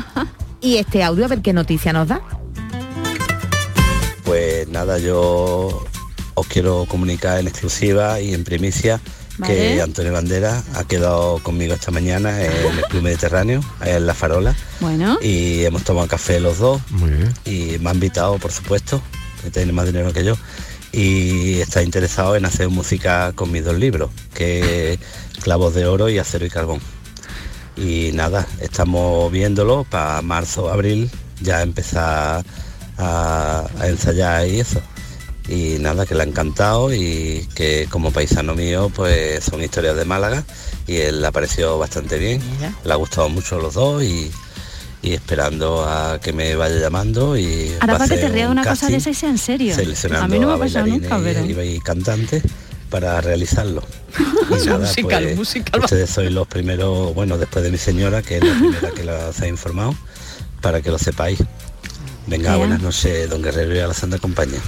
y 0.60 0.76
este 0.76 1.02
audio, 1.02 1.24
a 1.24 1.28
ver 1.28 1.42
qué 1.42 1.52
noticia 1.52 1.92
nos 1.92 2.08
da. 2.08 2.20
Pues 4.24 4.68
nada, 4.68 4.98
yo 4.98 5.84
os 6.34 6.46
quiero 6.46 6.84
comunicar 6.86 7.38
en 7.40 7.48
exclusiva 7.48 8.20
y 8.20 8.34
en 8.34 8.44
primicia 8.44 9.00
Vale. 9.38 9.54
que 9.54 9.82
Antonio 9.82 10.12
Bandera 10.12 10.62
ha 10.74 10.84
quedado 10.84 11.38
conmigo 11.42 11.72
esta 11.74 11.90
mañana 11.90 12.42
en 12.44 12.52
el 12.52 12.82
Club 12.90 13.02
Mediterráneo, 13.02 13.60
en 13.84 14.06
La 14.06 14.14
Farola, 14.14 14.54
Bueno, 14.80 15.16
y 15.22 15.64
hemos 15.64 15.84
tomado 15.84 16.08
café 16.08 16.40
los 16.40 16.58
dos 16.58 16.80
Muy 16.90 17.10
bien. 17.10 17.34
y 17.44 17.78
me 17.78 17.90
ha 17.90 17.94
invitado, 17.94 18.36
por 18.38 18.50
supuesto, 18.52 19.00
que 19.42 19.50
tiene 19.50 19.72
más 19.72 19.86
dinero 19.86 20.12
que 20.12 20.24
yo, 20.24 20.34
y 20.92 21.60
está 21.60 21.82
interesado 21.82 22.34
en 22.36 22.44
hacer 22.46 22.68
música 22.68 23.32
con 23.34 23.52
mis 23.52 23.64
dos 23.64 23.76
libros, 23.78 24.10
que 24.34 24.94
es 24.94 24.98
Clavos 25.42 25.74
de 25.74 25.86
Oro 25.86 26.08
y 26.08 26.18
Acero 26.18 26.44
y 26.46 26.50
Carbón. 26.50 26.80
Y 27.76 28.10
nada, 28.14 28.44
estamos 28.60 29.30
viéndolo 29.30 29.84
para 29.84 30.20
marzo, 30.22 30.68
abril, 30.70 31.10
ya 31.40 31.62
empezar 31.62 32.44
a, 32.96 33.66
a 33.78 33.86
ensayar 33.86 34.48
y 34.48 34.58
eso. 34.58 34.80
Y 35.48 35.78
nada, 35.80 36.04
que 36.04 36.14
le 36.14 36.22
ha 36.22 36.26
encantado 36.26 36.92
y 36.92 37.48
que 37.54 37.86
como 37.90 38.10
paisano 38.12 38.54
mío, 38.54 38.92
pues 38.94 39.44
son 39.44 39.62
historias 39.62 39.96
de 39.96 40.04
Málaga 40.04 40.44
y 40.86 40.96
él 40.96 41.20
le 41.22 41.26
ha 41.26 41.32
parecido 41.32 41.78
bastante 41.78 42.18
bien. 42.18 42.42
Mira. 42.56 42.74
Le 42.84 42.92
ha 42.92 42.96
gustado 42.96 43.28
mucho 43.30 43.58
los 43.58 43.74
dos 43.74 44.02
y, 44.02 44.30
y 45.00 45.12
esperando 45.14 45.84
a 45.88 46.20
que 46.20 46.32
me 46.34 46.54
vaya 46.54 46.76
llamando 46.76 47.36
y 47.38 47.72
ahora 47.80 47.96
para 47.98 48.08
que 48.14 48.20
te 48.20 48.28
ría 48.28 48.50
una 48.50 48.64
cosa 48.64 48.88
de 48.88 48.96
esa 48.96 49.08
y 49.10 49.14
sea 49.14 49.30
en 49.30 49.38
serio. 49.38 49.74
seleccionando 49.74 50.24
A 50.24 50.28
mí 50.28 50.38
no 50.38 50.48
me 50.48 50.54
ha 50.54 50.58
pasado 50.58 50.86
nunca, 50.86 51.18
pero... 51.22 51.44
y, 51.44 51.76
y 51.76 51.80
cantantes 51.80 52.42
para 52.90 53.20
realizarlo. 53.20 53.82
Y 54.50 54.64
nada, 54.66 54.78
Musical, 54.78 55.24
pues, 55.24 55.36
musical. 55.36 55.80
ustedes 55.84 56.08
sois 56.08 56.32
los 56.32 56.48
primeros, 56.48 57.14
bueno, 57.14 57.36
después 57.36 57.62
de 57.62 57.70
mi 57.70 57.76
señora, 57.76 58.22
que 58.22 58.38
es 58.38 58.44
la 58.44 58.54
primera 58.58 58.90
que 58.92 59.04
los 59.04 59.38
ha 59.40 59.46
informado, 59.46 59.94
para 60.62 60.80
que 60.80 60.90
lo 60.90 60.98
sepáis. 60.98 61.38
Venga, 62.26 62.52
Ea. 62.52 62.56
buenas 62.56 62.80
noches, 62.80 63.28
don 63.28 63.42
Guerrero 63.42 63.74
y 63.76 63.78
a 63.80 63.88
la 63.88 63.92
Santa 63.94 64.18
Compañía. 64.18 64.60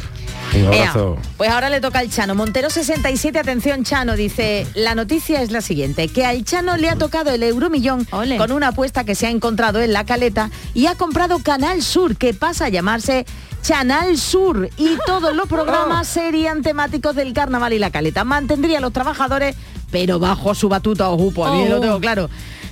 Un 0.55 0.73
Ea, 0.73 0.91
abrazo. 0.91 1.17
pues 1.37 1.49
ahora 1.51 1.71
le 1.71 1.81
toca 1.81 2.01
al 2.01 2.11
Chano. 2.11 2.35
Montero 2.35 2.71
67, 2.71 3.39
atención 3.39 3.85
Chano, 3.85 4.17
dice, 4.17 4.67
la 4.75 4.95
noticia 4.95 5.43
es 5.43 5.51
la 5.53 5.61
siguiente, 5.61 6.09
que 6.09 6.25
al 6.27 6.45
Chano 6.45 6.77
le 6.77 6.89
ha 6.89 6.97
tocado 6.97 7.31
el 7.31 7.43
euromillón 7.43 8.07
Ole. 8.11 8.37
con 8.37 8.51
una 8.53 8.69
apuesta 8.69 9.05
que 9.05 9.15
se 9.15 9.27
ha 9.27 9.31
encontrado 9.31 9.81
en 9.81 9.93
la 9.93 10.05
caleta 10.05 10.51
y 10.75 10.87
ha 10.87 10.97
comprado 10.97 11.39
Canal 11.39 11.83
Sur, 11.83 12.17
que 12.17 12.35
pasa 12.35 12.67
a 12.67 12.69
llamarse 12.69 13.27
Chanal 13.63 14.19
Sur 14.19 14.71
y 14.77 14.97
todos 15.07 15.35
los 15.37 15.47
programas 15.49 16.09
serían 16.09 16.63
temáticos 16.63 17.15
del 17.15 17.33
carnaval 17.33 17.73
y 17.73 17.79
la 17.79 17.91
caleta. 17.91 18.25
Mantendría 18.25 18.79
a 18.79 18.81
los 18.81 18.93
trabajadores, 18.93 19.55
pero 19.91 20.19
bajo 20.19 20.55
su 20.55 20.69
batuta 20.69 21.11
o 21.11 21.17
jupo, 21.19 21.47
a 21.47 21.53
mí 21.55 21.69
lo 21.69 21.77
Oh. 21.77 21.81
tengo 21.81 22.01
claro. 22.01 22.29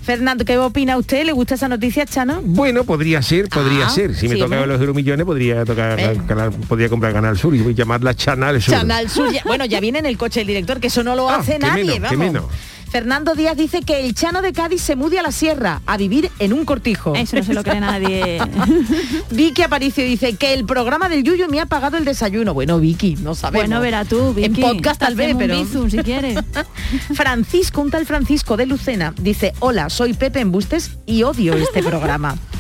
Fernando, 0.09 0.43
¿qué 0.47 0.57
opina 0.57 0.97
usted? 0.97 1.27
¿Le 1.27 1.33
gusta 1.33 1.57
esa 1.57 1.69
noticia, 1.69 2.07
Chano? 2.07 2.41
Bueno, 2.43 2.85
podría 2.85 3.21
ser, 3.21 3.51
podría 3.51 3.89
Ah, 3.89 3.91
ser. 3.91 4.15
Si 4.15 4.27
me 4.27 4.37
sí, 4.37 4.41
tocaba 4.41 4.63
hombre. 4.63 4.73
los 4.73 4.81
euromillones, 4.81 5.27
podría 5.27 5.67
tocar 5.67 6.01
Eh. 6.01 6.19
canal, 6.27 6.51
podría 6.67 6.89
comprar 6.89 7.13
Canal 7.13 7.37
Sur 7.37 7.55
y 7.55 7.75
llamarla 7.75 8.15
Chanal 8.15 8.63
Sur. 8.63 8.73
Chanal 8.73 9.11
Sur, 9.11 9.31
ya- 9.31 9.43
bueno, 9.45 9.67
ya 9.67 9.81
viene 9.81 9.99
en 9.99 10.07
el 10.07 10.17
coche 10.17 10.41
el 10.41 10.47
director, 10.47 10.81
que 10.81 10.87
eso 10.87 11.05
no 11.05 11.15
lo 11.15 11.29
Ah, 11.29 11.37
hace 11.37 11.59
nadie, 11.59 12.01
menos, 12.01 12.11
vamos. 12.35 12.45
Fernando 12.91 13.35
Díaz 13.35 13.57
dice 13.57 13.83
que 13.83 14.05
el 14.05 14.15
Chano 14.15 14.41
de 14.43 14.53
Cádiz 14.53 14.81
se 14.81 14.97
mude 14.97 15.19
a 15.19 15.23
la 15.23 15.33
sierra 15.33 15.83
a 15.87 15.97
vivir 15.97 16.31
en 16.39 16.53
un 16.53 16.65
cortijo. 16.65 17.15
Eso 17.15 17.37
no 17.37 17.43
se 17.43 17.55
lo 17.55 17.63
cree 17.63 17.81
nadie. 17.81 18.41
Vicky 19.31 19.63
Aparicio 19.63 20.05
dice 20.05 20.35
que 20.37 20.55
el 20.55 20.65
programa 20.65 21.09
del 21.09 21.23
Yuyo 21.23 21.49
me 21.49 21.61
ha 21.61 21.67
pagado 21.67 21.97
el 21.99 22.05
desayuno. 22.05 22.55
Bueno, 22.55 22.79
Vicky, 22.79 23.17
no 23.17 23.35
sabemos. 23.35 23.69
Bueno, 23.69 23.81
verá 23.81 24.05
tú, 24.05 24.29
En 24.31 24.53
Vicky. 24.53 24.63
podcast 24.63 25.01
tal 25.01 25.15
vez, 25.15 25.33
un 25.33 25.39
pero... 25.39 25.59
bizum, 25.59 25.91
si 25.91 25.99
quieres. 25.99 26.39
Francisco, 27.15 27.83
un 27.83 27.91
tal 27.91 28.07
Francisco 28.07 28.57
de 28.57 28.67
Lucena, 28.67 29.15
dice, 29.21 29.53
hola, 29.61 29.91
soy 29.91 30.15
Pepe 30.15 30.41
Embustes 30.41 30.93
y 31.07 31.23
odio 31.23 31.55
este 31.55 31.83
programa. 31.83 32.37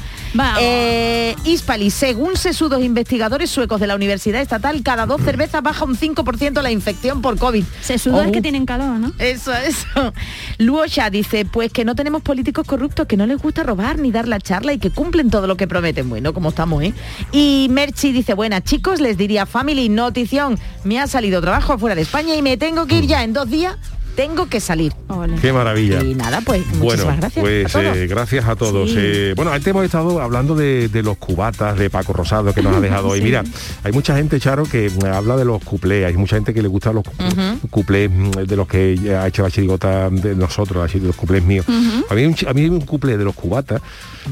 Eh, 0.61 1.35
Hispali, 1.45 1.91
según 1.91 2.37
sesudos 2.37 2.83
investigadores 2.83 3.51
suecos 3.51 3.81
de 3.81 3.87
la 3.87 3.95
Universidad 3.95 4.41
Estatal, 4.41 4.83
cada 4.83 5.07
dos 5.07 5.21
cervezas 5.23 5.63
baja 5.63 5.85
un 5.85 5.97
5% 5.97 6.63
la 6.63 6.71
infección 6.71 7.23
por 7.23 7.39
COVID. 7.39 7.65
Sesudos 7.81 8.27
Oh. 8.29 8.33
que 8.33 8.43
tienen 8.43 8.67
calor, 8.67 8.99
¿no? 8.99 9.13
Eso, 9.19 9.53
eso. 9.55 10.13
Luosha 10.59 11.11
dice, 11.11 11.45
pues 11.45 11.73
que 11.73 11.85
no 11.85 11.95
tenemos 11.95 12.23
políticos 12.23 12.67
corruptos, 12.67 13.07
que 13.07 13.17
no 13.17 13.27
les 13.27 13.41
gusta 13.41 13.63
robar 13.63 13.99
ni 13.99 14.11
dar 14.11 14.27
la 14.29 14.41
charla 14.41 14.73
y 14.73 14.79
que 14.79 14.91
cumplen 14.91 15.31
todo 15.31 15.47
lo 15.47 15.57
que 15.57 15.67
prometen. 15.69 16.09
Bueno, 16.09 16.33
como 16.35 16.51
estamos, 16.51 16.83
¿eh? 16.83 16.93
Y 17.33 17.69
Merchi 17.71 18.13
dice, 18.13 18.35
buenas 18.35 18.65
chicos, 18.65 19.01
les 19.01 19.17
diría, 19.17 19.47
family, 19.47 19.89
notición, 19.89 20.59
me 20.85 20.99
ha 21.01 21.07
salido 21.07 21.41
trabajo 21.41 21.79
fuera 21.79 21.95
de 21.95 22.03
España 22.03 22.35
y 22.35 22.43
me 22.43 22.57
tengo 22.57 22.87
que 22.87 22.99
ir 22.99 23.07
ya 23.07 23.23
en 23.23 23.33
dos 23.33 23.49
días, 23.49 23.77
tengo 24.19 24.49
que 24.49 24.59
salir. 24.59 24.93
Qué 25.41 25.53
maravilla. 25.53 26.03
Y 26.03 26.17
nada, 26.17 26.41
pues 26.45 26.65
Bueno, 26.73 26.85
muchísimas 26.85 27.17
gracias. 27.19 27.41
pues 27.41 27.67
a 27.77 27.81
todos. 27.81 27.97
eh, 27.97 28.07
gracias 28.09 28.45
a 28.49 28.57
todos. 28.57 28.91
Sí. 28.91 28.97
Eh, 28.99 29.33
bueno, 29.37 29.53
antes 29.53 29.69
hemos 29.69 29.85
estado 29.85 30.21
hablando 30.21 30.57
de, 30.57 30.89
de 30.89 31.05
los 31.05 31.19
cubatas 31.19 31.79
de 31.79 31.89
Paco 31.89 32.13
Rosado 32.15 32.53
que 32.53 32.61
nos 32.61 32.75
ha 32.77 32.81
dejado 32.81 33.09
hoy. 33.11 33.19
Sí. 33.21 33.25
Mira, 33.27 33.45
hay 33.85 33.93
mucha 33.93 34.17
gente, 34.17 34.41
Charo, 34.41 34.65
que 34.65 34.91
mm, 34.91 35.05
habla 35.07 35.37
de 35.37 35.45
los 35.45 35.63
cuplés, 35.63 36.05
hay 36.05 36.17
mucha 36.17 36.35
gente 36.35 36.53
que 36.53 36.63
le 36.63 36.69
gustan 36.69 36.97
los 36.97 37.05
cu- 37.05 37.13
Ujú. 37.23 37.69
cuplés 37.71 38.11
mm, 38.11 38.31
de 38.45 38.57
los 38.57 38.67
que 38.67 38.97
ya 38.99 39.23
ha 39.23 39.29
hecho 39.29 39.43
la 39.45 39.53
chirigota 39.53 40.11
de 40.11 40.35
nosotros, 40.35 40.85
así 40.85 40.99
de 40.99 41.07
los 41.07 41.15
cuplés 41.17 41.45
míos. 41.45 41.65
Ujú. 41.69 42.05
a, 42.11 42.15
mí, 42.17 42.35
a 42.49 42.53
mí 42.55 42.61
hay 42.63 42.69
un 42.69 42.81
cuplé 42.81 43.17
de 43.17 43.25
los 43.25 43.37
cubatas 43.37 43.81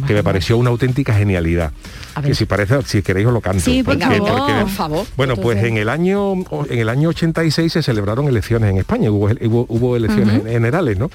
que 0.07 0.15
me 0.15 0.23
pareció 0.25 0.59
una 0.59 0.71
auténtica 0.71 1.15
genialidad. 1.15 1.71
Que 2.25 2.35
si 2.35 2.47
parece, 2.47 2.83
si 2.83 3.03
queréis 3.03 3.27
os 3.27 3.33
lo 3.35 3.41
canto. 3.43 3.63
Sí, 3.63 3.83
por 3.83 3.99
porque- 3.99 4.17
favor, 4.17 4.29
porque- 4.39 4.53
por 4.63 4.71
favor. 4.71 5.07
Bueno, 5.17 5.37
pues 5.37 5.63
en 5.63 5.77
el 5.77 5.89
año 5.91 6.33
en 6.71 6.79
el 6.79 6.89
año 6.89 7.11
86 7.11 7.71
se 7.73 7.83
celebraron 7.83 8.27
elecciones 8.27 8.71
en 8.71 8.79
España, 8.79 9.11
hubo, 9.11 9.27
hubo, 9.43 9.67
hubo 9.77 9.97
elecciones 9.97 10.43
generales, 10.45 10.99
¿no? 10.99 11.11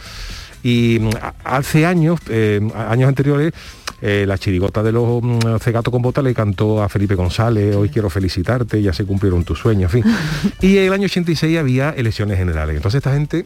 Y 0.63 0.99
mm, 0.99 1.09
hace 1.43 1.85
años, 1.85 2.19
eh, 2.29 2.61
años 2.75 3.07
anteriores, 3.07 3.53
eh, 4.01 4.25
la 4.27 4.37
chirigota 4.37 4.81
de 4.81 4.91
los 4.91 5.21
mm, 5.21 5.57
Cegato 5.59 5.91
con 5.91 6.01
Bota 6.01 6.21
le 6.21 6.33
cantó 6.33 6.81
a 6.81 6.89
Felipe 6.89 7.15
González, 7.15 7.75
hoy 7.75 7.89
quiero 7.89 8.09
felicitarte, 8.09 8.81
ya 8.81 8.93
se 8.93 9.05
cumplieron 9.05 9.43
tus 9.43 9.59
sueños, 9.59 9.93
en 9.93 10.03
fin. 10.03 10.13
y 10.61 10.77
en 10.77 10.85
el 10.85 10.93
año 10.93 11.05
86 11.05 11.57
había 11.57 11.91
elecciones 11.91 12.37
generales. 12.37 12.75
Entonces 12.75 12.99
esta 12.99 13.13
gente 13.13 13.45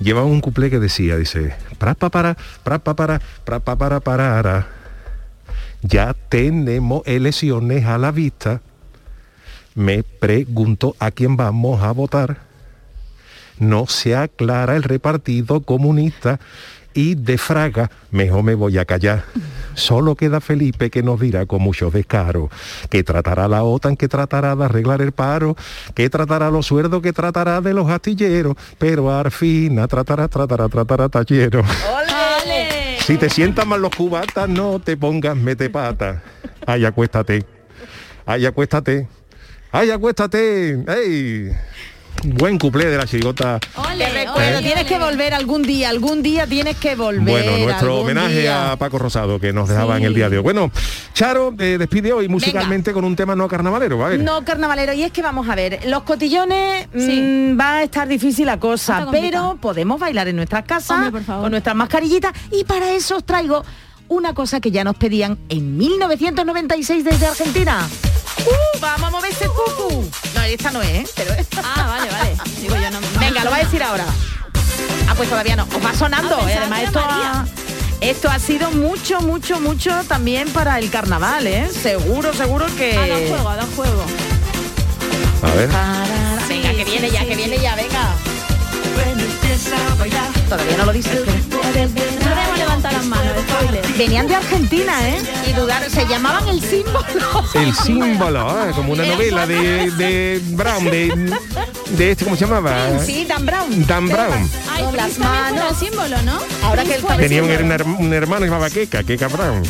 llevaba 0.00 0.26
un 0.26 0.40
cuplé 0.40 0.70
que 0.70 0.78
decía, 0.78 1.16
dice, 1.16 1.54
para, 1.78 1.94
pra 1.94 2.10
pa 2.10 2.34
para, 2.94 3.20
pra 3.44 3.60
pa 3.60 3.76
para 3.76 4.00
para, 4.00 4.68
ya 5.82 6.14
tenemos 6.28 7.02
elecciones 7.06 7.84
a 7.86 7.98
la 7.98 8.10
vista. 8.10 8.60
Me 9.74 10.02
pregunto 10.02 10.94
a 10.98 11.10
quién 11.10 11.36
vamos 11.36 11.82
a 11.82 11.90
votar. 11.92 12.53
No 13.58 13.86
se 13.86 14.16
aclara 14.16 14.76
el 14.76 14.82
repartido 14.82 15.60
comunista 15.60 16.40
y 16.94 17.16
de 17.16 17.38
Fraga 17.38 17.90
mejor 18.10 18.44
me 18.44 18.54
voy 18.54 18.78
a 18.78 18.84
callar. 18.84 19.24
Solo 19.74 20.14
queda 20.14 20.40
Felipe 20.40 20.90
que 20.90 21.02
nos 21.02 21.18
dirá 21.20 21.46
con 21.46 21.60
mucho 21.60 21.90
descaro 21.90 22.48
que 22.88 23.02
tratará 23.02 23.48
la 23.48 23.64
OTAN, 23.64 23.96
que 23.96 24.08
tratará 24.08 24.54
de 24.54 24.64
arreglar 24.64 25.02
el 25.02 25.12
paro, 25.12 25.56
que 25.94 26.08
tratará 26.08 26.50
los 26.50 26.66
sueldos, 26.66 27.02
que 27.02 27.12
tratará 27.12 27.60
de 27.60 27.74
los 27.74 27.90
astilleros, 27.90 28.54
pero 28.78 29.12
al 29.12 29.30
fin 29.32 29.76
tratará, 29.88 30.28
tratará, 30.28 30.68
tratará 30.68 31.08
tallero. 31.08 31.64
Si 33.00 33.18
te 33.18 33.28
sientan 33.28 33.68
mal 33.68 33.82
los 33.82 33.94
cubatas, 33.94 34.48
no 34.48 34.80
te 34.80 34.96
pongas 34.96 35.36
mete 35.36 35.68
pata. 35.68 36.22
Ay, 36.66 36.84
acuéstate. 36.86 37.44
Ay, 38.24 38.46
acuéstate. 38.46 39.08
Ay, 39.70 39.90
acuéstate. 39.90 40.82
¡Ey! 40.88 41.50
Buen 42.22 42.58
cuplé 42.58 42.86
de 42.86 42.96
la 42.96 43.06
chirigota. 43.06 43.58
Te 43.58 44.08
recuerdo, 44.08 44.60
tienes 44.60 44.84
que 44.84 44.98
volver 44.98 45.34
algún 45.34 45.62
día, 45.62 45.90
algún 45.90 46.22
día 46.22 46.46
tienes 46.46 46.76
que 46.76 46.96
volver. 46.96 47.22
Bueno, 47.22 47.58
nuestro 47.58 48.00
homenaje 48.00 48.42
día. 48.42 48.72
a 48.72 48.76
Paco 48.76 48.98
Rosado 48.98 49.38
que 49.38 49.52
nos 49.52 49.68
dejaba 49.68 49.96
en 49.98 50.04
el 50.04 50.14
día 50.14 50.30
de 50.30 50.38
hoy. 50.38 50.42
Bueno, 50.42 50.70
Charo 51.12 51.54
eh, 51.58 51.76
despide 51.78 52.12
hoy 52.12 52.28
musicalmente 52.28 52.92
con 52.92 53.04
un 53.04 53.14
tema 53.14 53.36
no 53.36 53.46
carnavalero, 53.46 53.98
¿vale? 53.98 54.18
No, 54.18 54.44
carnavalero, 54.44 54.92
y 54.94 55.02
es 55.02 55.12
que 55.12 55.22
vamos 55.22 55.48
a 55.48 55.54
ver, 55.54 55.80
los 55.86 56.02
cotillones 56.02 56.88
mm, 56.94 57.58
va 57.58 57.76
a 57.76 57.82
estar 57.82 58.08
difícil 58.08 58.46
la 58.46 58.58
cosa, 58.58 59.06
pero 59.10 59.58
podemos 59.60 60.00
bailar 60.00 60.28
en 60.28 60.36
nuestras 60.36 60.64
casas 60.64 60.96
Hombre, 60.98 61.10
por 61.12 61.22
favor. 61.24 61.42
con 61.42 61.50
nuestras 61.50 61.76
mascarillitas 61.76 62.32
y 62.50 62.64
para 62.64 62.92
eso 62.92 63.16
os 63.16 63.24
traigo 63.24 63.64
una 64.08 64.34
cosa 64.34 64.60
que 64.60 64.70
ya 64.70 64.84
nos 64.84 64.96
pedían 64.96 65.38
en 65.48 65.76
1996 65.76 67.04
desde 67.04 67.26
Argentina. 67.26 67.88
¡Uh! 68.46 68.78
Vamos 68.80 69.08
a 69.08 69.10
mover 69.10 69.30
ese 69.30 69.46
cucu. 69.46 70.08
No, 70.34 70.42
esta 70.42 70.70
no 70.70 70.82
es, 70.82 70.90
¿eh? 70.90 71.06
Pero 71.16 71.34
Ah, 71.62 71.86
vale, 71.86 72.10
vale. 72.10 72.36
Digo 72.60 72.74
yo 72.76 72.90
no. 72.90 72.98
Venga, 73.18 73.44
lo 73.44 73.50
va 73.50 73.56
a 73.56 73.64
decir 73.64 73.82
ahora. 73.82 74.04
Ah, 75.08 75.14
pues 75.16 75.28
todavía 75.28 75.56
no. 75.56 75.64
Os 75.64 75.84
va 75.84 75.94
sonando. 75.94 76.36
Ah, 76.40 76.50
¿eh? 76.50 76.56
Además, 76.58 76.82
esto 76.82 76.98
ha, 77.00 77.46
esto 78.00 78.28
ha 78.28 78.38
sido 78.38 78.70
mucho, 78.72 79.20
mucho, 79.20 79.60
mucho 79.60 79.90
también 80.08 80.48
para 80.50 80.78
el 80.78 80.90
carnaval, 80.90 81.46
¿eh? 81.46 81.68
Seguro, 81.70 82.34
seguro 82.34 82.66
que... 82.76 82.96
Ha 82.96 83.06
dado 83.06 83.26
juego, 83.28 83.48
ha 83.48 83.56
dado 83.56 83.68
juego. 83.74 84.04
A 85.42 85.54
ver. 85.54 85.68
Venga, 86.48 86.74
que 86.74 86.84
viene 86.84 87.10
ya, 87.10 87.24
que 87.24 87.36
viene 87.36 87.58
ya, 87.58 87.74
venga. 87.74 88.14
Todavía 90.48 90.76
no 90.76 90.84
lo 90.86 90.92
dice. 90.92 91.24
Spoiler. 93.58 93.86
Venían 93.98 94.26
de 94.26 94.34
Argentina, 94.36 95.08
¿eh? 95.08 95.22
Y 95.48 95.52
dudaron, 95.52 95.90
se 95.90 96.06
llamaban 96.06 96.48
el 96.48 96.60
símbolo. 96.60 97.44
El 97.54 97.74
símbolo, 97.74 98.48
ah, 98.50 98.70
como 98.74 98.92
una 98.92 99.04
novela 99.04 99.46
de, 99.46 99.90
de 99.92 100.40
Brown, 100.50 100.84
de, 100.84 101.34
de 101.90 102.10
este, 102.10 102.24
¿cómo 102.24 102.36
se 102.36 102.44
llamaba? 102.46 102.98
Sí, 103.04 103.24
Dan 103.24 103.46
Brown. 103.46 103.86
Dan 103.86 104.08
Brown. 104.08 104.50
Ay, 104.70 104.84
las 104.94 105.18
manos. 105.18 105.64
el 105.70 105.76
símbolo, 105.88 106.22
¿no? 106.22 106.38
Ahora 106.62 106.84
que 106.84 106.94
el 106.96 107.02
Tenía 107.18 107.42
un, 107.42 107.50
un 108.06 108.12
hermano 108.12 108.40
que 108.40 108.46
se 108.46 108.50
llamaba 108.50 108.70
Keka, 108.70 109.02
Keka 109.04 109.28
Brown. 109.28 109.62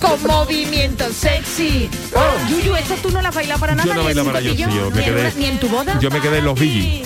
Con 0.00 0.22
movimiento 0.26 1.04
sexy. 1.12 1.90
Yuyu, 2.48 2.74
esto 2.74 2.94
tú 3.02 3.10
no 3.10 3.20
la 3.20 3.28
has 3.28 3.34
bailado 3.34 3.60
para 3.60 3.74
nada. 3.74 3.86
Yo 3.88 3.94
no 3.94 4.02
ni 4.02 4.08
en 4.10 4.14
bailo 4.16 4.22
un 4.22 4.28
para 4.28 4.40
yo, 4.40 4.52
yo 4.54 4.66
me 4.66 4.72
ni 4.72 4.78
en 4.78 4.92
quedé- 5.14 5.20
una- 5.20 5.30
Ni 5.36 5.44
en 5.46 5.60
tu 5.60 5.68
boda. 5.68 5.98
Yo 6.00 6.10
me 6.10 6.20
quedé 6.20 6.38
en 6.38 6.44
los 6.46 6.58
Billy. 6.58 7.02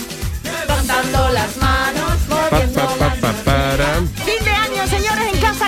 Levantando 0.61 1.29
las 1.29 1.57
manos, 1.57 2.11
Pa, 2.29 2.49
pa, 2.49 2.59
pa, 2.59 2.95
pa, 2.95 3.14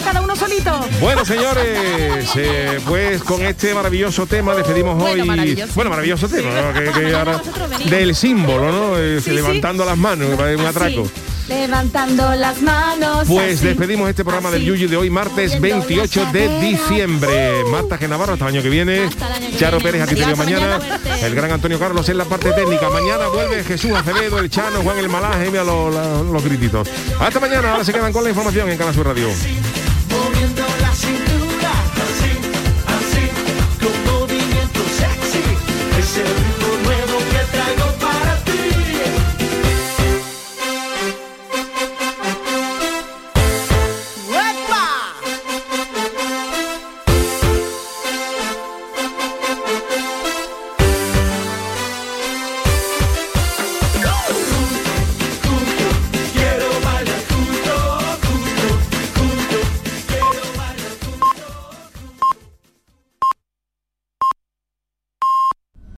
cada 0.08 0.22
uno 0.22 0.36
solito. 0.38 0.80
Bueno, 1.02 1.26
señores, 1.26 2.30
eh, 2.38 2.80
pues 2.88 3.22
con 3.24 3.42
este 3.42 3.74
maravilloso 3.74 4.26
tema 4.26 4.56
despedimos 4.56 4.96
Bueno, 4.98 5.24
hoy. 5.24 5.28
maravilloso. 5.28 5.74
Bueno, 5.76 5.90
maravilloso 5.90 6.30
tema, 6.30 6.50
¿no? 6.62 6.74
que, 6.74 6.92
que 7.02 7.14
ahora- 7.16 7.42
del 7.90 8.16
símbolo, 8.16 8.72
¿no? 8.72 8.98
Eh, 8.98 9.20
Sí, 9.22 9.32
levantando 9.32 9.84
las 9.84 9.98
manos, 9.98 10.30
que 10.30 10.56
un 10.56 10.66
atraco. 10.66 11.04
Levantando 11.50 12.36
las 12.36 12.62
manos. 12.62 13.26
Pues 13.28 13.56
así. 13.58 13.68
despedimos 13.68 14.10
este 14.10 14.24
programa 14.24 14.50
del 14.52 14.64
Yuyu 14.64 14.88
de 14.90 14.96
hoy, 14.98 15.10
martes 15.10 15.60
28 15.60 16.28
de 16.32 16.60
diciembre. 16.62 17.64
Marta 17.70 17.98
G. 18.00 18.08
Navarro, 18.08 18.34
hasta 18.34 18.46
el 18.48 18.56
año 18.56 18.64
que 18.64 18.70
viene. 18.70 19.10
Charo 19.58 19.80
Pérez, 19.80 20.02
a 20.04 20.08
ti 20.08 20.16
te 20.16 20.26
veo 20.26 20.36
mañana. 20.38 20.80
El 21.22 21.36
gran 21.36 21.52
Antonio 21.52 21.80
Carlos 21.80 22.08
en 22.10 22.18
la 22.18 22.26
parte 22.26 22.52
técnica. 22.52 22.90
Mañana 22.90 23.28
vuelve 23.28 23.64
Jesús 23.64 23.92
Acevedo, 23.92 24.40
el 24.40 24.50
Chano, 24.50 24.82
Juan 24.84 24.98
el 25.00 25.10
Malaje, 25.10 25.50
mira 25.50 25.64
los, 25.64 25.94
los, 25.94 26.26
los 26.28 26.44
grititos. 26.44 26.88
Hasta 27.20 27.40
mañana, 27.40 27.72
ahora 27.72 27.84
se 27.86 27.94
quedan 27.94 28.12
con 28.14 28.24
la 28.24 28.30
información 28.30 28.70
en 28.70 28.78
Canal 28.78 28.94
Sur 28.94 29.06
Radio. 29.08 29.28
Moviendo 30.18 30.67